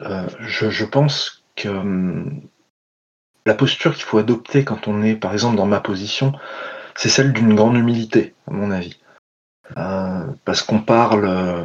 [0.00, 2.42] euh, je, je pense que hum,
[3.50, 6.32] la posture qu'il faut adopter quand on est, par exemple, dans ma position,
[6.94, 8.96] c'est celle d'une grande humilité, à mon avis.
[9.76, 11.64] Euh, parce qu'on parle, euh,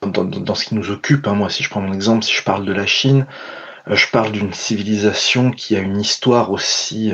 [0.00, 2.64] dans, ce qui nous occupe, hein, moi, si je prends mon exemple, si je parle
[2.64, 3.26] de la Chine,
[3.88, 7.12] euh, je parle d'une civilisation qui a une histoire aussi,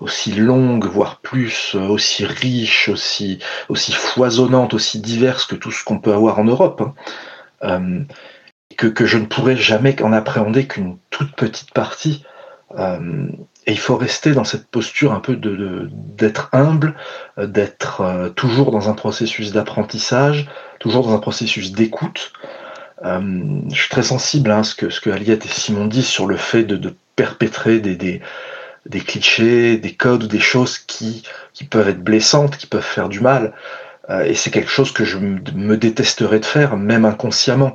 [0.00, 3.38] aussi longue, voire plus, aussi riche, aussi,
[3.68, 6.82] aussi foisonnante, aussi diverse que tout ce qu'on peut avoir en Europe.
[7.62, 8.04] hein.
[8.78, 12.24] Que, que je ne pourrais jamais en appréhender qu'une toute petite partie.
[12.78, 13.26] Euh,
[13.66, 16.94] et il faut rester dans cette posture un peu de, d'être humble,
[17.38, 22.32] euh, d'être euh, toujours dans un processus d'apprentissage, toujours dans un processus d'écoute.
[23.04, 26.36] Je suis très sensible à ce que, ce que Aliette et Simon disent sur le
[26.36, 27.96] fait de, de perpétrer des,
[28.86, 33.18] des, clichés, des codes des choses qui, qui peuvent être blessantes, qui peuvent faire du
[33.18, 33.54] mal.
[34.24, 37.72] Et c'est quelque chose que je me détesterais de faire, même inconsciemment.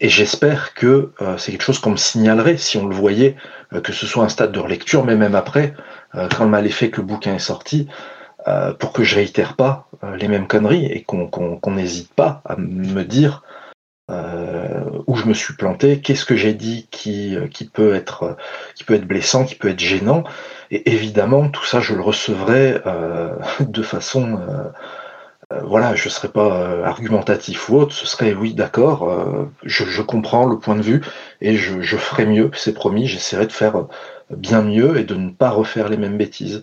[0.00, 3.36] Et j'espère que euh, c'est quelque chose qu'on me signalerait si on le voyait,
[3.74, 5.74] euh, que ce soit un stade de relecture, mais même après,
[6.14, 7.88] euh, quand le mal est fait, que le bouquin est sorti,
[8.78, 9.86] pour que je réitère pas
[10.16, 13.42] les mêmes conneries et qu'on n'hésite pas à me dire
[14.08, 17.36] où je me suis planté, qu'est-ce que j'ai dit qui,
[17.70, 18.38] peut être,
[18.74, 20.24] qui peut être blessant, qui peut être gênant.
[20.70, 22.80] Et évidemment, tout ça, je le recevrai
[23.60, 24.40] de façon...
[25.52, 29.50] euh, voilà, je ne serais pas euh, argumentatif ou autre, ce serait oui, d'accord, euh,
[29.64, 31.02] je, comprends le point de vue
[31.40, 33.86] et je, ferai mieux, c'est promis, j'essaierai de faire
[34.30, 36.62] bien mieux et de ne pas refaire les mêmes bêtises.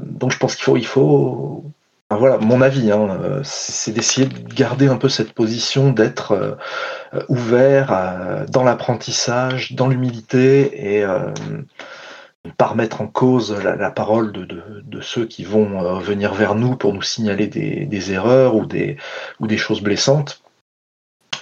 [0.00, 1.64] Donc je pense qu'il faut, il faut,
[2.10, 6.58] voilà, mon avis, hein, c'est d'essayer de garder un peu cette position, d'être
[7.28, 11.04] ouvert dans l'apprentissage, dans l'humilité et
[12.52, 16.76] pas remettre en cause la, parole de, de, ceux qui vont euh, venir vers nous
[16.76, 18.96] pour nous signaler des, des erreurs ou des,
[19.40, 20.42] ou des choses blessantes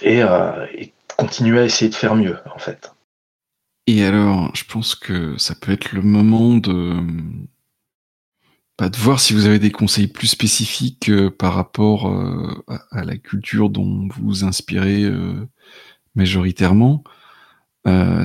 [0.01, 2.91] et, euh, et continuer à essayer de faire mieux en fait.
[3.87, 6.97] Et alors, je pense que ça peut être le moment de,
[8.79, 12.11] bah, de voir si vous avez des conseils plus spécifiques euh, par rapport
[12.67, 15.05] à, la culture dont vous vous inspirez
[16.15, 17.03] majoritairement.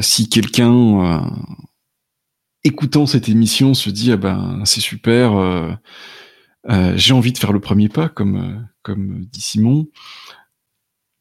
[0.00, 1.22] Si quelqu'un,
[2.64, 5.72] écoutant cette émission, se dit ah ben c'est super, euh,
[6.68, 9.88] euh, j'ai envie de faire le premier pas, comme euh, comme dit Simon.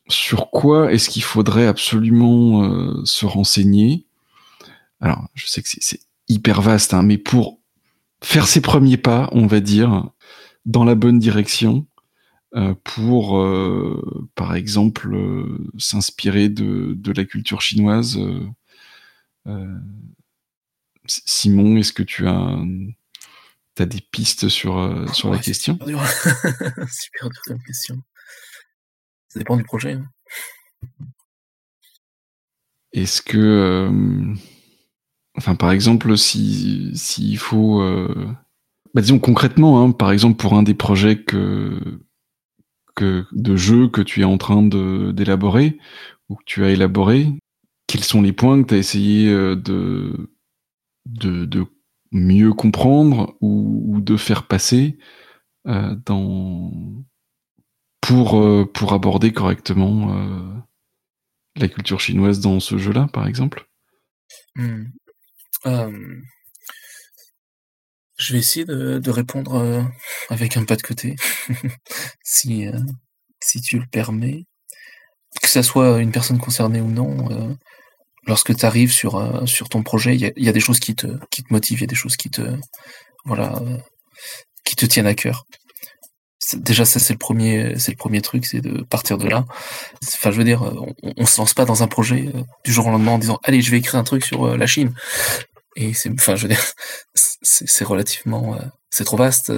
[0.08, 4.08] Sur quoi est-ce qu'il faudrait absolument se renseigner?
[5.02, 7.60] Alors, je sais que c'est- hyper vaste, hein, mais pour
[8.24, 10.10] faire ses premiers pas, on va dire,
[10.66, 11.88] dans la bonne direction,
[12.84, 13.44] pour,
[14.36, 15.16] par exemple,
[15.78, 18.20] s'inspirer de, la culture chinoise.
[21.10, 22.58] Simon, est-ce que tu as,
[23.80, 25.74] as des pistes sur, euh, sur la Ouais, question?
[25.74, 26.02] Super dur.
[26.92, 28.02] super dur comme question.
[29.30, 29.94] Ça dépend du projet.
[29.94, 30.06] hein.
[32.94, 34.34] Est-ce que, euh,
[35.38, 38.28] enfin, par exemple, si s'il faut, euh,
[38.94, 41.80] bah, disons concrètement, hein, par exemple pour un des projets que,
[42.96, 45.78] que de jeu que tu es en train de d'élaborer
[46.30, 47.28] ou que tu as élaboré,
[47.88, 49.56] quels sont les points que tu as essayé euh,
[51.10, 51.66] de de,
[52.12, 54.98] mieux comprendre ou, de faire passer
[55.66, 56.72] dans
[58.02, 60.64] pour pour aborder correctement
[61.56, 63.68] la culture chinoise dans ce jeu-là, par exemple
[64.56, 64.86] mmh.
[68.18, 69.86] Je vais essayer de, répondre
[70.30, 71.16] avec un pas de côté,
[72.24, 72.66] si,
[73.42, 74.46] si tu le permets.
[75.42, 77.58] Que ça soit une personne concernée ou non,
[78.30, 81.44] lorsque tu arrives sur, sur ton projet, il y a, des choses qui te, qui
[81.44, 82.42] te motivent, il y a des choses qui te,
[83.26, 83.62] voilà,
[84.64, 85.46] qui te tiennent à cœur.
[86.54, 89.46] Déjà ça c'est le premier c'est le premier truc c'est de partir de là.
[90.04, 92.88] Enfin je veux dire on, on se lance pas dans un projet euh, du jour
[92.88, 94.94] au lendemain en disant allez je vais écrire un truc sur euh, la Chine.
[95.76, 96.64] Et c'est enfin je veux dire
[97.14, 99.52] c'est relativement euh, c'est trop vaste.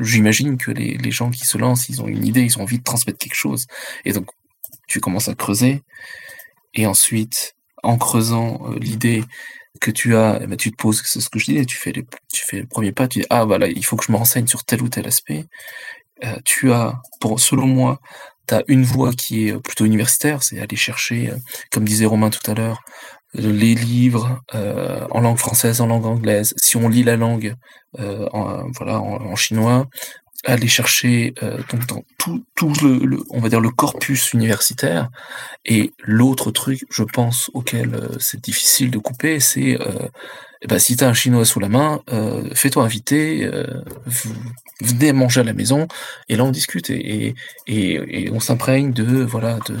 [0.00, 2.78] J'imagine que les, les, gens qui se lancent ils ont une idée ils ont envie
[2.78, 3.66] de transmettre quelque chose.
[4.04, 4.26] Et donc
[4.86, 5.82] tu commences à creuser.
[6.72, 9.24] Et ensuite en creusant l'idée
[9.80, 11.92] que tu as, eh ben, tu te poses, c'est ce que je disais, tu fais,
[11.92, 14.16] les, tu fais le premier pas, tu dis, ah voilà, il faut que je me
[14.16, 15.46] renseigne sur tel ou tel aspect.
[16.24, 18.00] Euh, tu as, pour, selon moi,
[18.46, 21.36] tu as une voie qui est plutôt universitaire, c'est aller chercher, euh,
[21.70, 22.80] comme disait Romain tout à l'heure,
[23.32, 26.52] les livres euh, en langue française, en langue anglaise.
[26.56, 27.54] Si on lit la langue
[27.98, 29.86] en, voilà, en, chinois,
[30.44, 35.10] aller chercher euh, donc dans tout, tout le, on va dire le corpus universitaire.
[35.64, 40.08] Et l'autre truc je pense auquel euh, c'est difficile de couper c'est euh,
[40.62, 43.50] eh ben, si tu as un chinois sous la main euh, fais-toi inviter
[44.80, 45.88] venez manger à la maison.
[46.28, 47.34] Et là on discute et,
[47.66, 49.76] et, et on s'imprègne de voilà de,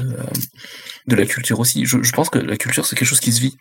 [1.06, 1.86] de la culture aussi.
[1.86, 3.56] Je, je pense que la culture c'est quelque chose qui se vit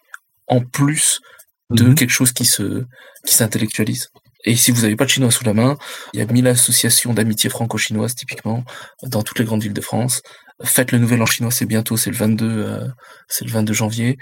[0.48, 1.22] en plus
[1.70, 2.84] de mmh quelque chose qui se
[3.26, 4.10] qui s'intellectualise
[4.46, 5.78] et si vous n'avez pas de chinois sous la main,
[6.14, 8.64] il y a mille associations d'amitié franco-chinoise typiquement
[9.04, 10.22] dans toutes les grandes villes de France.
[10.64, 12.88] Faites le nouvel an chinois, c'est bientôt, c'est le 22, euh,
[13.28, 14.18] c'est le 22 janvier.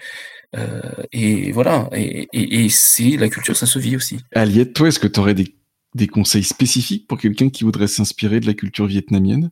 [0.56, 0.82] Euh,
[1.12, 1.90] et voilà.
[1.94, 4.20] Et, et, et si la culture, ça se vit aussi.
[4.34, 5.56] Aliette, toi, est-ce que tu aurais des,
[5.94, 9.52] des, conseils spécifiques pour quelqu'un qui voudrait s'inspirer de la culture vietnamienne,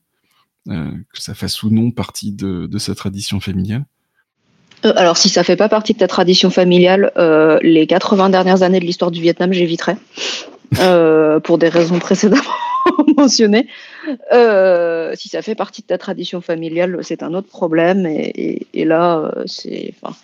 [0.69, 3.85] euh, que ça fasse ou non partie de, de sa tradition familiale?
[4.85, 8.63] Euh, alors, si ça fait pas partie de ta tradition familiale, euh, les 80 dernières
[8.63, 9.97] années de l'histoire du Vietnam, j'éviterais.
[10.79, 12.43] Euh, pour des raisons précédemment
[13.17, 13.67] mentionnées.
[14.33, 18.05] Euh, si ça fait partie de ta tradition familiale, c'est un autre problème.
[18.05, 20.15] Et, là, c'est enfin,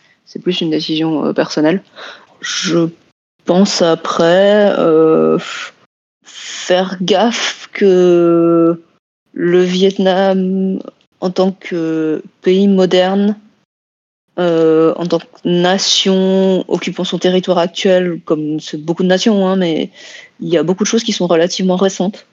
[0.41, 1.81] plus une décision personnelle.
[2.41, 2.89] Je
[3.45, 4.73] pense après
[6.23, 8.81] faire gaffe que
[9.33, 10.79] le Vietnam,
[11.19, 13.37] en tant que pays moderne,
[14.39, 19.89] euh, en tant que nation occupant son territoire actuel, comme beaucoup de nations, hein, mais
[20.39, 22.25] il y a beaucoup de choses qui sont relativement récentes,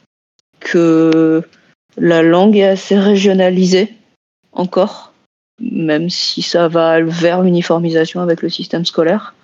[0.61, 1.43] que
[1.97, 3.95] la langue est assez régionalisée
[4.53, 5.13] encore,
[5.61, 9.35] même si ça va vers l'uniformisation avec le système scolaire.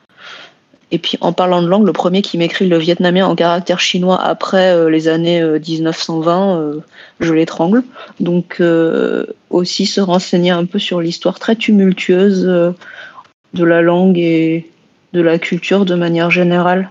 [0.91, 4.21] Et puis en parlant de langue, le premier qui m'écrit le vietnamien en caractère chinois
[4.23, 6.81] après euh, les années 1920, euh, euh,
[7.21, 7.83] je l'étrangle.
[8.21, 8.63] Donc
[9.51, 14.71] aussi se renseigner un peu sur l'histoire très tumultueuse de la langue et
[15.13, 16.91] de la culture de manière générale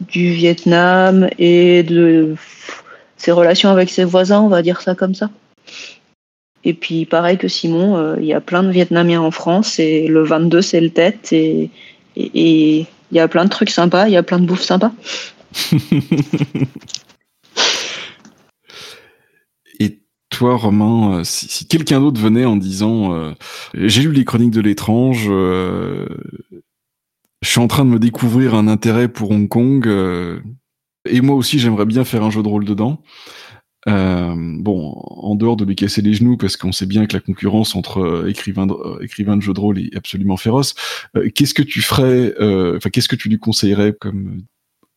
[0.00, 2.34] du Vietnam et de
[3.16, 5.30] ses relations avec ses voisins, on va dire ça comme ça.
[6.64, 10.22] Et puis pareil que Simon, il y a plein de Vietnamiens en France et le
[10.22, 11.70] 22 c'est le tête et,
[12.16, 14.92] et il y a plein de trucs sympas, il y a plein de bouffe sympa.
[19.80, 23.32] Et toi, Romain, euh, si, quelqu'un d'autre venait en disant euh,
[23.74, 26.06] J'ai lu les chroniques de l'étrange, euh,
[27.42, 29.86] je suis en train de me découvrir un intérêt pour Hong Kong,
[31.04, 33.02] et moi aussi j'aimerais bien faire un jeu de rôle dedans.
[33.88, 37.20] Euh, bon, en dehors de lui casser les genoux, parce qu'on sait bien que la
[37.20, 40.74] concurrence entre euh, écrivains, de, euh, de jeux de rôle est absolument féroce,
[41.34, 42.34] qu'est-ce que tu ferais,
[42.76, 44.42] enfin, qu'est-ce que tu lui conseillerais comme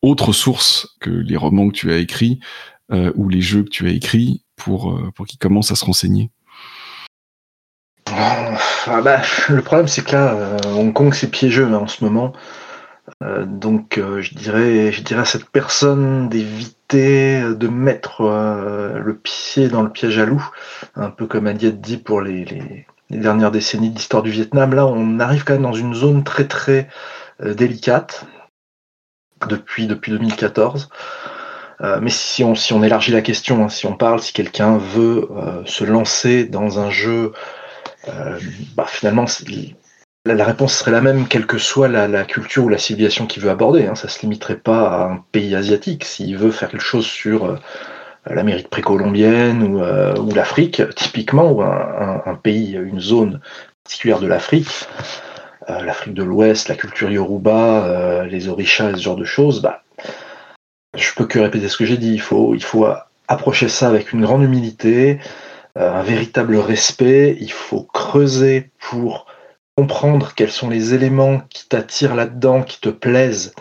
[0.02, 2.40] autre source que les romans que tu as écrits
[3.16, 6.30] ou les jeux que tu as écrits pour, pour qu'il commence à se renseigner?
[8.08, 12.34] Ah bah, Le problème, c'est que là, Hong Kong, c'est piégeux hein, en ce moment.
[13.26, 19.18] Euh, donc euh, je dirais, je dirais à cette personne d'éviter de mettre euh, le
[19.18, 20.48] pied dans le piège à loup,
[20.96, 24.74] un peu comme Adiette dit pour les, dernières décennies de l'histoire du Vietnam.
[24.74, 26.90] Là, on arrive quand même dans une zone très très
[27.40, 28.26] délicate
[29.48, 30.90] depuis, depuis 2014.
[32.02, 35.30] mais si on, si on élargit la question, hein, si on parle, si quelqu'un veut
[35.66, 37.32] se lancer dans un jeu,
[38.76, 39.28] bah, finalement,
[40.26, 43.52] la, réponse serait la même, quelle que soit la, culture ou la civilisation qu'il veut
[43.52, 43.86] aborder.
[43.86, 43.96] Hein.
[43.96, 46.04] Ça ne se limiterait pas à un pays asiatique.
[46.04, 47.58] S'il veut faire quelque chose sur euh,
[48.26, 53.40] l'Amérique précolombienne ou, euh, ou l'Afrique, typiquement, ou un, pays, une zone
[53.84, 54.88] particulière de l'Afrique,
[55.68, 59.84] l'Afrique de l'Ouest, la culture Yoruba, les Orishas, ce genre de choses, bah,
[60.96, 62.14] je peux que répéter ce que j'ai dit.
[62.14, 62.22] Il
[62.64, 62.88] faut
[63.28, 65.20] approcher ça avec une grande humilité,
[65.76, 67.38] un véritable respect.
[67.40, 69.26] Il faut creuser pour
[69.76, 73.54] comprendre quels sont les éléments qui t'attirent là-dedans, qui te plaisent,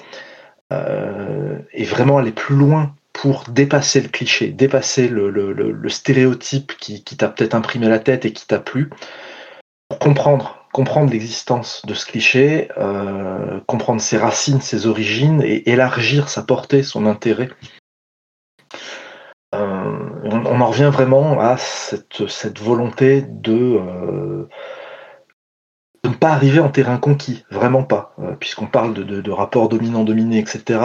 [0.73, 7.29] euh, et vraiment aller plus loin pour dépasser le cliché, dépasser le, stéréotype qui, t'a
[7.29, 8.91] peut-être imprimé la tête et qui t'a plu,
[9.89, 16.29] pour comprendre, comprendre l'existence de ce cliché, euh, comprendre ses racines, ses origines, et élargir
[16.29, 17.51] sa portée, son intérêt.
[19.55, 24.49] Euh, on, en revient vraiment à cette, cette volonté de
[26.05, 28.15] de ne pas arriver en terrain conquis, vraiment pas.
[28.23, 30.79] Euh, puisqu'on parle de, de, de rapports dominant-dominé, etc.,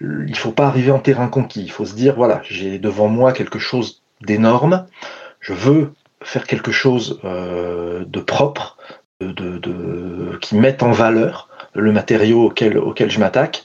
[0.00, 1.64] il ne faut pas arriver en terrain conquis.
[1.64, 4.86] Il faut se dire, voilà, j'ai devant moi quelque chose d'énorme,
[5.40, 8.78] je veux faire quelque chose euh, de propre,
[9.20, 13.64] de, de, qui mette en valeur le matériau auquel, auquel je m'attaque.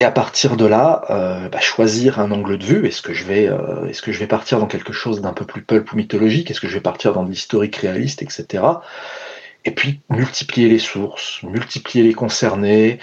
[0.00, 2.86] Et à partir de là, euh, bah, choisir un angle de vue.
[2.86, 3.50] Est-ce que je vais,
[3.88, 6.50] est-ce que je vais partir dans quelque chose d'un peu plus pulp ou mythologique?
[6.50, 8.62] Est-ce que je vais partir dans de l'historique réaliste, etc
[9.64, 12.98] et puis multiplier les sources, multiplier les concernés,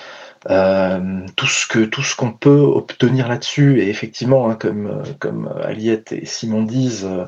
[0.50, 3.80] euh, tout ce que tout ce qu'on peut obtenir là-dessus.
[3.80, 7.26] Et effectivement hein, comme comme Aliette et Simon disent euh,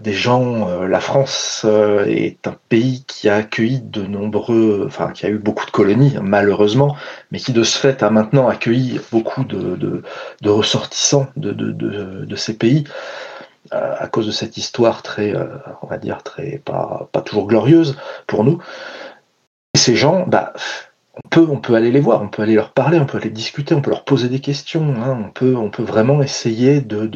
[0.00, 1.66] des gens euh, la France
[2.06, 6.16] est un pays qui a accueilli de nombreux enfin qui a eu beaucoup de colonies
[6.22, 6.96] malheureusement
[7.30, 10.02] mais qui de ce fait a maintenant accueilli beaucoup de de,
[10.40, 11.72] de ressortissants de, de,
[12.24, 12.84] de ces pays
[13.70, 15.46] à cause de cette histoire très, euh,
[15.82, 16.18] on va dire,
[16.64, 17.96] pas, pas toujours glorieuse
[18.26, 18.62] pour nous.
[19.74, 20.52] Ces gens, bah,
[21.24, 23.30] on peut, on peut aller les voir, on peut aller leur parler, on peut aller
[23.30, 25.18] discuter, on peut leur poser des questions, hein.
[25.26, 27.06] on, peut, on peut vraiment essayer de,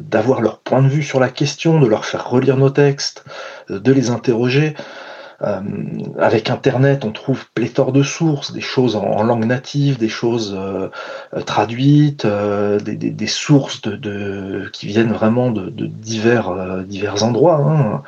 [0.00, 3.24] d'avoir leur point de vue sur la question, de leur faire relire nos textes,
[3.68, 4.74] de les interroger.
[5.42, 5.60] Euh,
[6.18, 10.88] avec Internet, on trouve pléthore de sources, des choses en, langue native, des choses euh,
[11.34, 13.80] euh, traduites, des, sources
[14.72, 16.50] qui viennent vraiment de, divers,
[17.22, 17.56] endroits.
[17.56, 18.02] Hein.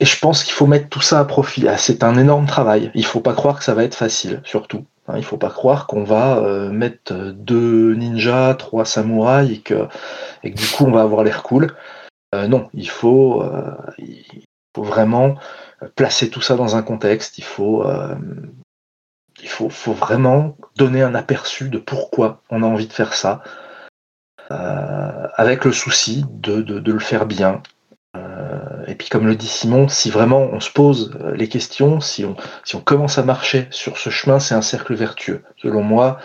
[0.00, 1.68] Et je pense qu'il faut mettre tout ça à profit.
[1.68, 2.90] Ah, c'est un énorme travail.
[2.94, 4.84] Il faut pas croire que ça va être facile, surtout.
[5.08, 5.14] Hein.
[5.16, 6.40] il faut pas croire qu'on va
[6.70, 9.88] mettre deux ninjas, trois samouraïs et que,
[10.44, 11.74] du coup on va avoir l'air cool.
[12.32, 13.44] non, il faut
[14.76, 15.36] vraiment
[15.94, 18.14] placer tout ça dans un contexte, il faut, euh,
[19.46, 23.42] faut, vraiment donner un aperçu de pourquoi on a envie de faire ça,
[24.50, 27.62] euh, avec le souci de, le faire bien.
[28.16, 32.24] Euh, et puis comme le dit Simon, si vraiment on se pose les questions, si
[32.24, 35.42] on, si on commence à marcher sur ce chemin, c'est un cercle vertueux.
[35.56, 36.18] Selon moi,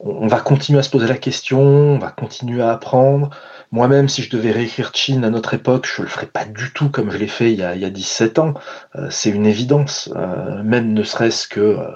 [0.00, 3.30] on va continuer à se poser la question, on va continuer à apprendre,
[3.74, 6.90] moi-même, si je devais réécrire Chin à notre époque, je le ferais pas du tout
[6.90, 8.54] comme je l'ai fait il y a, il y a 17 ans.
[8.94, 10.12] Euh, c'est une évidence.
[10.14, 11.88] Euh, même ne serait-ce que euh,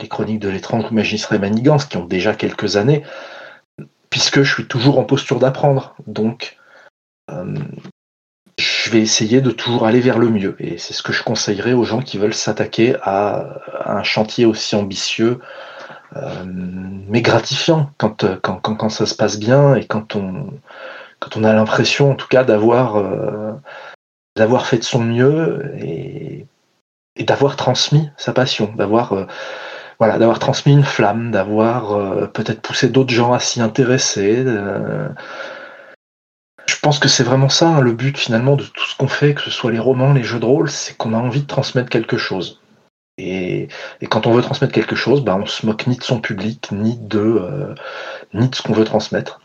[0.00, 3.02] les chroniques de l'étrange ou Magistrat et Manigance, qui ont déjà quelques années,
[4.10, 5.96] puisque je suis toujours en posture d'apprendre.
[6.06, 6.56] Donc,
[8.58, 10.54] je vais essayer de toujours aller vers le mieux.
[10.60, 14.76] Et c'est ce que je conseillerais aux gens qui veulent s'attaquer à, un chantier aussi
[14.76, 15.40] ambitieux,
[16.14, 22.14] mais gratifiant quand, quand, quand, ça se passe bien et quand on, a l'impression, en
[22.14, 23.52] tout cas, d'avoir euh,
[24.60, 26.46] fait de son mieux et,
[27.18, 29.26] d'avoir transmis sa passion, d'avoir euh,
[29.98, 34.44] voilà, d'avoir transmis une flamme, d'avoir euh, peut-être poussé d'autres gens à s'y intéresser.
[36.66, 39.34] Je pense que c'est vraiment ça hein, le but finalement de tout ce qu'on fait,
[39.34, 41.90] que ce soit les romans, les jeux de rôle, c'est qu'on a envie de transmettre
[41.90, 42.61] quelque chose.
[43.18, 43.68] Et,
[44.10, 46.96] quand on veut transmettre quelque chose, bah, on se moque ni de son public, ni
[46.96, 47.74] de,
[48.34, 49.40] ni de ce qu'on veut transmettre.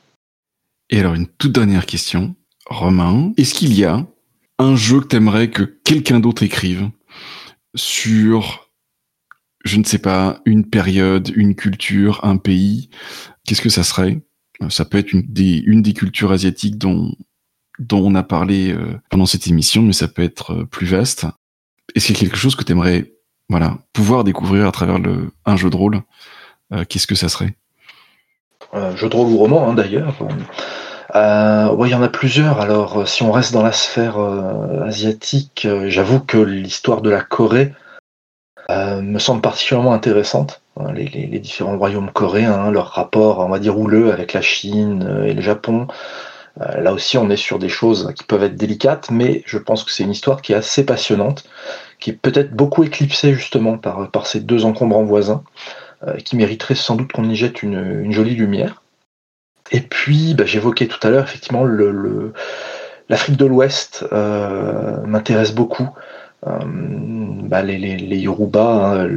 [0.90, 2.36] Et alors, une toute dernière question.
[2.66, 4.06] Romain, est-ce qu'il y a
[4.60, 6.90] un jeu que t'aimerais que quelqu'un d'autre écrive
[7.76, 8.70] sur,
[9.64, 12.90] je ne sais pas, une période, une culture, un pays?
[13.46, 14.22] Qu'est-ce que ça serait?
[14.70, 17.14] Ça peut être une des, une des cultures asiatiques dont,
[17.80, 21.26] dont on a parlé euh, pendant cette émission, mais ça peut être euh, plus vaste.
[21.96, 23.14] Est-ce qu'il y a quelque chose que t'aimerais
[23.50, 25.00] voilà, pouvoir découvrir à travers
[25.46, 26.02] un jeu de rôle
[26.74, 27.56] euh, Qu'est-ce que ça serait?
[28.96, 30.14] Jeu de rôle ou roman, hein, d'ailleurs.
[31.16, 32.60] Euh, il y en a plusieurs.
[32.60, 37.22] Alors, euh, si on reste dans la sphère euh, asiatique, j'avoue que l'histoire de la
[37.22, 37.74] Corée
[38.70, 40.62] me semble particulièrement intéressante.
[40.78, 45.24] Hein, les, différents royaumes coréens, hein, leur rapport, on va dire, houleux avec la Chine
[45.26, 45.88] et le Japon.
[46.58, 49.92] là aussi, on est sur des choses qui peuvent être délicates, mais je pense que
[49.92, 51.46] c'est une histoire qui est assez passionnante,
[52.00, 55.44] qui est peut-être beaucoup éclipsée justement par, ces deux encombrants voisins,
[56.24, 58.84] qui mériterait sans doute qu'on y jette une jolie lumière.
[59.72, 61.66] Et puis, bah, j'évoquais tout à l'heure, effectivement,
[63.10, 65.90] l'Afrique de l'Ouest euh, m'intéresse beaucoup.
[66.46, 69.10] bah, les, Yoruba, hein,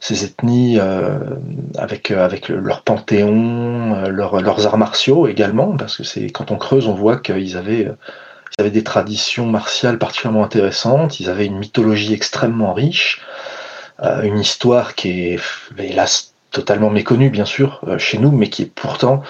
[0.00, 0.78] ces ethnies
[1.78, 6.94] avec, avec leur panthéon, leurs arts martiaux également, parce que c'est quand on creuse, on
[6.94, 7.90] voit qu'ils avaient
[8.58, 13.20] avaient des traditions martiales particulièrement intéressantes, ils avaient une mythologie extrêmement riche,
[14.02, 15.40] euh, une histoire qui est,
[15.76, 19.22] hélas, totalement méconnue, bien sûr, euh, chez nous, mais qui est pourtant,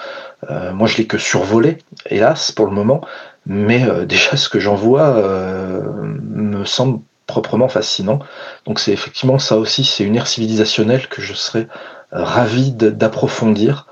[0.49, 1.79] euh, moi je l'ai que survolé,
[2.09, 3.01] hélas, pour le moment,
[3.45, 8.19] mais déjà ce que j'en vois me semble proprement fascinant.
[8.65, 11.67] Donc c'est effectivement ça aussi, c'est une ère civilisationnelle que je serais
[12.13, 13.87] ravi d'approfondir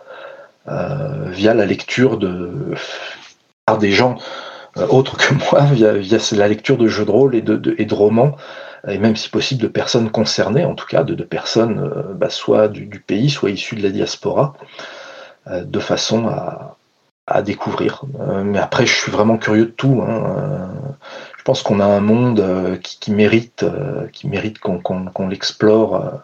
[0.65, 2.73] via la lecture de
[3.65, 4.17] par des gens
[4.77, 8.35] euh, autre que moi via, la lecture de jeux de rôle et de, romans,
[8.87, 12.67] et même si possible de personnes concernées, en tout cas de, personnes euh, bah, soit
[12.67, 14.53] du, pays, soit issues de la diaspora,
[15.47, 16.77] euh, de façon à,
[17.43, 18.03] découvrir.
[18.43, 20.03] mais après, je suis vraiment curieux de tout.
[20.07, 20.69] Hein.
[21.39, 23.65] je pense qu'on a un monde qui, mérite,
[24.13, 26.21] qui mérite qu'on qu l'explore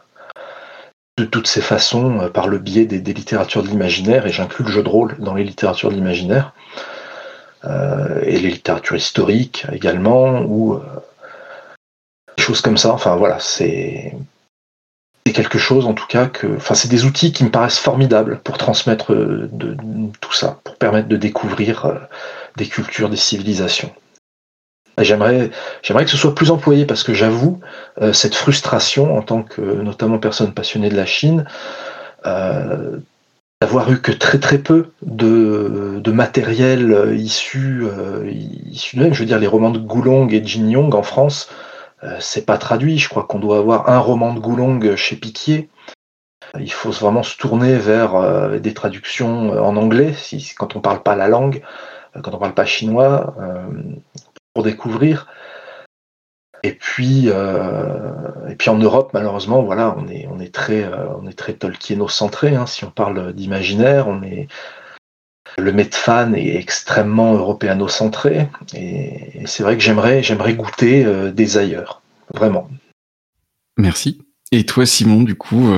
[1.18, 4.84] de toutes ces façons par le biais des littératures de l'imaginaire, et j'inclus le jeu
[4.84, 6.54] de rôle dans les littératures de l'imaginaire.
[7.66, 10.80] Euh, et les littératures historiques également, ou euh,
[12.36, 12.92] des choses comme ça.
[12.92, 14.16] Enfin voilà, c'est
[15.34, 18.58] quelque chose en tout cas que, enfin c'est des outils qui me paraissent formidables pour
[18.58, 19.50] transmettre euh,
[20.20, 22.00] tout ça, pour permettre de découvrir
[22.58, 23.94] des cultures, des civilisations.
[24.98, 25.52] J'aimerais,
[25.84, 27.62] j'aimerais que ce soit plus employé parce que j'avoue
[28.12, 31.46] cette frustration en tant que notamment personne passionnée de la Chine,
[33.62, 38.28] d'avoir eu que très très peu de, de matériel euh, issu, euh,
[38.66, 39.14] issu de même.
[39.14, 41.48] Je veux dire, les romans de Goulong et Jin Yong en France,
[42.04, 42.98] euh, c'est pas traduit.
[42.98, 45.70] Je crois qu'on doit avoir un roman de Goulong chez Piquier.
[46.60, 51.16] Il faut vraiment se tourner vers des traductions en anglais, si, quand on parle pas
[51.16, 51.62] la langue,
[52.24, 53.34] quand on parle pas chinois,
[54.54, 55.28] pour découvrir.
[56.64, 61.08] Et puis, euh, et puis en Europe, malheureusement, voilà, on est, on est très, euh,
[61.20, 62.56] on est très Tolkieno-centré.
[62.56, 64.48] Hein, si on parle d'imaginaire, on est
[65.58, 68.48] le Metfan est extrêmement européano-centré.
[68.76, 72.70] Et, c'est vrai que j'aimerais, j'aimerais goûter euh, des ailleurs, vraiment.
[73.78, 74.22] Merci.
[74.52, 75.74] Et toi, Simon, du coup,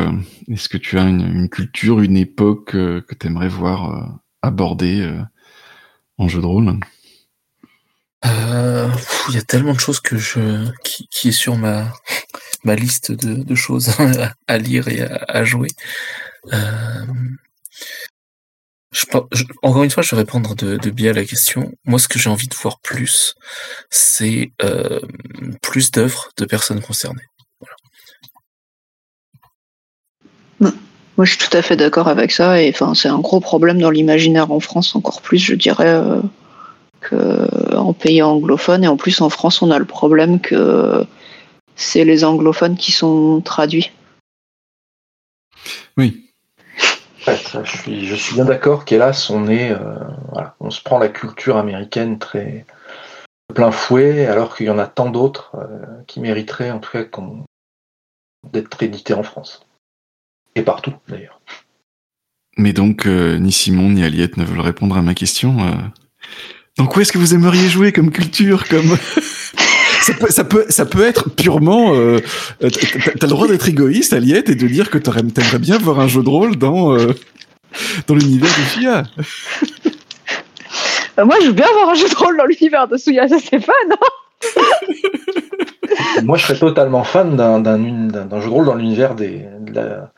[0.50, 5.08] est-ce que tu as une, une culture, une époque que tu aimerais voir abordée
[6.18, 6.80] en jeu de rôle?
[8.26, 8.90] Euh,
[9.30, 11.92] il y a tellement de choses que je qui, qui est sur ma
[12.64, 13.92] ma liste de, de choses
[14.48, 15.70] à, lire et à, à jouer.
[16.54, 17.06] Euh,
[18.92, 19.06] je,
[19.64, 21.74] encore une fois, je vais répondre de, de biais à la question.
[21.84, 23.34] Moi, ce que j'ai envie de voir plus,
[23.90, 25.00] c'est euh,
[25.62, 27.26] plus d'œuvres de personnes concernées.
[30.60, 30.76] Voilà.
[31.18, 32.62] Moi, je suis tout à fait d'accord avec ça.
[32.62, 36.02] Et enfin, c'est un gros problème dans l'imaginaire en France, encore plus, je dirais.
[37.12, 38.84] Euh qu'en pays anglophone.
[38.84, 41.06] Et en plus, en France, on a le problème que
[41.76, 43.92] c'est les anglophones qui sont traduits.
[45.98, 46.30] Oui.
[47.28, 49.96] je, suis, je suis bien d'accord qu'hélas, on est, euh,
[50.32, 52.66] voilà, on se prend la culture américaine très
[53.54, 57.04] plein fouet, alors qu'il y en a tant d'autres euh, qui mériteraient, en tout cas,
[58.52, 59.66] d'être édités en France.
[60.56, 61.40] Et partout, d'ailleurs.
[62.58, 65.58] Mais donc, euh, ni Simon ni Aliette ne veulent répondre à ma question.
[66.80, 68.98] Euh, donc où est-ce que vous aimeriez jouer comme culture, comme
[70.02, 71.94] ça peut, ça peut, ça peut être purement.
[71.96, 72.20] Euh,
[72.60, 76.24] T'as le droit d'être égoïste, Aliette, et de dire que t'aimerais bien voir un jeu
[76.24, 77.14] de rôle dans euh,
[78.08, 79.04] dans l'univers de Fia.
[81.18, 83.38] Bah, moi, je veux bien voir un jeu de rôle dans l'univers de Souya, ça
[83.40, 83.98] c'est fun, non
[86.24, 90.12] Moi, je serais totalement fan d'un jeu de rôle dans l'univers des, de la,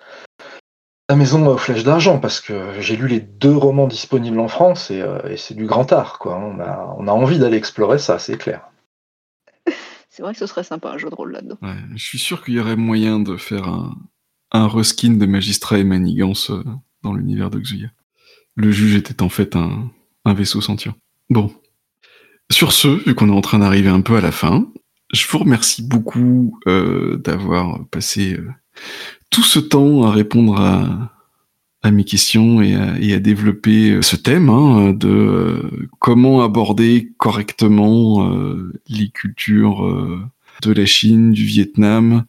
[1.10, 4.90] la maison aux flèches d'argent parce que j'ai lu les deux romans disponibles en France
[4.90, 6.38] et, euh, et c'est du grand art quoi.
[6.38, 8.61] On a, on a envie d'aller explorer ça, c'est clair.
[10.10, 11.57] C'est vrai que ce serait sympa un jeu de rôle là-dedans.
[11.61, 13.98] Ouais, je suis sûr qu'il y aurait moyen de faire un,
[14.52, 16.64] un reskin de Magistrat et Manigance euh,
[17.03, 17.90] dans l'univers de Xuya.
[18.56, 19.91] Le juge était en fait un,
[20.23, 20.95] un vaisseau sentient.
[21.30, 21.53] Bon.
[22.49, 24.72] Sur ce, vu qu'on est en train d'arriver un peu à la fin,
[25.11, 28.49] je vous remercie beaucoup euh, d'avoir passé euh,
[29.30, 31.11] tout ce temps à répondre à,
[31.81, 36.43] à mes questions et à, et à, développer euh, ce thème hein, de euh, comment
[36.43, 40.19] aborder correctement euh, les cultures euh,
[40.64, 42.26] de la Chine, du Vietnam,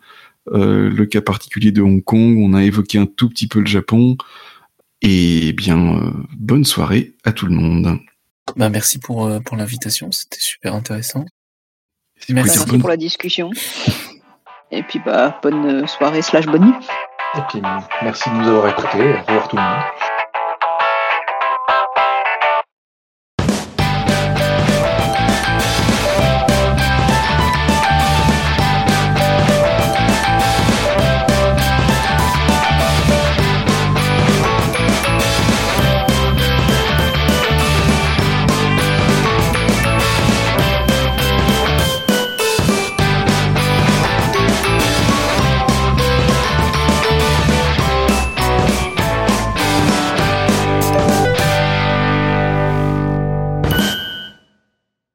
[0.52, 2.38] euh, le cas particulier de Hong Kong.
[2.38, 4.16] On a évoqué un tout petit peu le Japon.
[5.02, 7.98] Et bien, euh, bonne soirée à tout le monde.
[8.56, 11.24] Bah, merci pour, pour l'invitation, c'était super intéressant.
[12.28, 13.50] Merci, merci pour la discussion.
[14.70, 16.88] Et puis bah bonne soirée slash bonne nuit.
[17.36, 17.62] Et puis
[18.02, 19.14] merci de nous avoir écoutés.
[19.14, 19.82] Au revoir tout le monde.